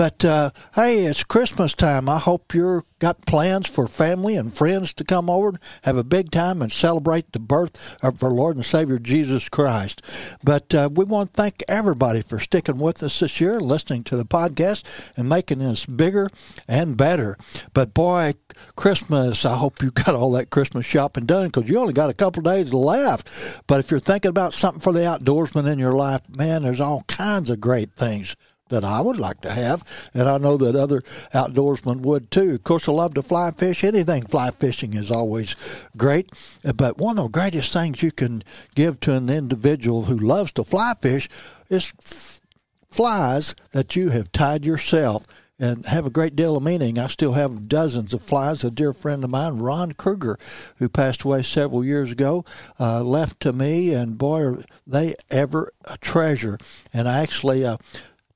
But 0.00 0.24
uh, 0.24 0.50
hey, 0.76 1.04
it's 1.04 1.24
Christmas 1.24 1.74
time. 1.74 2.08
I 2.08 2.18
hope 2.18 2.54
you've 2.54 2.86
got 3.00 3.26
plans 3.26 3.68
for 3.68 3.86
family 3.86 4.34
and 4.34 4.50
friends 4.50 4.94
to 4.94 5.04
come 5.04 5.28
over, 5.28 5.58
have 5.82 5.98
a 5.98 6.02
big 6.02 6.30
time, 6.30 6.62
and 6.62 6.72
celebrate 6.72 7.32
the 7.32 7.38
birth 7.38 7.98
of 8.02 8.24
our 8.24 8.30
Lord 8.30 8.56
and 8.56 8.64
Savior 8.64 8.98
Jesus 8.98 9.50
Christ. 9.50 10.00
But 10.42 10.74
uh, 10.74 10.88
we 10.90 11.04
want 11.04 11.34
to 11.34 11.42
thank 11.42 11.62
everybody 11.68 12.22
for 12.22 12.38
sticking 12.38 12.78
with 12.78 13.02
us 13.02 13.20
this 13.20 13.42
year, 13.42 13.60
listening 13.60 14.02
to 14.04 14.16
the 14.16 14.24
podcast, 14.24 14.84
and 15.18 15.28
making 15.28 15.58
this 15.58 15.84
bigger 15.84 16.30
and 16.66 16.96
better. 16.96 17.36
But 17.74 17.92
boy, 17.92 18.32
Christmas, 18.76 19.44
I 19.44 19.54
hope 19.56 19.82
you 19.82 19.90
got 19.90 20.14
all 20.14 20.32
that 20.32 20.48
Christmas 20.48 20.86
shopping 20.86 21.26
done 21.26 21.48
because 21.48 21.68
you 21.68 21.78
only 21.78 21.92
got 21.92 22.08
a 22.08 22.14
couple 22.14 22.40
days 22.40 22.72
left. 22.72 23.62
But 23.66 23.80
if 23.80 23.90
you're 23.90 24.00
thinking 24.00 24.30
about 24.30 24.54
something 24.54 24.80
for 24.80 24.94
the 24.94 25.00
outdoorsman 25.00 25.70
in 25.70 25.78
your 25.78 25.92
life, 25.92 26.22
man, 26.34 26.62
there's 26.62 26.80
all 26.80 27.02
kinds 27.02 27.50
of 27.50 27.60
great 27.60 27.92
things 27.92 28.34
that 28.70 28.84
I 28.84 29.00
would 29.00 29.18
like 29.18 29.40
to 29.42 29.52
have, 29.52 30.10
and 30.14 30.28
I 30.28 30.38
know 30.38 30.56
that 30.56 30.74
other 30.74 31.02
outdoorsmen 31.34 32.00
would 32.00 32.30
too. 32.30 32.54
Of 32.54 32.64
course, 32.64 32.88
I 32.88 32.92
love 32.92 33.14
to 33.14 33.22
fly 33.22 33.50
fish. 33.50 33.84
Anything 33.84 34.22
fly 34.26 34.50
fishing 34.50 34.94
is 34.94 35.10
always 35.10 35.54
great, 35.96 36.30
but 36.74 36.98
one 36.98 37.18
of 37.18 37.24
the 37.24 37.30
greatest 37.30 37.72
things 37.72 38.02
you 38.02 38.10
can 38.10 38.42
give 38.74 38.98
to 39.00 39.14
an 39.14 39.28
individual 39.28 40.04
who 40.04 40.16
loves 40.16 40.52
to 40.52 40.64
fly 40.64 40.94
fish 41.00 41.28
is 41.68 41.92
flies 42.90 43.54
that 43.72 43.94
you 43.94 44.10
have 44.10 44.32
tied 44.32 44.64
yourself 44.64 45.24
and 45.60 45.84
have 45.84 46.06
a 46.06 46.10
great 46.10 46.34
deal 46.34 46.56
of 46.56 46.62
meaning. 46.62 46.98
I 46.98 47.06
still 47.06 47.34
have 47.34 47.68
dozens 47.68 48.14
of 48.14 48.22
flies. 48.22 48.64
A 48.64 48.70
dear 48.70 48.94
friend 48.94 49.22
of 49.22 49.30
mine, 49.30 49.58
Ron 49.58 49.92
Kruger, 49.92 50.38
who 50.76 50.88
passed 50.88 51.22
away 51.22 51.42
several 51.42 51.84
years 51.84 52.10
ago, 52.10 52.46
uh, 52.80 53.04
left 53.04 53.40
to 53.40 53.52
me, 53.52 53.92
and 53.92 54.16
boy, 54.16 54.42
are 54.42 54.64
they 54.86 55.14
ever 55.30 55.70
a 55.84 55.98
treasure. 55.98 56.58
And 56.94 57.06
I 57.06 57.22
actually 57.22 57.66
uh, 57.66 57.76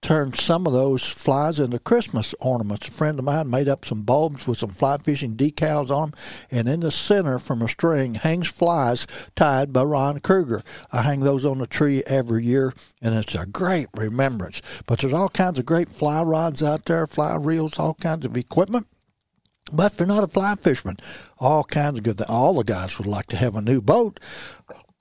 turned 0.04 0.36
some 0.36 0.66
of 0.66 0.74
those 0.74 1.02
flies 1.02 1.58
into 1.58 1.78
Christmas 1.78 2.34
ornaments. 2.38 2.88
A 2.88 2.90
friend 2.90 3.18
of 3.18 3.24
mine 3.24 3.48
made 3.48 3.68
up 3.68 3.86
some 3.86 4.02
bulbs 4.02 4.46
with 4.46 4.58
some 4.58 4.68
fly 4.68 4.98
fishing 4.98 5.34
decals 5.34 5.90
on 5.90 6.10
them, 6.10 6.20
and 6.50 6.68
in 6.68 6.80
the 6.80 6.90
center 6.90 7.38
from 7.38 7.62
a 7.62 7.68
string 7.68 8.14
hangs 8.14 8.48
flies 8.48 9.06
tied 9.34 9.72
by 9.72 9.82
Ron 9.82 10.20
Kruger. 10.20 10.62
I 10.92 11.00
hang 11.00 11.20
those 11.20 11.46
on 11.46 11.56
the 11.56 11.66
tree 11.66 12.02
every 12.06 12.44
year, 12.44 12.74
and 13.00 13.14
it's 13.14 13.34
a 13.34 13.46
great 13.46 13.88
remembrance. 13.96 14.60
But 14.86 14.98
there's 14.98 15.14
all 15.14 15.30
kinds 15.30 15.58
of 15.58 15.64
great 15.64 15.88
fly 15.88 16.22
rods 16.22 16.62
out 16.62 16.84
there, 16.84 17.06
fly 17.06 17.34
reels, 17.36 17.78
all 17.78 17.94
kinds 17.94 18.26
of 18.26 18.36
equipment. 18.36 18.86
But 19.72 19.94
if 19.94 19.98
you're 19.98 20.06
not 20.06 20.22
a 20.22 20.28
fly 20.28 20.54
fisherman, 20.56 20.98
all 21.38 21.64
kinds 21.64 21.96
of 21.96 22.04
good. 22.04 22.20
All 22.28 22.52
the 22.52 22.64
guys 22.64 22.98
would 22.98 23.06
like 23.06 23.26
to 23.28 23.36
have 23.36 23.56
a 23.56 23.62
new 23.62 23.80
boat. 23.80 24.20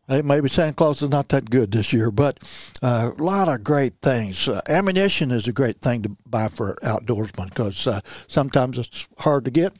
Maybe 0.07 0.49
Santa 0.49 0.73
Claus 0.73 1.01
is 1.01 1.09
not 1.09 1.29
that 1.29 1.49
good 1.49 1.71
this 1.71 1.93
year, 1.93 2.11
but 2.11 2.37
uh, 2.81 3.11
a 3.17 3.23
lot 3.23 3.47
of 3.47 3.63
great 3.63 3.93
things. 4.01 4.49
Uh, 4.49 4.61
ammunition 4.67 5.31
is 5.31 5.47
a 5.47 5.53
great 5.53 5.79
thing 5.79 6.01
to 6.01 6.17
buy 6.25 6.49
for 6.49 6.77
outdoorsmen 6.83 7.49
because 7.49 7.87
uh, 7.87 8.01
sometimes 8.27 8.77
it's 8.77 9.07
hard 9.19 9.45
to 9.45 9.51
get 9.51 9.73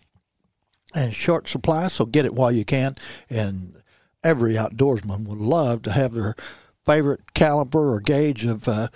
and 0.96 1.14
short 1.14 1.50
supply, 1.50 1.88
so 1.88 2.06
get 2.06 2.26
it 2.26 2.34
while 2.34 2.52
you 2.52 2.64
can. 2.64 2.94
And 3.30 3.76
every 4.24 4.54
outdoorsman 4.54 5.28
would 5.28 5.40
love 5.40 5.82
to 5.84 5.92
have 5.92 6.14
their 6.14 6.36
favorite 6.86 7.34
caliber 7.34 7.94
or 7.94 8.00
gauge 8.00 8.46
of 8.46 8.68
uh, 8.68 8.88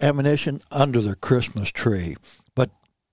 ammunition 0.00 0.60
under 0.72 1.00
their 1.00 1.14
Christmas 1.14 1.70
tree 1.70 2.16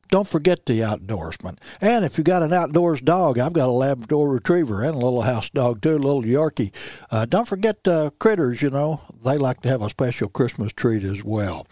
don't 0.10 0.28
forget 0.28 0.66
the 0.66 0.80
outdoorsman. 0.82 1.58
And 1.82 2.04
if 2.04 2.18
you 2.18 2.24
got 2.24 2.44
an 2.44 2.54
outdoors 2.54 3.02
dog, 3.02 3.40
I've 3.40 3.54
got 3.54 3.70
a 3.70 3.72
Labrador 3.72 4.30
Retriever 4.30 4.82
and 4.82 4.96
a 4.96 5.00
little 5.00 5.22
house 5.22 5.50
dog 5.50 5.82
too, 5.82 5.96
a 5.96 5.98
little 5.98 6.24
Yorkie. 6.24 6.74
Uh, 7.12 7.26
don't 7.26 7.48
forget 7.48 7.88
uh, 7.88 8.10
critters. 8.20 8.62
You 8.62 8.70
know 8.70 9.02
they 9.24 9.38
like 9.38 9.62
to 9.62 9.70
have 9.70 9.82
a 9.82 9.90
special 9.90 10.30
Christmas 10.30 10.74
treat 10.74 11.04
as 11.04 11.24
well. 11.24 11.68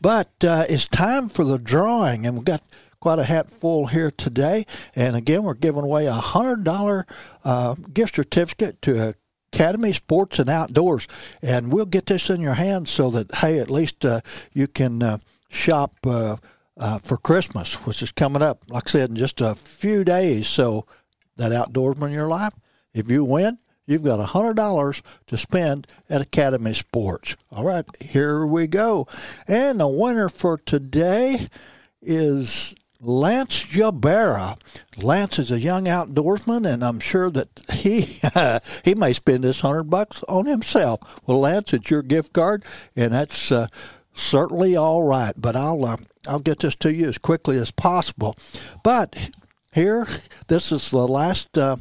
But 0.00 0.44
uh, 0.44 0.64
it's 0.68 0.86
time 0.86 1.28
for 1.28 1.44
the 1.44 1.58
drawing, 1.58 2.26
and 2.26 2.36
we've 2.36 2.44
got 2.44 2.62
quite 3.00 3.18
a 3.18 3.24
hat 3.24 3.50
full 3.50 3.86
here 3.86 4.10
today. 4.10 4.66
And 4.94 5.16
again, 5.16 5.42
we're 5.42 5.54
giving 5.54 5.84
away 5.84 6.06
a 6.06 6.14
hundred 6.14 6.64
dollar 6.64 7.06
uh, 7.44 7.74
gift 7.92 8.14
certificate 8.14 8.80
to 8.82 9.14
Academy 9.52 9.92
Sports 9.92 10.38
and 10.38 10.48
Outdoors, 10.48 11.06
and 11.42 11.72
we'll 11.72 11.86
get 11.86 12.06
this 12.06 12.30
in 12.30 12.40
your 12.40 12.54
hands 12.54 12.90
so 12.90 13.10
that 13.10 13.34
hey, 13.36 13.58
at 13.58 13.70
least 13.70 14.04
uh, 14.04 14.20
you 14.52 14.66
can 14.68 15.02
uh, 15.02 15.18
shop. 15.48 15.94
Uh, 16.76 16.98
for 16.98 17.16
Christmas, 17.16 17.74
which 17.86 18.02
is 18.02 18.10
coming 18.10 18.42
up, 18.42 18.64
like 18.68 18.88
I 18.88 18.90
said, 18.90 19.10
in 19.10 19.14
just 19.14 19.40
a 19.40 19.54
few 19.54 20.02
days. 20.02 20.48
So, 20.48 20.86
that 21.36 21.52
outdoorsman 21.52 22.08
in 22.08 22.12
your 22.12 22.26
life, 22.26 22.52
if 22.92 23.08
you 23.08 23.24
win, 23.24 23.58
you've 23.86 24.02
got 24.02 24.20
a 24.20 24.26
hundred 24.26 24.56
dollars 24.56 25.02
to 25.26 25.36
spend 25.36 25.86
at 26.08 26.20
Academy 26.20 26.74
Sports. 26.74 27.36
All 27.50 27.64
right, 27.64 27.84
here 28.00 28.46
we 28.46 28.66
go. 28.66 29.06
And 29.46 29.80
the 29.80 29.88
winner 29.88 30.28
for 30.28 30.58
today 30.58 31.48
is 32.02 32.74
Lance 33.00 33.64
Jabera. 33.64 34.58
Lance 34.96 35.38
is 35.38 35.50
a 35.50 35.60
young 35.60 35.84
outdoorsman, 35.84 36.66
and 36.66 36.82
I'm 36.82 37.00
sure 37.00 37.30
that 37.30 37.62
he 37.72 38.20
he 38.84 38.94
may 38.94 39.12
spend 39.12 39.44
this 39.44 39.60
hundred 39.60 39.84
bucks 39.84 40.22
on 40.28 40.46
himself. 40.46 41.00
Well, 41.26 41.40
Lance, 41.40 41.74
it's 41.74 41.90
your 41.90 42.02
gift 42.02 42.32
card, 42.32 42.64
and 42.96 43.12
that's 43.12 43.52
uh, 43.52 43.66
certainly 44.14 44.76
all 44.76 45.02
right. 45.02 45.34
But 45.36 45.56
I'll 45.56 45.84
uh, 45.84 45.96
I'll 46.26 46.40
get 46.40 46.60
this 46.60 46.74
to 46.76 46.94
you 46.94 47.08
as 47.08 47.18
quickly 47.18 47.58
as 47.58 47.70
possible. 47.70 48.36
But 48.82 49.30
here, 49.72 50.06
this 50.48 50.72
is 50.72 50.90
the 50.90 51.06
last 51.06 51.58
uh, 51.58 51.76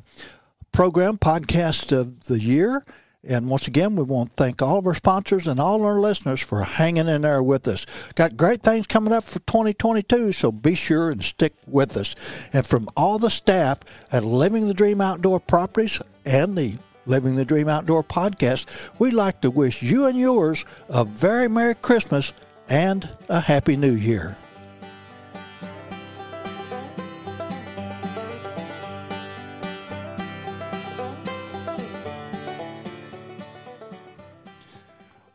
program 0.71 1.17
podcast 1.17 1.91
of 1.97 2.23
the 2.23 2.39
year. 2.39 2.83
And 3.25 3.47
once 3.47 3.69
again, 3.69 3.95
we 3.95 4.03
want 4.03 4.35
to 4.35 4.43
thank 4.43 4.61
all 4.61 4.79
of 4.79 4.85
our 4.85 4.93
sponsors 4.93 5.47
and 5.47 5.57
all 5.57 5.85
our 5.85 5.99
listeners 5.99 6.41
for 6.41 6.61
hanging 6.63 7.07
in 7.07 7.21
there 7.21 7.41
with 7.41 7.65
us. 7.69 7.85
Got 8.15 8.35
great 8.35 8.63
things 8.63 8.85
coming 8.85 9.13
up 9.13 9.23
for 9.23 9.39
2022, 9.39 10.33
so 10.33 10.51
be 10.51 10.75
sure 10.75 11.09
and 11.09 11.23
stick 11.23 11.53
with 11.65 11.95
us. 11.95 12.15
And 12.51 12.65
from 12.65 12.89
all 12.97 13.19
the 13.19 13.29
staff 13.29 13.79
at 14.11 14.25
Living 14.25 14.67
the 14.67 14.73
Dream 14.73 14.99
Outdoor 14.99 15.39
Properties 15.39 16.01
and 16.25 16.57
the 16.57 16.73
Living 17.05 17.35
the 17.35 17.43
Dream 17.43 17.67
Outdoor 17.67 18.01
podcast, 18.01 18.65
we'd 18.97 19.13
like 19.13 19.41
to 19.41 19.51
wish 19.51 19.81
you 19.81 20.05
and 20.05 20.17
yours 20.17 20.63
a 20.87 21.03
very 21.03 21.49
Merry 21.49 21.75
Christmas 21.75 22.31
and 22.69 23.09
a 23.27 23.41
Happy 23.41 23.75
New 23.75 23.91
Year. 23.91 24.37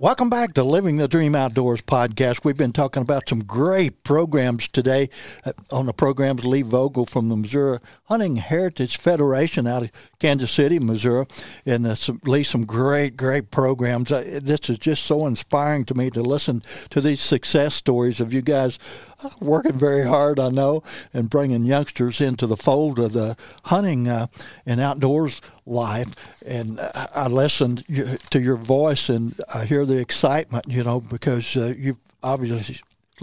Welcome 0.00 0.30
back 0.30 0.54
to 0.54 0.62
Living 0.62 0.94
the 0.94 1.08
Dream 1.08 1.34
Outdoors 1.34 1.82
podcast. 1.82 2.44
We've 2.44 2.56
been 2.56 2.72
talking 2.72 3.02
about 3.02 3.28
some 3.28 3.40
great 3.40 4.04
programs 4.04 4.68
today. 4.68 5.10
Uh, 5.44 5.50
on 5.72 5.86
the 5.86 5.92
programs, 5.92 6.44
Lee 6.44 6.62
Vogel 6.62 7.04
from 7.04 7.28
the 7.28 7.34
Missouri 7.34 7.80
Hunting 8.04 8.36
Heritage 8.36 8.96
Federation 8.96 9.66
out 9.66 9.82
of 9.82 9.90
Kansas 10.18 10.50
City, 10.50 10.78
Missouri, 10.78 11.26
and 11.64 11.86
uh, 11.86 11.94
some, 11.94 12.20
Lee, 12.24 12.42
some 12.42 12.64
great, 12.64 13.16
great 13.16 13.50
programs. 13.50 14.10
Uh, 14.10 14.40
this 14.42 14.68
is 14.68 14.78
just 14.78 15.04
so 15.04 15.26
inspiring 15.26 15.84
to 15.86 15.94
me 15.94 16.10
to 16.10 16.22
listen 16.22 16.62
to 16.90 17.00
these 17.00 17.20
success 17.20 17.74
stories 17.74 18.20
of 18.20 18.32
you 18.32 18.42
guys 18.42 18.78
uh, 19.22 19.30
working 19.40 19.78
very 19.78 20.06
hard, 20.06 20.40
I 20.40 20.50
know, 20.50 20.82
and 21.12 21.30
bringing 21.30 21.64
youngsters 21.64 22.20
into 22.20 22.46
the 22.46 22.56
fold 22.56 22.98
of 22.98 23.12
the 23.12 23.36
hunting 23.64 24.08
uh, 24.08 24.26
and 24.66 24.80
outdoors 24.80 25.40
life. 25.66 26.14
And 26.44 26.80
I 26.80 27.28
listen 27.28 27.76
to 27.76 28.40
your 28.40 28.56
voice 28.56 29.08
and 29.08 29.40
I 29.52 29.64
hear 29.64 29.86
the 29.86 29.98
excitement, 29.98 30.66
you 30.68 30.82
know, 30.82 31.00
because 31.00 31.56
uh, 31.56 31.74
you've 31.76 31.98
obviously 32.22 32.80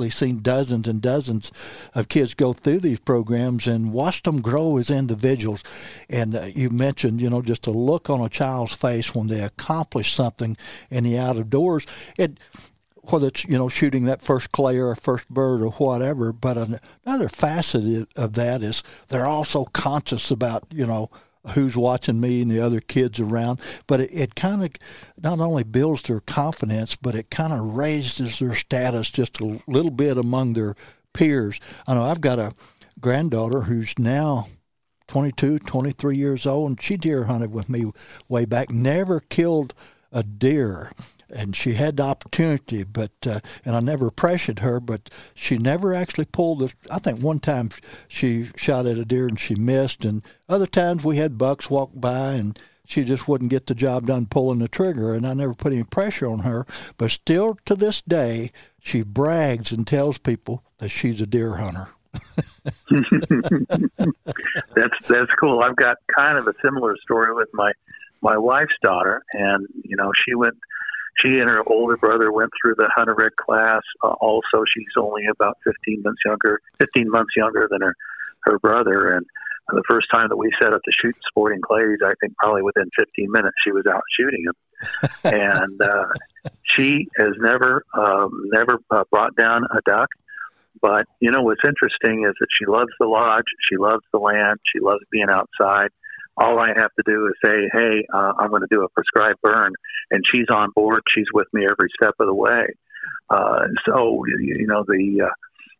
seen 0.09 0.41
dozens 0.41 0.87
and 0.87 1.01
dozens 1.01 1.51
of 1.93 2.09
kids 2.09 2.33
go 2.33 2.53
through 2.53 2.79
these 2.79 2.99
programs 2.99 3.67
and 3.67 3.93
watched 3.93 4.25
them 4.25 4.41
grow 4.41 4.77
as 4.77 4.89
individuals. 4.89 5.63
And 6.09 6.35
uh, 6.35 6.45
you 6.55 6.69
mentioned, 6.69 7.21
you 7.21 7.29
know, 7.29 7.41
just 7.41 7.67
a 7.67 7.71
look 7.71 8.09
on 8.09 8.21
a 8.21 8.29
child's 8.29 8.73
face 8.73 9.15
when 9.15 9.27
they 9.27 9.41
accomplish 9.41 10.13
something 10.13 10.57
in 10.89 11.03
the 11.03 11.17
out 11.17 11.37
of 11.37 11.49
doors. 11.49 11.85
It 12.17 12.39
whether 13.11 13.27
it's 13.27 13.45
you 13.45 13.57
know 13.57 13.69
shooting 13.69 14.05
that 14.05 14.21
first 14.21 14.51
clay 14.51 14.77
or 14.77 14.95
first 14.95 15.29
bird 15.29 15.61
or 15.61 15.71
whatever. 15.71 16.31
But 16.31 16.79
another 17.05 17.29
facet 17.29 18.07
of 18.15 18.33
that 18.33 18.63
is 18.63 18.83
they're 19.07 19.25
also 19.25 19.65
conscious 19.65 20.31
about 20.31 20.65
you 20.71 20.85
know 20.85 21.09
who's 21.53 21.75
watching 21.77 22.19
me 22.19 22.41
and 22.41 22.51
the 22.51 22.59
other 22.61 22.79
kids 22.79 23.19
around. 23.19 23.59
But 23.87 24.01
it, 24.01 24.09
it 24.11 24.35
kind 24.35 24.63
of 24.63 24.71
not 25.21 25.39
only 25.39 25.63
builds 25.63 26.03
their 26.03 26.19
confidence, 26.19 26.95
but 26.95 27.15
it 27.15 27.29
kind 27.29 27.53
of 27.53 27.75
raises 27.75 28.39
their 28.39 28.55
status 28.55 29.09
just 29.09 29.39
a 29.39 29.59
little 29.67 29.91
bit 29.91 30.17
among 30.17 30.53
their 30.53 30.75
peers. 31.13 31.59
I 31.87 31.95
know 31.95 32.03
I've 32.03 32.21
got 32.21 32.39
a 32.39 32.53
granddaughter 32.99 33.61
who's 33.61 33.97
now 33.97 34.47
22, 35.07 35.59
23 35.59 36.17
years 36.17 36.45
old, 36.45 36.69
and 36.69 36.81
she 36.81 36.97
deer 36.97 37.25
hunted 37.25 37.51
with 37.51 37.69
me 37.69 37.91
way 38.27 38.45
back. 38.45 38.71
Never 38.71 39.19
killed 39.19 39.73
a 40.11 40.23
deer 40.23 40.91
and 41.29 41.55
she 41.55 41.73
had 41.73 41.97
the 41.97 42.03
opportunity, 42.03 42.83
but 42.83 43.11
uh, 43.25 43.39
and 43.63 43.75
I 43.75 43.79
never 43.79 44.11
pressured 44.11 44.59
her, 44.59 44.79
but 44.79 45.09
she 45.33 45.57
never 45.57 45.93
actually 45.93 46.25
pulled 46.25 46.59
the. 46.59 46.73
I 46.89 46.99
think 46.99 47.19
one 47.19 47.39
time 47.39 47.69
she 48.07 48.49
shot 48.55 48.85
at 48.85 48.97
a 48.97 49.05
deer 49.05 49.27
and 49.27 49.39
she 49.39 49.55
missed, 49.55 50.05
and 50.05 50.21
other 50.47 50.67
times 50.67 51.03
we 51.03 51.17
had 51.17 51.37
bucks 51.37 51.69
walk 51.69 51.91
by 51.93 52.33
and 52.33 52.59
she 52.87 53.03
just 53.03 53.27
wouldn't 53.27 53.49
get 53.49 53.67
the 53.67 53.75
job 53.75 54.07
done 54.07 54.27
pulling 54.27 54.59
the 54.59 54.67
trigger, 54.67 55.13
and 55.13 55.25
I 55.25 55.33
never 55.33 55.53
put 55.53 55.73
any 55.73 55.83
pressure 55.83 56.27
on 56.27 56.39
her. 56.39 56.65
But 56.97 57.11
still, 57.11 57.57
to 57.65 57.75
this 57.75 58.01
day, 58.01 58.49
she 58.79 59.01
brags 59.01 59.71
and 59.71 59.85
tells 59.87 60.17
people 60.17 60.63
that 60.77 60.89
she's 60.89 61.19
a 61.21 61.27
deer 61.27 61.55
hunter. 61.55 61.89
that's 64.75 65.07
that's 65.07 65.31
cool. 65.39 65.61
I've 65.61 65.75
got 65.75 65.97
kind 66.15 66.37
of 66.37 66.47
a 66.47 66.53
similar 66.63 66.95
story 66.97 67.33
with 67.33 67.49
my 67.53 67.71
my 68.21 68.37
wife's 68.37 68.75
daughter, 68.81 69.23
and 69.33 69.67
you 69.83 69.95
know 69.97 70.11
she 70.25 70.35
went 70.35 70.55
she 71.19 71.39
and 71.39 71.49
her 71.49 71.61
older 71.67 71.97
brother 71.97 72.31
went 72.31 72.51
through 72.61 72.75
the 72.77 72.89
hunter 72.95 73.21
ed 73.21 73.35
class. 73.37 73.81
Uh, 74.03 74.13
also, 74.19 74.63
she's 74.73 74.85
only 74.97 75.23
about 75.31 75.57
15 75.63 76.01
months 76.03 76.21
younger, 76.25 76.59
15 76.79 77.09
months 77.09 77.33
younger 77.35 77.67
than 77.69 77.81
her 77.81 77.95
her 78.43 78.59
brother. 78.59 79.09
And 79.09 79.25
the 79.69 79.83
first 79.87 80.07
time 80.11 80.29
that 80.29 80.37
we 80.37 80.51
set 80.61 80.73
up 80.73 80.81
to 80.83 80.91
shoot 81.01 81.15
sporting 81.27 81.61
clays, 81.61 81.97
I 82.03 82.13
think 82.21 82.35
probably 82.37 82.61
within 82.61 82.89
15 82.97 83.31
minutes 83.31 83.55
she 83.63 83.71
was 83.71 83.85
out 83.87 84.03
shooting 84.17 84.43
them. 84.45 84.53
and 85.23 85.81
uh, 85.81 86.07
she 86.75 87.07
has 87.17 87.31
never 87.39 87.83
um, 87.97 88.31
never 88.51 88.77
uh, 88.91 89.03
brought 89.09 89.35
down 89.35 89.63
a 89.71 89.81
duck. 89.89 90.09
But 90.81 91.07
you 91.19 91.31
know 91.31 91.41
what's 91.41 91.63
interesting 91.65 92.25
is 92.27 92.35
that 92.39 92.47
she 92.59 92.65
loves 92.65 92.91
the 92.99 93.07
lodge, 93.07 93.45
she 93.69 93.77
loves 93.77 94.03
the 94.11 94.19
land, 94.19 94.59
she 94.71 94.81
loves 94.81 94.99
being 95.11 95.29
outside 95.29 95.89
all 96.37 96.59
I 96.59 96.69
have 96.75 96.93
to 96.95 97.03
do 97.05 97.27
is 97.27 97.33
say, 97.43 97.69
"Hey, 97.71 98.05
uh, 98.13 98.33
I'm 98.37 98.49
going 98.49 98.61
to 98.61 98.67
do 98.69 98.83
a 98.83 98.89
prescribed 98.89 99.41
burn," 99.41 99.73
and 100.11 100.23
she's 100.31 100.49
on 100.49 100.71
board. 100.75 101.01
She's 101.13 101.27
with 101.33 101.47
me 101.53 101.65
every 101.65 101.89
step 101.95 102.15
of 102.19 102.27
the 102.27 102.33
way. 102.33 102.65
Uh, 103.29 103.67
so 103.85 104.23
you 104.25 104.67
know 104.67 104.83
the 104.87 105.21
uh, 105.25 105.33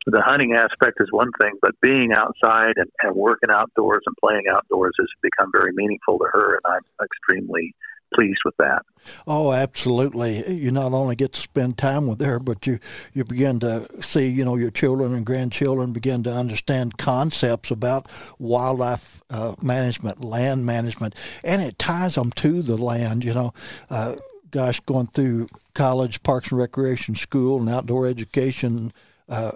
the 0.08 0.22
hunting 0.22 0.54
aspect 0.54 0.98
is 1.00 1.12
one 1.12 1.32
thing, 1.42 1.54
but 1.62 1.80
being 1.82 2.14
outside 2.14 2.74
and, 2.78 2.90
and 3.02 3.16
working 3.16 3.50
outdoors 3.52 4.04
and 4.06 4.16
playing 4.24 4.44
outdoors 4.52 4.94
has 5.00 5.08
become 5.22 5.52
very 5.52 5.72
meaningful 5.74 6.20
to 6.20 6.26
her, 6.32 6.60
and 6.64 6.74
I'm 6.76 7.06
extremely 7.06 7.74
pleased 8.14 8.40
with 8.46 8.56
that. 8.58 8.84
Oh, 9.28 9.52
absolutely. 9.52 10.52
You 10.52 10.72
not 10.72 10.94
only 10.94 11.16
get 11.16 11.34
to 11.34 11.42
spend 11.42 11.78
time 11.78 12.08
with 12.08 12.22
her, 12.22 12.40
but 12.40 12.66
you, 12.66 12.80
you 13.14 13.24
begin 13.24 13.60
to 13.60 13.88
see, 14.02 14.28
you 14.28 14.46
know, 14.46 14.56
your 14.56 14.72
children 14.72 15.14
and 15.14 15.26
grandchildren 15.26 15.94
begin 15.94 16.24
to 16.24 16.34
understand 16.34 16.98
concepts 16.98 17.72
about 17.72 18.08
wildlife 18.40 19.24
uh, 19.30 19.56
management, 19.62 20.24
land 20.24 20.66
management, 20.66 21.16
and 21.44 21.62
it 21.62 21.78
ties 21.78 22.16
them 22.16 22.32
to 22.32 22.62
the 22.62 22.78
land, 22.78 23.24
you 23.24 23.34
know. 23.34 23.54
Uh, 23.90 24.16
gosh, 24.52 24.80
going 24.82 25.08
through 25.08 25.48
college, 25.74 26.24
parks 26.24 26.50
and 26.50 26.60
recreation 26.60 27.16
school, 27.16 27.60
and 27.60 27.70
outdoor 27.70 28.08
education 28.08 28.94
uh, 29.28 29.52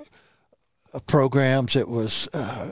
programs, 1.08 1.76
it 1.76 1.88
was 1.88 2.28
uh, 2.34 2.72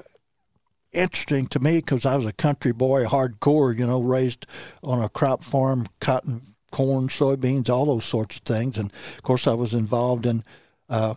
interesting 0.91 1.47
to 1.47 1.59
me 1.59 1.77
because 1.77 2.05
I 2.05 2.15
was 2.15 2.25
a 2.25 2.33
country 2.33 2.71
boy, 2.71 3.05
hardcore, 3.05 3.77
you 3.77 3.85
know, 3.85 3.99
raised 3.99 4.45
on 4.83 5.01
a 5.01 5.09
crop 5.09 5.43
farm, 5.43 5.87
cotton, 5.99 6.55
corn, 6.71 7.07
soybeans, 7.07 7.69
all 7.69 7.85
those 7.85 8.05
sorts 8.05 8.37
of 8.37 8.41
things. 8.43 8.77
And 8.77 8.91
of 8.91 9.23
course, 9.23 9.47
I 9.47 9.53
was 9.53 9.73
involved 9.73 10.25
in 10.25 10.43
uh, 10.89 11.15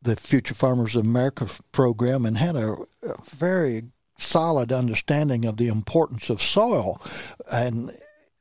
the 0.00 0.16
Future 0.16 0.54
Farmers 0.54 0.96
of 0.96 1.04
America 1.04 1.48
program 1.70 2.26
and 2.26 2.36
had 2.38 2.56
a, 2.56 2.76
a 3.02 3.14
very 3.30 3.84
solid 4.18 4.72
understanding 4.72 5.44
of 5.44 5.56
the 5.56 5.68
importance 5.68 6.30
of 6.30 6.40
soil. 6.42 7.00
And 7.50 7.96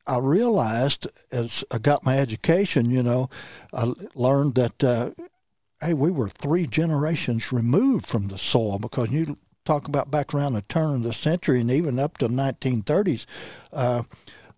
I 0.08 0.18
realized 0.18 1.08
as 1.32 1.64
I 1.72 1.78
got 1.78 2.06
my 2.06 2.18
education, 2.18 2.90
you 2.90 3.04
know, 3.04 3.30
I 3.74 3.94
learned 4.16 4.56
that. 4.56 4.84
Uh, 4.84 5.12
hey, 5.84 5.94
we 5.96 6.12
were 6.12 6.30
three 6.30 6.68
generations 6.68 7.52
removed 7.52 8.06
from 8.06 8.28
the 8.28 8.38
soil 8.38 8.78
because 8.78 9.10
you 9.10 9.38
talk 9.72 9.88
about 9.88 10.12
back 10.12 10.34
around 10.34 10.54
the 10.54 10.62
turn 10.64 10.96
of 10.96 11.04
the 11.04 11.14
century 11.14 11.62
and 11.62 11.72
even 11.72 11.98
up 11.98 12.18
to 12.18 12.28
the 12.28 12.34
1930s, 12.34 13.26
uh, 13.72 14.04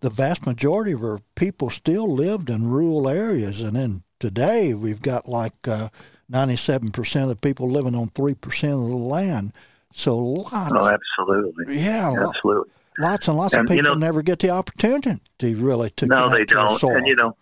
the 0.00 0.10
vast 0.10 0.44
majority 0.44 0.92
of 0.92 1.02
our 1.02 1.20
people 1.36 1.70
still 1.70 2.12
lived 2.12 2.50
in 2.50 2.68
rural 2.68 3.08
areas. 3.08 3.60
And 3.60 3.76
then 3.76 4.02
today 4.18 4.74
we've 4.74 5.02
got 5.02 5.28
like 5.28 5.68
uh, 5.68 5.88
97% 6.30 7.22
of 7.22 7.28
the 7.28 7.36
people 7.36 7.68
living 7.68 7.94
on 7.94 8.10
3% 8.10 8.32
of 8.84 8.90
the 8.90 8.96
land. 8.96 9.52
So 9.92 10.18
lots. 10.18 10.72
Oh, 10.74 10.88
absolutely. 10.88 11.78
Yeah, 11.78 12.12
absolutely. 12.26 12.70
Lots 12.98 13.28
and 13.28 13.36
lots 13.36 13.54
and, 13.54 13.62
of 13.62 13.66
people 13.66 13.76
you 13.76 13.82
know, 13.82 13.94
never 13.94 14.22
get 14.22 14.40
the 14.40 14.50
opportunity 14.50 15.20
to 15.38 15.56
really 15.56 15.90
to 15.90 16.06
no, 16.06 16.28
they 16.28 16.44
don't. 16.44 16.82
And 16.82 17.06
you 17.06 17.14
know, 17.14 17.36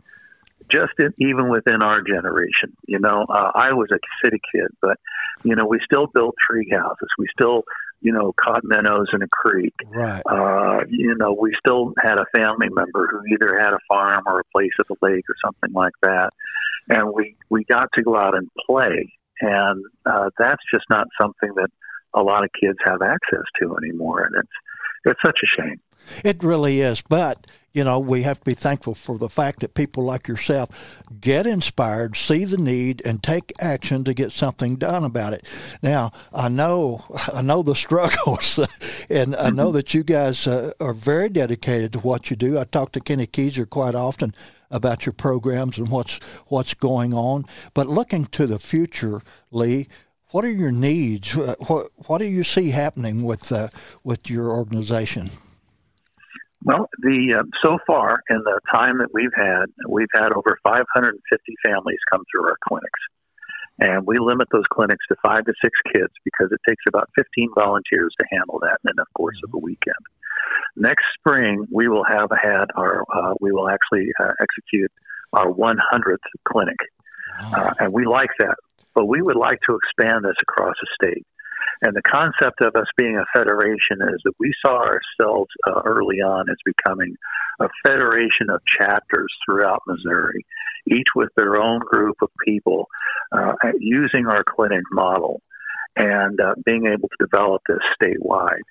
just 0.71 0.93
in, 0.99 1.13
even 1.19 1.49
within 1.49 1.83
our 1.83 2.03
generation. 2.03 2.75
You 2.87 2.99
know, 2.99 3.25
uh, 3.29 3.53
I 3.55 3.73
was 3.73 3.91
a 3.91 3.99
city 4.25 4.41
kid, 4.53 4.69
but 4.81 4.99
you 5.45 5.55
know, 5.57 5.67
we 5.67 5.81
still 5.85 6.07
built 6.07 6.35
tree 6.41 6.69
houses. 6.71 7.09
We 7.19 7.27
still, 7.33 7.65
you 8.01 8.13
know, 8.13 8.33
caught 8.41 8.63
minnows 8.65 9.09
in 9.13 9.23
a 9.23 9.29
creek. 9.29 9.75
Right. 9.87 10.23
Uh, 10.27 10.81
you 10.89 11.15
know, 11.17 11.33
we 11.33 11.55
still 11.59 11.95
had 12.03 12.19
a 12.19 12.27
family 12.35 12.69
member 12.71 13.09
who 13.11 13.23
either 13.33 13.59
had 13.59 13.73
a 13.73 13.79
farm 13.89 14.25
or 14.27 14.41
a 14.41 14.45
place 14.53 14.73
at 14.79 14.87
the 14.89 14.97
lake 15.03 15.25
or 15.29 15.35
something 15.45 15.73
like 15.73 15.95
that, 16.03 16.31
and 16.89 17.13
we 17.13 17.37
we 17.51 17.65
got 17.65 17.89
to 17.95 18.03
go 18.03 18.17
out 18.17 18.37
and 18.37 18.49
play. 18.67 19.13
And 19.41 19.85
uh, 20.07 20.31
that's 20.39 20.63
just 20.73 20.85
not 20.89 21.09
something 21.21 21.53
that 21.57 21.71
a 22.15 22.23
lot 22.23 22.45
of 22.45 22.51
kids 22.61 22.79
have 22.85 23.03
access 23.03 23.45
to 23.61 23.77
anymore, 23.77 24.23
and 24.23 24.35
it's 24.39 24.53
it's 25.05 25.21
such 25.25 25.39
a 25.43 25.63
shame. 25.63 25.81
It 26.25 26.43
really 26.43 26.81
is, 26.81 27.03
but 27.03 27.47
you 27.73 27.85
know, 27.85 27.99
we 27.99 28.23
have 28.23 28.39
to 28.39 28.45
be 28.45 28.55
thankful 28.55 28.95
for 28.95 29.17
the 29.19 29.29
fact 29.29 29.61
that 29.61 29.75
people 29.75 30.05
like 30.05 30.29
yourself 30.29 30.69
get 31.21 31.47
inspired, 31.47 32.17
see 32.17 32.45
the 32.45 32.59
need, 32.59 33.03
and 33.05 33.23
take 33.23 33.53
action 33.61 34.05
to 34.05 34.15
get 34.15 34.33
something 34.33 34.77
done 34.77 35.05
about 35.05 35.33
it. 35.33 35.49
Now, 35.83 36.13
I 36.33 36.49
know, 36.49 37.05
I 37.33 37.43
know 37.43 37.63
the 37.63 37.75
struggles, 37.75 38.59
and 39.11 39.35
I 39.37 39.51
know 39.51 39.73
that 39.73 39.95
you 39.95 40.03
guys 40.05 40.47
uh, 40.47 40.73
are 40.81 40.95
very 40.95 41.29
dedicated 41.29 41.93
to 41.95 42.01
what 42.01 42.31
you 42.31 42.37
do. 42.37 42.59
I 42.59 42.65
talk 42.65 42.93
to 42.93 43.01
Kenny 43.01 43.27
Keyser 43.27 43.69
quite 43.69 43.95
often 43.95 44.35
about 44.71 45.07
your 45.07 45.13
programs 45.13 45.79
and 45.79 45.89
what's 45.89 46.19
what's 46.47 46.75
going 46.75 47.15
on. 47.15 47.45
But 47.75 47.89
looking 47.89 48.27
to 48.27 48.47
the 48.47 48.59
future, 48.59 49.23
Lee, 49.51 49.87
what 50.31 50.45
are 50.45 50.51
your 50.51 50.73
needs? 50.73 51.37
What 51.37 51.89
what 52.07 52.19
do 52.19 52.25
you 52.25 52.45
see 52.45 52.71
happening 52.71 53.23
with 53.23 53.53
uh, 53.53 53.69
with 54.03 54.29
your 54.29 54.51
organization? 54.51 55.31
Well, 56.65 56.89
the 56.99 57.41
uh, 57.41 57.43
so 57.65 57.79
far 57.87 58.21
in 58.31 58.39
the 58.39 58.61
time 58.73 58.99
that 58.99 59.13
we've 59.13 59.35
had, 59.35 59.67
we've 59.89 60.13
had 60.15 60.33
over 60.33 60.59
550 60.63 61.55
families 61.65 61.99
come 62.11 62.23
through 62.31 62.45
our 62.45 62.57
clinics, 62.69 63.01
and 63.81 64.07
we 64.07 64.19
limit 64.19 64.49
those 64.53 64.67
clinics 64.73 65.05
to 65.09 65.17
five 65.25 65.45
to 65.45 65.53
six 65.63 65.77
kids 65.93 66.13
because 66.25 66.53
it 66.53 66.61
takes 66.69 66.83
about 66.87 67.11
15 67.17 67.51
volunteers 67.57 68.15
to 68.21 68.27
handle 68.31 68.61
that 68.61 68.79
in 68.89 68.95
the 68.97 69.05
course 69.17 69.39
of 69.45 69.51
a 69.55 69.59
weekend. 69.59 69.97
Next 70.77 71.05
spring, 71.19 71.67
we 71.71 71.89
will 71.89 72.05
have 72.05 72.31
had 72.31 72.67
our 72.77 73.05
uh, 73.13 73.35
we 73.41 73.51
will 73.51 73.69
actually 73.69 74.11
uh, 74.21 74.33
execute 74.41 74.93
our 75.33 75.51
100th 75.51 76.17
clinic, 76.47 76.79
uh, 77.41 77.75
and 77.81 77.93
we 77.93 78.05
like 78.07 78.31
that, 78.39 78.57
but 78.95 79.07
we 79.07 79.21
would 79.21 79.37
like 79.37 79.59
to 79.69 79.77
expand 79.77 80.25
this 80.25 80.37
across 80.43 80.77
the 80.81 80.87
state. 81.03 81.27
And 81.83 81.95
the 81.95 82.03
concept 82.03 82.61
of 82.61 82.77
us 82.77 82.87
being 82.97 83.17
a 83.17 83.39
federation 83.39 84.01
is 84.03 84.21
that 84.25 84.35
we 84.39 84.53
saw 84.65 84.79
ourselves 84.79 85.51
uh, 85.67 85.83
early 85.85 86.19
on 86.19 86.49
as 86.49 86.57
becoming 86.65 87.17
a 87.61 87.69
federation 87.85 88.51
of 88.51 88.61
chapters 88.79 89.33
throughout 89.45 89.83
Missouri, 89.87 90.45
each 90.91 91.09
with 91.15 91.31
their 91.37 91.61
own 91.61 91.81
group 91.81 92.17
of 92.23 92.29
people 92.45 92.87
uh, 93.33 93.53
using 93.79 94.27
our 94.27 94.45
clinic 94.45 94.83
model 94.93 95.41
and 95.97 96.41
uh, 96.41 96.55
being 96.65 96.87
able 96.87 97.09
to 97.09 97.17
develop 97.21 97.63
this 97.69 97.79
statewide. 98.01 98.63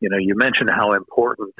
You 0.00 0.08
know, 0.08 0.18
you 0.18 0.34
mentioned 0.36 0.70
how 0.70 0.92
important 0.92 1.54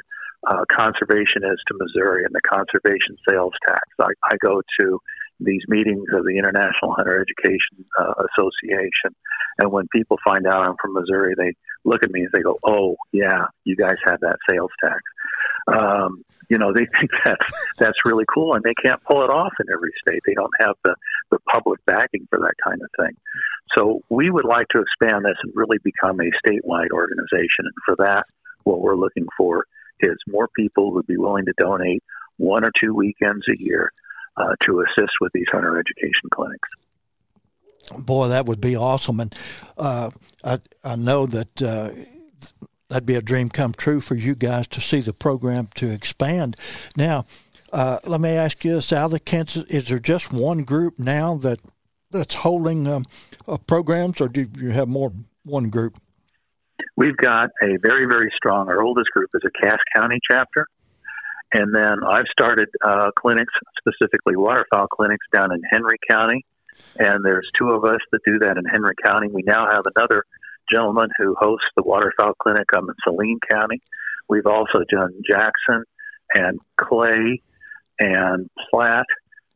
uh, 0.47 0.65
conservation 0.71 1.43
is 1.43 1.59
to 1.67 1.77
Missouri 1.77 2.23
and 2.23 2.33
the 2.33 2.41
conservation 2.41 3.17
sales 3.29 3.53
tax. 3.67 3.81
I, 3.99 4.11
I 4.23 4.37
go 4.43 4.61
to 4.79 4.99
these 5.43 5.61
meetings 5.67 6.05
of 6.13 6.23
the 6.23 6.37
International 6.37 6.93
Hunter 6.93 7.21
Education 7.21 7.85
uh, 7.99 8.13
Association. 8.29 9.15
And 9.59 9.71
when 9.71 9.87
people 9.91 10.17
find 10.23 10.47
out 10.47 10.67
I'm 10.67 10.75
from 10.81 10.93
Missouri, 10.93 11.33
they 11.37 11.53
look 11.83 12.03
at 12.03 12.11
me 12.11 12.21
and 12.21 12.29
they 12.33 12.41
go, 12.41 12.57
"Oh, 12.63 12.95
yeah, 13.11 13.45
you 13.63 13.75
guys 13.75 13.97
have 14.05 14.19
that 14.21 14.37
sales 14.49 14.71
tax." 14.83 15.01
Um, 15.67 16.23
you 16.49 16.57
know, 16.57 16.73
they 16.73 16.85
think 16.97 17.11
that's 17.23 17.53
that's 17.77 17.97
really 18.05 18.25
cool, 18.33 18.53
and 18.53 18.63
they 18.63 18.73
can't 18.83 19.01
pull 19.03 19.23
it 19.23 19.29
off 19.29 19.53
in 19.59 19.67
every 19.71 19.91
state. 20.05 20.21
They 20.25 20.33
don't 20.33 20.53
have 20.59 20.75
the 20.83 20.95
the 21.31 21.39
public 21.51 21.83
backing 21.85 22.27
for 22.29 22.39
that 22.39 22.53
kind 22.63 22.81
of 22.81 22.89
thing. 22.97 23.15
So 23.77 24.01
we 24.09 24.29
would 24.29 24.45
like 24.45 24.67
to 24.69 24.81
expand 24.81 25.25
this 25.25 25.37
and 25.43 25.51
really 25.55 25.77
become 25.83 26.19
a 26.19 26.31
statewide 26.45 26.91
organization. 26.91 27.65
And 27.65 27.73
for 27.85 27.95
that, 27.99 28.25
what 28.63 28.81
we're 28.81 28.97
looking 28.97 29.27
for 29.37 29.65
is 30.01 30.17
more 30.27 30.49
people 30.55 30.91
who'd 30.91 31.07
be 31.07 31.17
willing 31.17 31.45
to 31.45 31.53
donate 31.57 32.03
one 32.37 32.65
or 32.65 32.71
two 32.81 32.93
weekends 32.93 33.47
a 33.47 33.61
year 33.61 33.91
uh, 34.37 34.55
to 34.65 34.81
assist 34.81 35.11
with 35.19 35.31
these 35.33 35.45
hunter 35.51 35.79
education 35.79 36.29
clinics. 36.33 36.69
Boy, 38.05 38.27
that 38.29 38.45
would 38.45 38.61
be 38.61 38.75
awesome, 38.75 39.19
and 39.19 39.35
uh, 39.77 40.11
I 40.43 40.59
I 40.83 40.95
know 40.95 41.25
that. 41.25 41.61
Uh, 41.61 41.91
that'd 42.89 43.05
be 43.05 43.15
a 43.15 43.21
dream 43.21 43.47
come 43.47 43.71
true 43.71 44.01
for 44.01 44.15
you 44.15 44.35
guys 44.35 44.67
to 44.67 44.81
see 44.81 44.99
the 44.99 45.13
program 45.13 45.69
to 45.75 45.89
expand. 45.89 46.57
Now, 46.97 47.23
uh, 47.71 47.99
let 48.05 48.19
me 48.19 48.31
ask 48.31 48.65
you 48.65 48.75
this: 48.75 48.91
out 48.91 49.13
of 49.13 49.25
Kansas, 49.25 49.63
is 49.69 49.87
there 49.87 49.97
just 49.97 50.33
one 50.33 50.63
group 50.63 50.99
now 50.99 51.35
that 51.37 51.59
that's 52.11 52.35
holding 52.35 52.87
um, 52.87 53.05
uh, 53.47 53.57
programs, 53.57 54.21
or 54.21 54.27
do 54.27 54.47
you 54.57 54.71
have 54.71 54.87
more 54.87 55.13
one 55.43 55.69
group? 55.69 55.97
We've 56.97 57.17
got 57.17 57.49
a 57.61 57.77
very, 57.81 58.05
very 58.05 58.31
strong. 58.35 58.67
Our 58.67 58.83
oldest 58.83 59.09
group 59.11 59.29
is 59.33 59.41
a 59.45 59.65
Cass 59.65 59.79
County 59.95 60.19
chapter, 60.29 60.67
and 61.53 61.75
then 61.75 62.03
I've 62.07 62.25
started 62.31 62.69
uh, 62.83 63.11
clinics, 63.17 63.53
specifically 63.77 64.35
waterfowl 64.35 64.87
clinics, 64.87 65.25
down 65.33 65.51
in 65.51 65.61
Henry 65.69 65.97
County. 66.09 66.45
And 66.97 67.23
there's 67.25 67.49
two 67.59 67.71
of 67.71 67.83
us 67.83 67.99
that 68.11 68.21
do 68.25 68.39
that 68.39 68.57
in 68.57 68.63
Henry 68.65 68.95
County. 69.03 69.27
We 69.27 69.43
now 69.45 69.69
have 69.69 69.83
another 69.95 70.23
gentleman 70.71 71.09
who 71.17 71.35
hosts 71.37 71.67
the 71.75 71.83
waterfowl 71.83 72.33
clinic 72.41 72.67
up 72.73 72.83
in 72.83 72.95
Saline 73.03 73.39
County. 73.49 73.81
We've 74.29 74.45
also 74.45 74.79
done 74.89 75.13
Jackson 75.29 75.83
and 76.33 76.59
Clay 76.79 77.41
and 77.99 78.49
Platte 78.69 79.05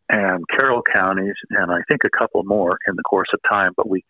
and 0.09 0.43
Carroll 0.49 0.83
counties, 0.93 1.35
and 1.49 1.71
I 1.71 1.79
think 1.89 2.01
a 2.05 2.15
couple 2.15 2.43
more 2.43 2.77
in 2.87 2.95
the 2.95 3.03
course 3.03 3.29
of 3.33 3.39
time. 3.49 3.71
But 3.77 3.89
we 3.89 4.03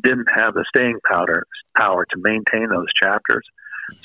didn't 0.00 0.28
have 0.34 0.54
the 0.54 0.64
staying 0.68 0.98
power 1.08 1.44
power 1.76 2.04
to 2.04 2.16
maintain 2.20 2.68
those 2.68 2.86
chapters. 3.02 3.44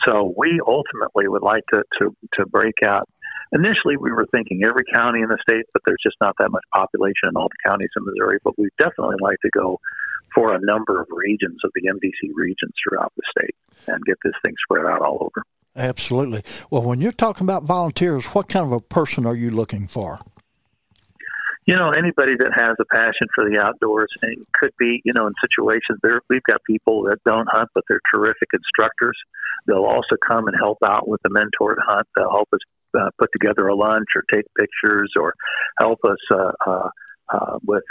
So 0.07 0.33
we 0.35 0.59
ultimately 0.65 1.27
would 1.27 1.43
like 1.43 1.63
to, 1.73 1.83
to, 1.99 2.15
to 2.33 2.45
break 2.45 2.75
out 2.83 3.07
Initially, 3.53 3.97
we 3.97 4.11
were 4.11 4.25
thinking 4.31 4.63
every 4.65 4.83
county 4.93 5.21
in 5.21 5.29
the 5.29 5.37
state, 5.47 5.65
but 5.73 5.81
there's 5.85 6.01
just 6.03 6.17
not 6.19 6.35
that 6.39 6.51
much 6.51 6.63
population 6.73 7.29
in 7.29 7.37
all 7.37 7.47
the 7.47 7.69
counties 7.69 7.89
in 7.95 8.03
Missouri. 8.05 8.39
But 8.43 8.57
we 8.57 8.69
definitely 8.77 9.17
like 9.21 9.39
to 9.41 9.49
go 9.49 9.79
for 10.35 10.53
a 10.53 10.59
number 10.59 11.01
of 11.01 11.07
regions 11.09 11.59
of 11.63 11.71
the 11.73 11.89
MDC 11.89 12.31
regions 12.35 12.73
throughout 12.83 13.13
the 13.15 13.23
state 13.37 13.55
and 13.87 14.03
get 14.05 14.17
this 14.23 14.33
thing 14.43 14.53
spread 14.63 14.85
out 14.85 15.01
all 15.01 15.17
over. 15.21 15.43
Absolutely. 15.75 16.43
Well, 16.69 16.81
when 16.81 17.01
you're 17.01 17.11
talking 17.11 17.45
about 17.45 17.63
volunteers, 17.63 18.25
what 18.27 18.49
kind 18.49 18.65
of 18.65 18.71
a 18.71 18.81
person 18.81 19.25
are 19.25 19.35
you 19.35 19.51
looking 19.51 19.87
for? 19.87 20.19
You 21.67 21.75
know, 21.75 21.91
anybody 21.91 22.35
that 22.35 22.51
has 22.55 22.75
a 22.79 22.85
passion 22.85 23.27
for 23.35 23.49
the 23.49 23.59
outdoors 23.59 24.07
and 24.21 24.45
could 24.53 24.71
be, 24.79 25.01
you 25.03 25.11
know, 25.13 25.27
in 25.27 25.33
situations 25.41 25.99
there, 26.01 26.21
we've 26.29 26.43
got 26.43 26.63
people 26.63 27.03
that 27.03 27.17
don't 27.25 27.47
hunt, 27.51 27.69
but 27.75 27.83
they're 27.89 27.99
terrific 28.13 28.47
instructors. 28.53 29.17
They'll 29.67 29.83
also 29.83 30.15
come 30.25 30.47
and 30.47 30.55
help 30.57 30.77
out 30.83 31.07
with 31.07 31.21
the 31.23 31.29
mentored 31.29 31.75
hunt. 31.85 32.07
They'll 32.15 32.31
help 32.31 32.47
us 32.53 32.61
uh, 32.97 33.09
put 33.17 33.29
together 33.31 33.67
a 33.67 33.75
lunch 33.75 34.07
or 34.15 34.23
take 34.33 34.45
pictures 34.57 35.11
or 35.19 35.33
help 35.79 35.99
us 36.05 36.17
uh, 36.31 36.51
uh, 36.65 36.89
uh, 37.33 37.59
with 37.65 37.83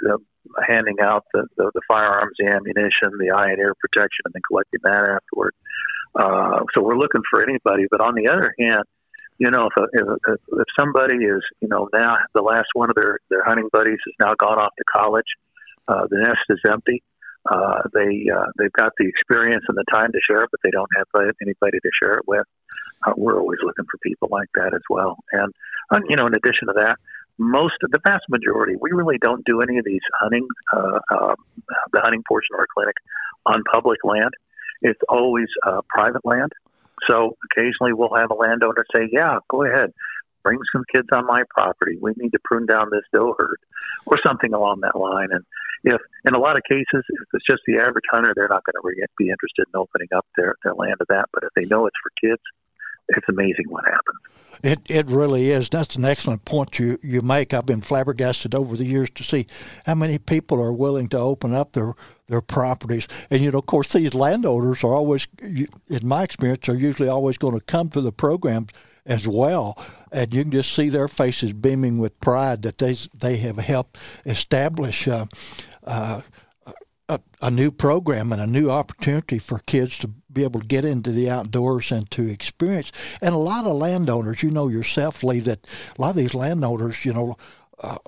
handing 0.66 0.97
out 1.03 1.24
the, 1.34 1.47
the, 1.57 1.70
the 1.74 1.80
firearms, 1.88 2.34
the 2.38 2.47
ammunition, 2.47 3.18
the 3.18 3.30
eye 3.34 3.51
and 3.51 3.59
ear 3.59 3.74
protection, 3.80 4.22
and 4.24 4.34
then 4.34 4.42
collecting 4.49 4.80
that 4.84 5.09
afterward. 5.09 5.55
Uh, 6.14 6.64
so 6.74 6.82
we're 6.82 6.97
looking 6.97 7.22
for 7.30 7.42
anybody. 7.42 7.86
But 7.90 8.01
on 8.01 8.14
the 8.14 8.28
other 8.28 8.55
hand, 8.59 8.84
you 9.38 9.51
know, 9.51 9.68
if, 9.76 9.88
if, 9.92 10.38
if 10.53 10.66
somebody 10.78 11.16
is, 11.16 11.42
you 11.61 11.68
know, 11.68 11.88
now 11.92 12.16
the 12.34 12.42
last 12.42 12.68
one 12.72 12.88
of 12.88 12.97
their, 12.97 13.18
their 13.28 13.44
hunting 13.44 13.68
buddies 13.70 13.99
has 14.07 14.14
now 14.18 14.34
gone 14.34 14.59
off 14.59 14.72
to 14.78 14.84
college, 14.90 15.26
uh, 15.88 16.07
the 16.09 16.18
nest 16.18 16.38
is 16.49 16.61
empty. 16.66 17.03
Uh, 17.51 17.82
they 17.94 18.26
uh, 18.34 18.47
they've 18.59 18.72
got 18.72 18.92
the 18.99 19.07
experience 19.07 19.64
and 19.68 19.76
the 19.76 19.84
time 19.92 20.12
to 20.12 20.18
share 20.26 20.42
it, 20.42 20.51
but 20.51 20.61
they 20.62 20.70
don't 20.70 20.90
have 20.97 21.07
anybody 21.40 21.78
to 21.78 21.90
share 22.01 22.14
it 22.14 22.26
with 22.26 22.47
uh, 23.05 23.12
we're 23.16 23.38
always 23.38 23.59
looking 23.62 23.84
for 23.90 23.99
people 23.99 24.28
like 24.30 24.49
that 24.55 24.74
as 24.74 24.82
well. 24.88 25.16
And, 25.32 25.53
uh, 25.90 26.01
you 26.09 26.16
know, 26.16 26.26
in 26.26 26.34
addition 26.34 26.68
to 26.68 26.74
that, 26.76 26.97
most 27.38 27.74
of 27.82 27.90
the 27.90 28.01
vast 28.05 28.24
majority, 28.28 28.76
we 28.80 28.92
really 28.92 29.18
don't 29.18 29.44
do 29.44 29.61
any 29.61 29.78
of 29.78 29.84
these 29.84 30.01
hunting, 30.18 30.47
uh, 30.74 30.99
uh, 31.11 31.34
the 31.92 32.01
hunting 32.01 32.22
portion 32.26 32.55
of 32.55 32.61
our 32.61 32.66
clinic 32.74 32.94
on 33.44 33.62
public 33.70 34.01
land. 34.05 34.30
It's 34.80 35.01
always 35.09 35.49
uh, 35.66 35.82
private 35.88 36.24
land. 36.24 36.53
So 37.09 37.36
occasionally 37.51 37.92
we'll 37.92 38.14
have 38.16 38.30
a 38.30 38.34
landowner 38.34 38.84
say, 38.94 39.09
yeah, 39.12 39.38
go 39.51 39.64
ahead, 39.64 39.92
bring 40.42 40.59
some 40.72 40.84
kids 40.90 41.09
on 41.12 41.26
my 41.26 41.42
property. 41.51 41.99
We 42.01 42.12
need 42.16 42.32
to 42.32 42.38
prune 42.42 42.66
down 42.66 42.88
this 42.90 43.05
doe 43.12 43.34
herd 43.38 43.59
or 44.07 44.16
something 44.26 44.55
along 44.55 44.80
that 44.80 44.97
line. 44.97 45.28
And 45.30 45.44
if, 45.87 46.01
in 46.26 46.34
a 46.34 46.39
lot 46.39 46.57
of 46.57 46.62
cases, 46.68 46.84
if 46.93 47.28
it's 47.32 47.47
just 47.49 47.62
the 47.66 47.76
average 47.76 48.05
hunter, 48.11 48.32
they're 48.34 48.49
not 48.49 48.64
going 48.64 48.74
to 48.74 49.07
be 49.16 49.30
interested 49.30 49.66
in 49.72 49.78
opening 49.80 50.09
up 50.14 50.26
their, 50.37 50.57
their 50.64 50.74
land 50.74 50.97
to 50.99 51.07
that. 51.09 51.26
But 51.32 51.45
if 51.45 51.51
they 51.55 51.64
know 51.64 51.87
it's 51.87 51.97
for 52.03 52.28
kids, 52.28 52.43
it's 53.09 53.26
amazing 53.28 53.66
what 53.68 53.84
happens. 53.84 54.18
It 54.62 54.80
it 54.91 55.09
really 55.09 55.51
is. 55.51 55.68
That's 55.68 55.97
an 55.97 56.05
excellent 56.05 56.45
point 56.45 56.78
you, 56.78 56.99
you 57.03 57.22
make. 57.22 57.55
I've 57.55 57.66
been 57.66 57.82
flabbergasted 57.82 58.55
over 58.55 58.76
the 58.76 58.84
years 58.84 59.11
to 59.11 59.22
see 59.22 59.47
how 59.84 59.95
many 59.95 60.18
people 60.18 60.61
are 60.61 60.72
willing 60.72 61.09
to 61.11 61.18
open 61.18 61.55
up 61.55 61.72
their 61.72 61.95
their 62.26 62.41
properties. 62.41 63.07
And 63.30 63.43
you 63.43 63.53
know, 63.53 63.59
of 63.59 63.66
course, 63.66 63.93
these 63.93 64.14
landowners 64.14 64.82
are 64.82 64.95
always, 64.95 65.28
in 65.41 65.68
my 66.03 66.24
experience, 66.24 66.68
are 66.68 66.74
usually 66.74 67.09
always 67.09 67.39
going 67.39 67.55
to 67.55 67.64
come 67.64 67.91
to 67.91 68.01
the 68.01 68.12
programs 68.12 68.70
as 69.05 69.28
well. 69.28 69.78
and 70.11 70.34
you 70.34 70.43
can 70.43 70.51
just 70.51 70.72
see 70.72 70.89
their 70.89 71.09
faces 71.09 71.53
beaming 71.53 71.99
with 71.99 72.18
pride 72.20 72.62
that 72.62 72.78
they 72.78 72.95
they 73.14 73.37
have 73.37 73.59
helped 73.59 73.99
establish. 74.24 75.07
Uh, 75.07 75.26
a, 75.87 77.20
a, 77.41 77.51
new 77.51 77.70
program 77.70 78.32
and 78.32 78.43
a 78.43 78.47
new 78.47 78.70
opportunity 78.70 79.39
for 79.39 79.59
kids 79.61 79.99
to 79.99 80.09
be 80.32 80.43
able 80.43 80.61
to 80.61 80.66
get 80.66 80.84
into 80.84 81.12
the 81.12 81.30
outdoors 81.30 81.93
and 81.93 82.11
to 82.11 82.28
experience. 82.28 82.91
And 83.20 83.34
a 83.34 83.39
lot 83.39 83.66
of 83.66 83.76
landowners, 83.76 84.43
you 84.43 84.51
know 84.51 84.68
yourself, 84.68 85.22
Lee, 85.22 85.41
that 85.41 85.66
a 85.97 86.03
lot 86.03 86.11
of 86.11 86.16
these 86.16 86.34
landowners, 86.34 87.05
you 87.05 87.12
know, 87.12 87.37
uh, 87.78 87.99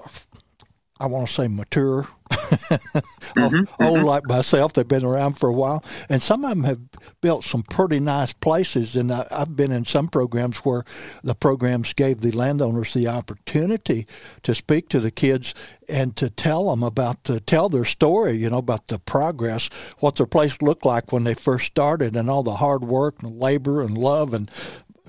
I 1.01 1.07
want 1.07 1.29
to 1.29 1.33
say 1.33 1.47
mature, 1.47 2.09
mm-hmm, 3.37 3.83
old 3.83 3.99
mm-hmm. 3.99 4.05
like 4.05 4.27
myself. 4.27 4.73
They've 4.73 4.87
been 4.87 5.05
around 5.05 5.35
for 5.35 5.49
a 5.49 5.55
while, 5.55 5.85
and 6.09 6.23
some 6.23 6.45
of 6.45 6.51
them 6.51 6.65
have 6.65 6.81
built 7.21 7.45
some 7.45 7.63
pretty 7.63 8.01
nice 8.01 8.33
places. 8.33 8.97
And 8.97 9.13
I, 9.13 9.27
I've 9.31 9.57
been 9.57 9.73
in 9.73 9.85
some 9.85 10.09
programs 10.09 10.59
where 10.59 10.85
the 11.23 11.35
programs 11.35 11.93
gave 11.93 12.21
the 12.21 12.33
landowners 12.33 12.95
the 12.95 13.09
opportunity 13.09 14.07
to 14.43 14.55
speak 14.55 14.89
to 14.91 15.01
the 15.01 15.11
kids 15.11 15.55
and 15.89 16.17
to 16.17 16.31
tell 16.31 16.71
them 16.71 16.83
about 16.83 17.25
to 17.25 17.41
tell 17.41 17.69
their 17.69 17.85
story. 17.85 18.37
You 18.39 18.51
know 18.51 18.59
about 18.59 18.89
the 18.89 18.99
progress, 18.99 19.69
what 19.99 20.17
their 20.17 20.27
place 20.27 20.61
looked 20.63 20.87
like 20.87 21.13
when 21.13 21.25
they 21.25 21.35
first 21.35 21.67
started, 21.67 22.17
and 22.17 22.31
all 22.31 22.43
the 22.43 22.57
hard 22.57 22.85
work 22.85 23.23
and 23.23 23.39
labor 23.39 23.83
and 23.83 23.97
love 23.97 24.33
and 24.33 24.51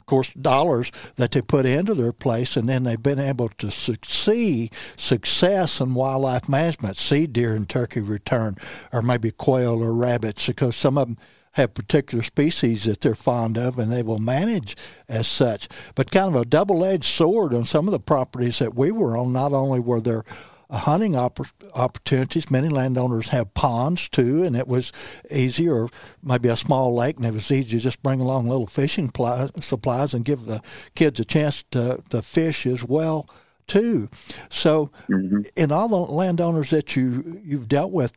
course, 0.09 0.33
dollars 0.33 0.91
that 1.15 1.31
they 1.31 1.41
put 1.41 1.65
into 1.65 1.93
their 1.93 2.11
place, 2.11 2.57
and 2.57 2.67
then 2.67 2.83
they've 2.83 3.01
been 3.01 3.19
able 3.19 3.49
to 3.49 3.71
succeed, 3.71 4.73
success 4.97 5.79
in 5.79 5.93
wildlife 5.93 6.49
management, 6.49 6.97
see 6.97 7.27
deer 7.27 7.53
and 7.53 7.69
turkey 7.69 8.01
return, 8.01 8.57
or 8.91 9.01
maybe 9.01 9.31
quail 9.31 9.81
or 9.81 9.93
rabbits, 9.93 10.47
because 10.47 10.75
some 10.75 10.97
of 10.97 11.07
them 11.07 11.17
have 11.53 11.73
particular 11.73 12.23
species 12.23 12.83
that 12.83 13.01
they're 13.01 13.15
fond 13.15 13.57
of 13.57 13.79
and 13.79 13.91
they 13.91 14.03
will 14.03 14.19
manage 14.19 14.77
as 15.07 15.27
such. 15.27 15.67
But 15.95 16.11
kind 16.11 16.35
of 16.35 16.41
a 16.41 16.45
double 16.45 16.85
edged 16.85 17.05
sword 17.05 17.53
on 17.53 17.65
some 17.65 17.87
of 17.87 17.91
the 17.91 17.99
properties 17.99 18.59
that 18.59 18.75
we 18.75 18.91
were 18.91 19.17
on, 19.17 19.33
not 19.33 19.53
only 19.53 19.79
were 19.79 20.01
there 20.01 20.23
hunting 20.71 21.15
opp- 21.15 21.47
opportunities. 21.73 22.51
Many 22.51 22.69
landowners 22.69 23.29
have 23.29 23.53
ponds 23.53 24.09
too, 24.09 24.43
and 24.43 24.55
it 24.55 24.67
was 24.67 24.91
easy, 25.31 25.67
or 25.67 25.89
maybe 26.23 26.49
a 26.49 26.57
small 26.57 26.93
lake, 26.93 27.17
and 27.17 27.25
it 27.25 27.33
was 27.33 27.51
easy 27.51 27.77
to 27.77 27.79
just 27.79 28.03
bring 28.03 28.21
along 28.21 28.47
little 28.47 28.67
fishing 28.67 29.09
pli- 29.09 29.49
supplies 29.59 30.13
and 30.13 30.25
give 30.25 30.45
the 30.45 30.61
kids 30.95 31.19
a 31.19 31.25
chance 31.25 31.63
to, 31.71 32.01
to 32.09 32.21
fish 32.21 32.65
as 32.65 32.83
well 32.83 33.27
too. 33.67 34.09
So, 34.49 34.91
mm-hmm. 35.07 35.41
in 35.55 35.71
all 35.71 35.87
the 35.87 35.95
landowners 35.95 36.71
that 36.71 36.95
you 36.95 37.41
you've 37.43 37.67
dealt 37.67 37.91
with 37.91 38.13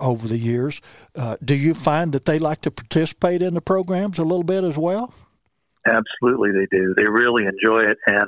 over 0.00 0.26
the 0.26 0.38
years, 0.38 0.80
uh, 1.14 1.36
do 1.44 1.54
you 1.54 1.74
find 1.74 2.12
that 2.12 2.24
they 2.24 2.38
like 2.38 2.62
to 2.62 2.70
participate 2.70 3.42
in 3.42 3.54
the 3.54 3.60
programs 3.60 4.18
a 4.18 4.24
little 4.24 4.42
bit 4.42 4.64
as 4.64 4.76
well? 4.76 5.14
Absolutely, 5.86 6.50
they 6.52 6.66
do. 6.76 6.94
They 6.96 7.06
really 7.06 7.46
enjoy 7.46 7.80
it, 7.82 7.98
and 8.06 8.24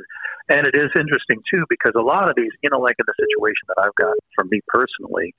and 0.49 0.67
it 0.67 0.75
is 0.75 0.91
interesting 0.97 1.43
too 1.51 1.65
because 1.69 1.93
a 1.97 2.03
lot 2.03 2.29
of 2.29 2.35
these, 2.37 2.51
you 2.63 2.71
know, 2.71 2.81
like 2.81 2.97
in 2.99 3.05
the 3.07 3.15
situation 3.17 3.67
that 3.69 3.83
I've 3.83 3.95
got 3.95 4.17
from 4.35 4.49
me 4.51 4.61
personally, 4.69 5.35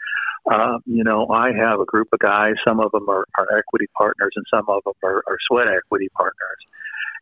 uh, 0.49 0.79
you 0.85 1.03
know, 1.03 1.27
I 1.29 1.51
have 1.53 1.79
a 1.79 1.85
group 1.85 2.09
of 2.13 2.19
guys. 2.19 2.53
Some 2.67 2.79
of 2.79 2.91
them 2.91 3.07
are, 3.09 3.25
are 3.37 3.57
equity 3.57 3.87
partners, 3.97 4.31
and 4.35 4.45
some 4.53 4.65
of 4.67 4.83
them 4.83 4.93
are, 5.03 5.23
are 5.27 5.37
sweat 5.47 5.69
equity 5.69 6.09
partners. 6.15 6.57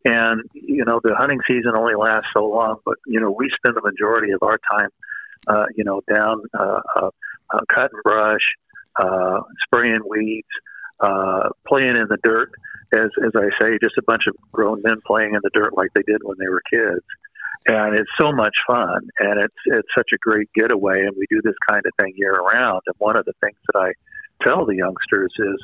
And 0.05 0.41
you 0.53 0.83
know, 0.85 0.99
the 1.03 1.15
hunting 1.15 1.39
season 1.47 1.73
only 1.75 1.95
lasts 1.95 2.29
so 2.35 2.45
long, 2.47 2.77
but 2.85 2.95
you 3.05 3.19
know, 3.19 3.31
we 3.31 3.49
spend 3.55 3.75
the 3.75 3.81
majority 3.81 4.31
of 4.31 4.41
our 4.41 4.59
time, 4.71 4.89
uh, 5.47 5.65
you 5.75 5.83
know, 5.83 6.01
down 6.11 6.41
uh, 6.57 6.81
uh, 6.95 7.09
uh, 7.53 7.59
cutting 7.73 7.99
brush, 8.03 8.41
uh, 8.99 9.41
spraying 9.65 10.01
weeds, 10.09 10.47
uh, 10.99 11.49
playing 11.67 11.97
in 11.97 12.07
the 12.07 12.17
dirt. 12.23 12.51
As 12.93 13.07
as 13.23 13.31
I 13.35 13.49
say, 13.59 13.77
just 13.81 13.97
a 13.97 14.03
bunch 14.03 14.23
of 14.27 14.35
grown 14.51 14.81
men 14.83 14.97
playing 15.05 15.35
in 15.35 15.39
the 15.43 15.51
dirt 15.53 15.77
like 15.77 15.89
they 15.93 16.03
did 16.03 16.21
when 16.23 16.37
they 16.39 16.47
were 16.47 16.61
kids 16.69 17.05
and 17.67 17.95
it's 17.95 18.09
so 18.19 18.31
much 18.31 18.55
fun 18.67 19.09
and 19.19 19.39
it's 19.39 19.55
it's 19.65 19.87
such 19.95 20.09
a 20.13 20.17
great 20.17 20.49
getaway 20.53 21.01
and 21.01 21.15
we 21.15 21.25
do 21.29 21.41
this 21.43 21.55
kind 21.69 21.83
of 21.85 21.91
thing 21.99 22.13
year 22.15 22.33
round 22.33 22.81
and 22.87 22.95
one 22.97 23.15
of 23.15 23.25
the 23.25 23.33
things 23.41 23.57
that 23.71 23.79
I 23.79 23.93
tell 24.43 24.65
the 24.65 24.75
youngsters 24.75 25.33
is 25.37 25.63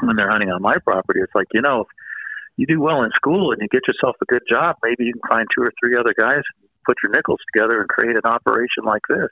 when 0.00 0.16
they're 0.16 0.30
hunting 0.30 0.50
on 0.50 0.62
my 0.62 0.76
property 0.78 1.20
it's 1.20 1.34
like 1.34 1.48
you 1.52 1.62
know 1.62 1.80
if 1.80 1.88
you 2.56 2.66
do 2.66 2.80
well 2.80 3.02
in 3.02 3.10
school 3.12 3.52
and 3.52 3.60
you 3.60 3.68
get 3.68 3.82
yourself 3.88 4.16
a 4.22 4.24
good 4.26 4.42
job 4.48 4.76
maybe 4.84 5.04
you 5.04 5.12
can 5.12 5.28
find 5.28 5.46
two 5.54 5.62
or 5.62 5.72
three 5.80 5.96
other 5.96 6.14
guys 6.16 6.42
put 6.84 6.96
your 7.02 7.10
nickels 7.10 7.40
together 7.52 7.80
and 7.80 7.88
create 7.88 8.16
an 8.16 8.24
operation 8.24 8.84
like 8.84 9.02
this 9.08 9.28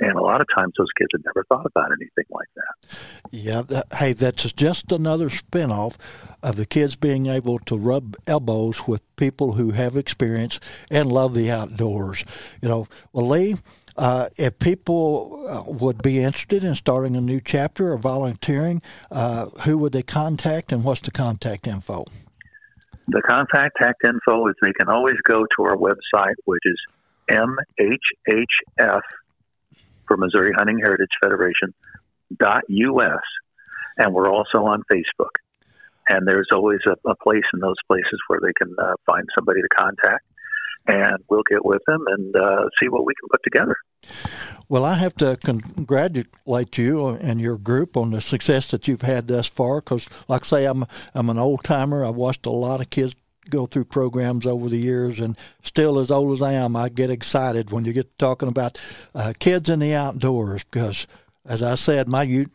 and 0.00 0.16
a 0.16 0.22
lot 0.22 0.40
of 0.40 0.46
times 0.54 0.72
those 0.78 0.88
kids 0.98 1.10
had 1.12 1.22
never 1.26 1.44
thought 1.48 1.66
about 1.66 1.92
anything 1.92 2.24
like 2.30 2.48
that. 2.56 3.00
Yeah, 3.30 3.62
that, 3.62 3.86
hey, 3.94 4.14
that's 4.14 4.50
just 4.52 4.90
another 4.92 5.28
spinoff 5.28 5.96
of 6.42 6.56
the 6.56 6.66
kids 6.66 6.96
being 6.96 7.26
able 7.26 7.58
to 7.60 7.76
rub 7.76 8.16
elbows 8.26 8.88
with 8.88 9.02
people 9.16 9.52
who 9.52 9.72
have 9.72 9.96
experience 9.96 10.58
and 10.90 11.12
love 11.12 11.34
the 11.34 11.50
outdoors. 11.50 12.24
You 12.62 12.68
know, 12.70 12.86
well, 13.12 13.28
Lee, 13.28 13.56
uh, 13.96 14.30
if 14.38 14.58
people 14.58 15.46
uh, 15.46 15.70
would 15.70 16.02
be 16.02 16.18
interested 16.18 16.64
in 16.64 16.74
starting 16.74 17.14
a 17.14 17.20
new 17.20 17.40
chapter 17.40 17.92
or 17.92 17.98
volunteering, 17.98 18.80
uh, 19.10 19.46
who 19.64 19.76
would 19.76 19.92
they 19.92 20.02
contact 20.02 20.72
and 20.72 20.82
what's 20.82 21.02
the 21.02 21.10
contact 21.10 21.66
info? 21.66 22.04
The 23.08 23.22
contact 23.22 23.76
info 24.04 24.46
is 24.46 24.54
they 24.62 24.72
can 24.72 24.88
always 24.88 25.16
go 25.24 25.40
to 25.40 25.62
our 25.64 25.76
website, 25.76 26.36
which 26.44 26.62
is 26.64 26.78
MHHF 27.30 29.00
for 30.10 30.16
Missouri 30.16 30.50
Hunting 30.56 30.80
Heritage 30.80 31.10
Federation 31.22 31.72
dot 32.36 32.64
us, 32.68 33.20
and 33.96 34.12
we're 34.12 34.28
also 34.28 34.64
on 34.64 34.82
Facebook. 34.92 35.30
And 36.08 36.26
there's 36.26 36.48
always 36.52 36.80
a, 36.88 37.08
a 37.08 37.14
place 37.22 37.44
in 37.54 37.60
those 37.60 37.76
places 37.86 38.18
where 38.26 38.40
they 38.42 38.52
can 38.54 38.74
uh, 38.76 38.94
find 39.06 39.24
somebody 39.38 39.60
to 39.62 39.68
contact, 39.68 40.24
and 40.88 41.18
we'll 41.28 41.44
get 41.48 41.64
with 41.64 41.82
them 41.86 42.04
and 42.08 42.34
uh, 42.34 42.64
see 42.82 42.88
what 42.88 43.06
we 43.06 43.12
can 43.20 43.28
put 43.30 43.40
together. 43.44 43.76
Well, 44.68 44.84
I 44.84 44.94
have 44.94 45.14
to 45.16 45.36
congratulate 45.44 46.78
you 46.78 47.08
and 47.08 47.40
your 47.40 47.58
group 47.58 47.96
on 47.96 48.10
the 48.10 48.20
success 48.20 48.70
that 48.70 48.88
you've 48.88 49.02
had 49.02 49.28
thus 49.28 49.46
far. 49.46 49.80
Because, 49.80 50.08
like 50.28 50.44
I 50.44 50.46
say, 50.46 50.64
I'm 50.64 50.86
I'm 51.14 51.30
an 51.30 51.38
old 51.38 51.62
timer. 51.62 52.04
I've 52.04 52.16
watched 52.16 52.46
a 52.46 52.50
lot 52.50 52.80
of 52.80 52.90
kids 52.90 53.14
go 53.50 53.66
through 53.66 53.84
programs 53.84 54.46
over 54.46 54.68
the 54.68 54.78
years, 54.78 55.20
and 55.20 55.36
still 55.62 55.98
as 55.98 56.10
old 56.10 56.32
as 56.32 56.42
I 56.42 56.52
am, 56.52 56.76
I 56.76 56.88
get 56.88 57.10
excited 57.10 57.70
when 57.70 57.84
you 57.84 57.92
get 57.92 58.18
talking 58.18 58.48
about 58.48 58.80
uh, 59.14 59.32
kids 59.38 59.68
in 59.68 59.78
the 59.80 59.94
outdoors 59.94 60.64
because 60.64 61.06
as 61.46 61.62
I 61.62 61.74
said, 61.74 62.06
my 62.06 62.22
youth, 62.22 62.50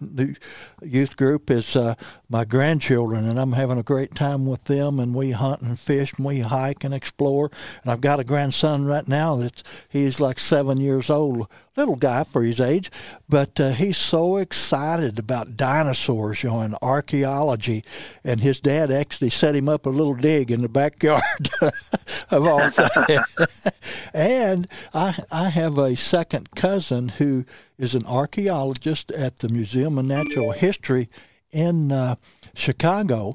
youth 0.82 1.18
group 1.18 1.50
is 1.50 1.76
uh, 1.76 1.96
my 2.30 2.46
grandchildren, 2.46 3.28
and 3.28 3.39
I'm 3.39 3.54
having 3.54 3.80
a 3.80 3.84
great 3.84 4.14
time 4.14 4.46
with 4.46 4.64
them. 4.66 5.00
And 5.00 5.16
we 5.16 5.32
hunt 5.32 5.62
and 5.62 5.78
fish, 5.78 6.14
and 6.14 6.26
we 6.26 6.39
hike 6.39 6.84
and 6.84 6.93
explore. 6.93 7.50
And 7.82 7.91
I've 7.91 8.02
got 8.02 8.20
a 8.20 8.24
grandson 8.24 8.86
right 8.86 9.08
now 9.08 9.38
that 9.38 9.64
he's 9.89 10.20
like 10.20 10.39
seven 10.39 10.78
years 10.78 11.10
old, 11.10 11.48
little 11.76 11.95
guy 11.95 12.23
for 12.23 12.43
his 12.43 12.59
age, 12.59 12.91
but 13.28 13.59
uh, 13.59 13.71
he's 13.71 13.97
so 13.97 14.38
excited 14.38 15.19
about 15.19 15.57
dinosaurs, 15.57 16.43
you 16.43 16.49
know, 16.49 16.61
and 16.61 16.76
archaeology. 16.82 17.84
And 18.23 18.39
his 18.39 18.59
dad 18.59 18.91
actually 18.91 19.30
set 19.30 19.55
him 19.55 19.67
up 19.69 19.86
a 19.86 19.89
little 19.89 20.15
dig 20.15 20.51
in 20.51 20.61
the 20.61 20.69
backyard 20.69 21.21
of 22.32 22.45
all 22.45 22.69
things. 22.69 23.71
and 24.13 24.67
I, 24.93 25.17
I 25.32 25.49
have 25.49 25.78
a 25.78 25.95
second 25.95 26.51
cousin 26.55 27.09
who 27.09 27.45
is 27.78 27.95
an 27.95 28.05
archaeologist 28.05 29.11
at 29.11 29.39
the 29.39 29.49
Museum 29.49 29.97
of 29.97 30.05
Natural 30.05 30.51
History 30.53 31.09
in 31.51 31.91
uh, 31.91 32.15
Chicago, 32.53 33.34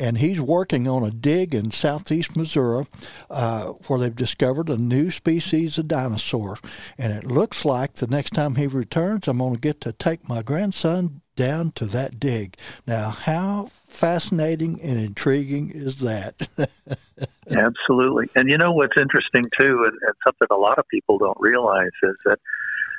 and 0.00 0.18
he's 0.18 0.40
working 0.40 0.86
on 0.86 1.04
a 1.04 1.10
dig 1.10 1.54
in 1.54 1.70
southeast 1.70 2.36
Missouri 2.36 2.86
uh, 3.30 3.66
where 3.86 3.98
they've 3.98 4.14
discovered 4.14 4.68
a 4.68 4.76
new 4.76 5.10
species 5.10 5.78
of 5.78 5.88
dinosaur. 5.88 6.56
And 6.96 7.12
it 7.12 7.26
looks 7.26 7.64
like 7.64 7.94
the 7.94 8.06
next 8.06 8.34
time 8.34 8.54
he 8.54 8.66
returns, 8.66 9.28
I'm 9.28 9.38
going 9.38 9.54
to 9.54 9.60
get 9.60 9.80
to 9.82 9.92
take 9.92 10.28
my 10.28 10.42
grandson 10.42 11.22
down 11.36 11.72
to 11.72 11.86
that 11.86 12.18
dig. 12.18 12.56
Now, 12.86 13.10
how 13.10 13.70
fascinating 13.86 14.80
and 14.82 14.98
intriguing 14.98 15.70
is 15.70 15.98
that? 15.98 16.48
Absolutely. 17.50 18.28
And 18.34 18.50
you 18.50 18.58
know 18.58 18.72
what's 18.72 18.96
interesting 18.96 19.44
too, 19.58 19.84
and, 19.84 19.92
and 20.02 20.14
something 20.24 20.48
a 20.50 20.56
lot 20.56 20.78
of 20.78 20.88
people 20.88 21.18
don't 21.18 21.38
realize 21.40 21.90
is 22.02 22.16
that 22.24 22.38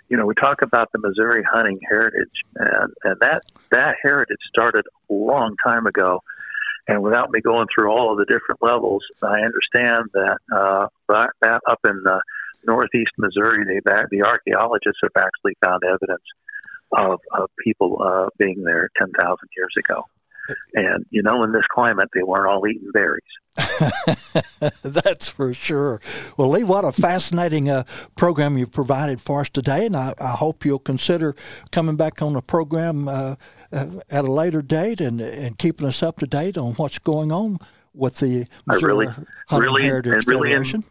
you 0.10 0.18
know, 0.18 0.26
we 0.26 0.34
talk 0.34 0.64
about 0.64 0.92
the 0.92 0.98
Missouri 0.98 1.44
hunting 1.44 1.80
heritage, 1.88 2.44
and, 2.56 2.92
and 3.04 3.20
that 3.22 3.44
that 3.70 3.96
heritage 4.02 4.40
started 4.50 4.86
a 5.10 5.14
long 5.14 5.56
time 5.64 5.86
ago. 5.86 6.22
And 6.90 7.04
without 7.04 7.30
me 7.30 7.40
going 7.40 7.68
through 7.74 7.92
all 7.92 8.12
of 8.12 8.18
the 8.18 8.26
different 8.26 8.64
levels, 8.64 9.04
I 9.22 9.42
understand 9.42 10.06
that 10.14 10.38
uh, 10.52 10.88
that, 11.08 11.62
up 11.70 11.80
in 11.86 12.02
the 12.04 12.20
northeast 12.66 13.12
Missouri, 13.18 13.64
they 13.64 13.80
the 14.10 14.24
archaeologists 14.24 15.00
have 15.04 15.12
actually 15.16 15.56
found 15.64 15.84
evidence 15.84 16.24
of, 16.92 17.20
of 17.32 17.50
people 17.64 18.02
uh, 18.02 18.30
being 18.40 18.64
there 18.64 18.90
ten 18.98 19.12
thousand 19.12 19.50
years 19.56 19.74
ago. 19.78 20.04
And 20.74 21.06
you 21.12 21.22
know, 21.22 21.44
in 21.44 21.52
this 21.52 21.66
climate, 21.72 22.10
they 22.16 22.24
weren't 22.24 22.48
all 22.48 22.66
eating 22.68 22.90
berries. 22.92 23.22
That's 24.84 25.28
for 25.28 25.54
sure. 25.54 26.02
Well, 26.38 26.50
Lee, 26.50 26.64
what 26.64 26.86
a 26.86 26.92
fascinating 26.92 27.70
uh, 27.70 27.84
program 28.16 28.58
you've 28.58 28.72
provided 28.72 29.22
for 29.22 29.42
us 29.42 29.50
today, 29.50 29.86
and 29.86 29.96
I, 29.96 30.16
I, 30.20 30.32
hope 30.32 30.66
you'll 30.66 30.80
consider 30.80 31.36
coming 31.72 31.98
back 31.98 32.22
on 32.22 32.34
the 32.34 32.42
program 32.42 33.08
uh, 33.08 33.36
Uh, 33.72 33.86
at 34.10 34.26
a 34.26 34.32
later 34.32 34.64
date 34.64 35.00
and 35.00 35.22
and 35.22 35.60
keeping 35.60 35.86
us 35.86 36.02
up 36.02 36.18
to 36.18 36.26
date 36.26 36.58
on 36.58 36.74
what's 36.74 36.98
going 36.98 37.32
on 37.32 37.60
with 37.94 38.18
the 38.18 38.46
Missouri 38.66 38.94
really, 38.94 39.08
Hunting 39.48 39.60
really, 39.60 39.84
Heritage 39.84 40.26
really 40.26 40.50
Federation. 40.50 40.84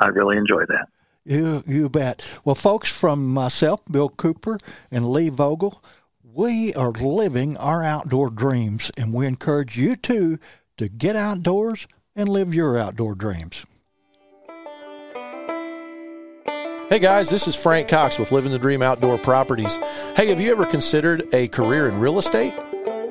I 0.00 0.06
really 0.08 0.36
enjoy 0.36 0.64
that. 0.66 0.88
You, 1.24 1.64
you 1.66 1.88
bet. 1.88 2.26
Well, 2.44 2.54
folks, 2.54 2.94
from 2.94 3.32
myself, 3.32 3.80
Bill 3.90 4.10
Cooper, 4.10 4.58
and 4.90 5.10
Lee 5.10 5.30
Vogel, 5.30 5.82
we 6.22 6.74
are 6.74 6.90
living 6.90 7.56
our 7.56 7.82
outdoor 7.82 8.28
dreams, 8.28 8.90
and 8.98 9.12
we 9.12 9.26
encourage 9.26 9.78
you 9.78 9.96
too 9.96 10.38
to 10.76 10.88
get 10.88 11.16
outdoors 11.16 11.86
and 12.14 12.28
live 12.28 12.52
your 12.52 12.76
outdoor 12.76 13.14
dreams. 13.14 13.64
Hey 16.90 16.98
guys, 16.98 17.30
this 17.30 17.48
is 17.48 17.56
Frank 17.56 17.88
Cox 17.88 18.18
with 18.18 18.30
Living 18.30 18.52
the 18.52 18.58
Dream 18.58 18.82
Outdoor 18.82 19.16
Properties. 19.16 19.76
Hey, 20.16 20.26
have 20.28 20.38
you 20.38 20.52
ever 20.52 20.66
considered 20.66 21.26
a 21.32 21.48
career 21.48 21.88
in 21.88 21.98
real 21.98 22.18
estate? 22.18 22.52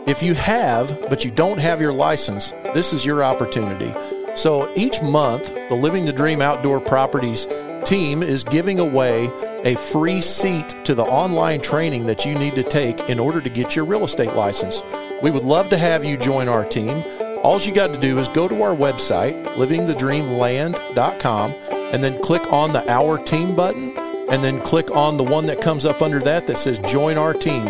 If 0.05 0.21
you 0.21 0.35
have, 0.35 0.95
but 1.09 1.25
you 1.25 1.31
don't 1.31 1.57
have 1.57 1.81
your 1.81 1.91
license, 1.91 2.51
this 2.75 2.93
is 2.93 3.03
your 3.03 3.23
opportunity. 3.23 3.91
So 4.35 4.71
each 4.75 5.01
month, 5.01 5.51
the 5.69 5.75
Living 5.75 6.05
the 6.05 6.13
Dream 6.13 6.39
Outdoor 6.39 6.79
Properties 6.79 7.47
team 7.83 8.21
is 8.21 8.43
giving 8.43 8.77
away 8.79 9.25
a 9.63 9.75
free 9.75 10.21
seat 10.21 10.75
to 10.85 10.93
the 10.93 11.03
online 11.03 11.59
training 11.59 12.05
that 12.05 12.25
you 12.25 12.35
need 12.35 12.53
to 12.53 12.63
take 12.63 13.09
in 13.09 13.19
order 13.19 13.41
to 13.41 13.49
get 13.49 13.75
your 13.75 13.85
real 13.85 14.03
estate 14.03 14.35
license. 14.35 14.83
We 15.23 15.31
would 15.31 15.43
love 15.43 15.69
to 15.69 15.79
have 15.79 16.05
you 16.05 16.15
join 16.15 16.47
our 16.47 16.63
team. 16.63 17.03
All 17.41 17.59
you 17.59 17.73
got 17.73 17.91
to 17.91 17.99
do 17.99 18.19
is 18.19 18.27
go 18.27 18.47
to 18.47 18.61
our 18.61 18.75
website, 18.75 19.43
livingthedreamland.com, 19.55 21.53
and 21.93 22.03
then 22.03 22.19
click 22.21 22.51
on 22.51 22.73
the 22.73 22.85
Our 22.91 23.17
Team 23.17 23.55
button, 23.55 23.95
and 24.29 24.43
then 24.43 24.59
click 24.61 24.91
on 24.91 25.15
the 25.15 25.23
one 25.23 25.45
that 25.45 25.61
comes 25.61 25.85
up 25.85 26.01
under 26.01 26.19
that 26.19 26.47
that 26.47 26.57
says 26.57 26.79
Join 26.79 27.17
Our 27.17 27.33
Team. 27.33 27.67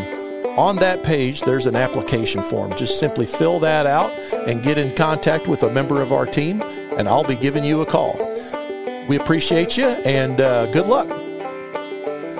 On 0.57 0.75
that 0.77 1.03
page, 1.03 1.41
there's 1.41 1.65
an 1.65 1.75
application 1.75 2.41
form. 2.41 2.75
Just 2.75 2.99
simply 2.99 3.25
fill 3.25 3.59
that 3.59 3.85
out 3.85 4.11
and 4.47 4.63
get 4.63 4.77
in 4.77 4.95
contact 4.95 5.47
with 5.47 5.63
a 5.63 5.71
member 5.71 6.01
of 6.01 6.13
our 6.13 6.25
team, 6.25 6.61
and 6.97 7.07
I'll 7.07 7.23
be 7.23 7.35
giving 7.35 7.63
you 7.63 7.81
a 7.81 7.85
call. 7.85 8.17
We 9.07 9.17
appreciate 9.17 9.77
you 9.77 9.87
and 9.87 10.39
uh, 10.39 10.67
good 10.71 10.85
luck. 10.85 11.09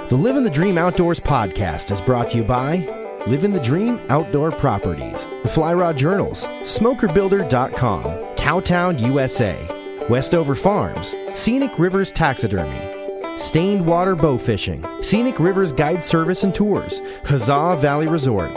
The 0.10 0.16
Living 0.16 0.44
the 0.44 0.50
Dream 0.50 0.78
Outdoors 0.78 1.20
podcast 1.20 1.92
is 1.92 2.00
brought 2.00 2.30
to 2.30 2.38
you 2.38 2.44
by 2.44 2.88
Living 3.26 3.52
the 3.52 3.62
Dream 3.62 4.00
Outdoor 4.10 4.52
Properties, 4.52 5.26
the 5.42 5.50
Fly 5.50 5.74
Rod 5.74 5.98
Journals, 5.98 6.44
SmokerBuilder.com, 6.44 8.04
Cowtown, 8.36 9.00
USA, 9.02 9.83
Westover 10.10 10.54
Farms, 10.54 11.16
Scenic 11.34 11.80
Rivers 11.80 12.12
Taxidermy, 12.12 13.40
Stained 13.40 13.86
Water 13.86 14.18
Bow 14.18 14.38
Fishing, 14.38 14.84
Scenic 15.02 15.40
Rivers 15.40 15.72
Guide 15.72 16.04
Service 16.04 16.44
and 16.44 16.54
Tours, 16.54 17.00
Huzzah 17.24 17.78
Valley 17.80 18.08
Resort, 18.08 18.52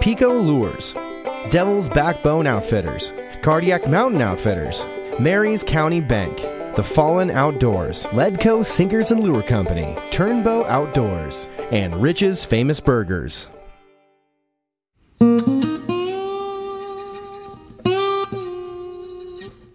Pico 0.00 0.34
Lures, 0.34 0.94
Devil's 1.50 1.88
Backbone 1.88 2.48
Outfitters, 2.48 3.12
Cardiac 3.42 3.88
Mountain 3.88 4.20
Outfitters, 4.20 4.84
Maries 5.20 5.62
County 5.62 6.00
Bank, 6.00 6.36
The 6.74 6.82
Fallen 6.84 7.30
Outdoors, 7.30 8.02
Ledco 8.06 8.66
Sinkers 8.66 9.12
and 9.12 9.20
Lure 9.20 9.42
Company, 9.42 9.94
Turnbow 10.10 10.66
Outdoors, 10.66 11.48
and 11.70 11.94
Rich's 11.94 12.44
Famous 12.44 12.80
Burgers. 12.80 13.48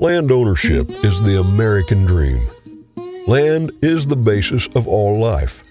Land 0.03 0.33
ownership 0.33 0.89
is 0.89 1.23
the 1.23 1.39
American 1.39 2.03
dream. 2.03 2.49
Land 3.25 3.71
is 3.81 4.05
the 4.05 4.17
basis 4.17 4.67
of 4.75 4.85
all 4.85 5.17
life. 5.17 5.63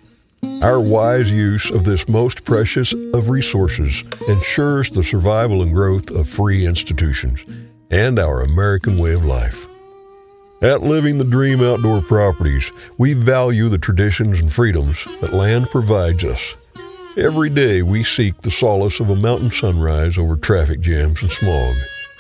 Our 0.63 0.81
wise 0.81 1.31
use 1.31 1.71
of 1.71 1.85
this 1.85 2.09
most 2.09 2.47
precious 2.47 2.95
of 3.13 3.29
resources 3.29 4.05
ensures 4.27 4.89
the 4.89 5.03
survival 5.03 5.61
and 5.61 5.75
growth 5.75 6.11
of 6.11 6.31
free 6.31 6.65
institutions 6.65 7.45
and 7.91 8.19
our 8.19 8.41
American 8.41 8.97
way 8.97 9.13
of 9.13 9.27
life. 9.27 9.67
At 10.63 10.81
Living 10.81 11.19
the 11.19 11.25
Dream 11.25 11.61
Outdoor 11.61 12.01
Properties, 12.01 12.73
we 12.97 13.13
value 13.13 13.69
the 13.69 13.77
traditions 13.77 14.41
and 14.41 14.51
freedoms 14.51 15.05
that 15.21 15.35
land 15.35 15.69
provides 15.69 16.25
us. 16.25 16.57
Every 17.19 17.51
day 17.51 17.83
we 17.83 18.03
seek 18.03 18.41
the 18.41 18.51
solace 18.51 18.99
of 18.99 19.11
a 19.11 19.15
mountain 19.15 19.51
sunrise 19.51 20.17
over 20.17 20.37
traffic 20.37 20.81
jams 20.81 21.21
and 21.21 21.31
smog, 21.31 21.75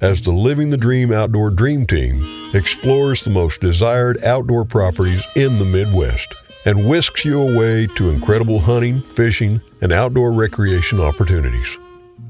as 0.00 0.22
the 0.22 0.32
Living 0.32 0.70
the 0.70 0.76
Dream 0.76 1.12
Outdoor 1.12 1.50
Dream 1.50 1.86
Team 1.86 2.22
explores 2.54 3.22
the 3.22 3.30
most 3.30 3.60
desired 3.60 4.22
outdoor 4.24 4.64
properties 4.64 5.26
in 5.36 5.58
the 5.58 5.64
Midwest 5.64 6.34
and 6.64 6.88
whisks 6.88 7.24
you 7.24 7.40
away 7.40 7.86
to 7.86 8.10
incredible 8.10 8.60
hunting, 8.60 9.00
fishing, 9.00 9.60
and 9.80 9.92
outdoor 9.92 10.32
recreation 10.32 11.00
opportunities. 11.00 11.78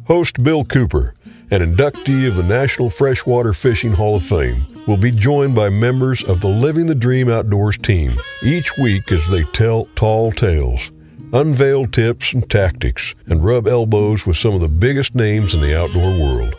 Host 0.06 0.42
Bill 0.42 0.64
Cooper, 0.64 1.14
an 1.50 1.60
inductee 1.60 2.26
of 2.26 2.36
the 2.36 2.42
National 2.42 2.90
Freshwater 2.90 3.52
Fishing 3.52 3.92
Hall 3.92 4.16
of 4.16 4.24
Fame, 4.24 4.64
will 4.86 4.96
be 4.96 5.10
joined 5.10 5.54
by 5.54 5.68
members 5.68 6.22
of 6.24 6.40
the 6.40 6.48
Living 6.48 6.86
the 6.86 6.94
Dream 6.94 7.28
Outdoors 7.28 7.78
team 7.78 8.12
each 8.44 8.76
week 8.78 9.12
as 9.12 9.28
they 9.28 9.44
tell 9.44 9.86
tall 9.94 10.32
tales, 10.32 10.90
unveil 11.32 11.86
tips 11.86 12.32
and 12.32 12.48
tactics, 12.48 13.14
and 13.26 13.44
rub 13.44 13.68
elbows 13.68 14.26
with 14.26 14.36
some 14.36 14.54
of 14.54 14.60
the 14.60 14.68
biggest 14.68 15.14
names 15.14 15.54
in 15.54 15.60
the 15.60 15.78
outdoor 15.78 16.10
world. 16.18 16.54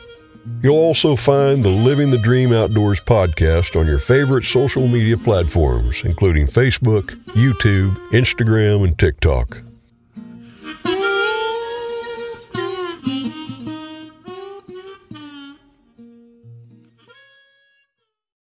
You'll 0.62 0.76
also 0.76 1.16
find 1.16 1.64
the 1.64 1.70
Living 1.70 2.10
the 2.12 2.18
Dream 2.18 2.52
Outdoors 2.52 3.00
podcast 3.00 3.80
on 3.80 3.86
your 3.86 4.00
favorite 4.00 4.44
social 4.44 4.88
media 4.88 5.18
platforms, 5.18 6.04
including 6.04 6.48
Facebook, 6.48 7.10
YouTube, 7.34 7.96
Instagram, 8.10 8.84
and 8.84 8.98
TikTok. 8.98 9.62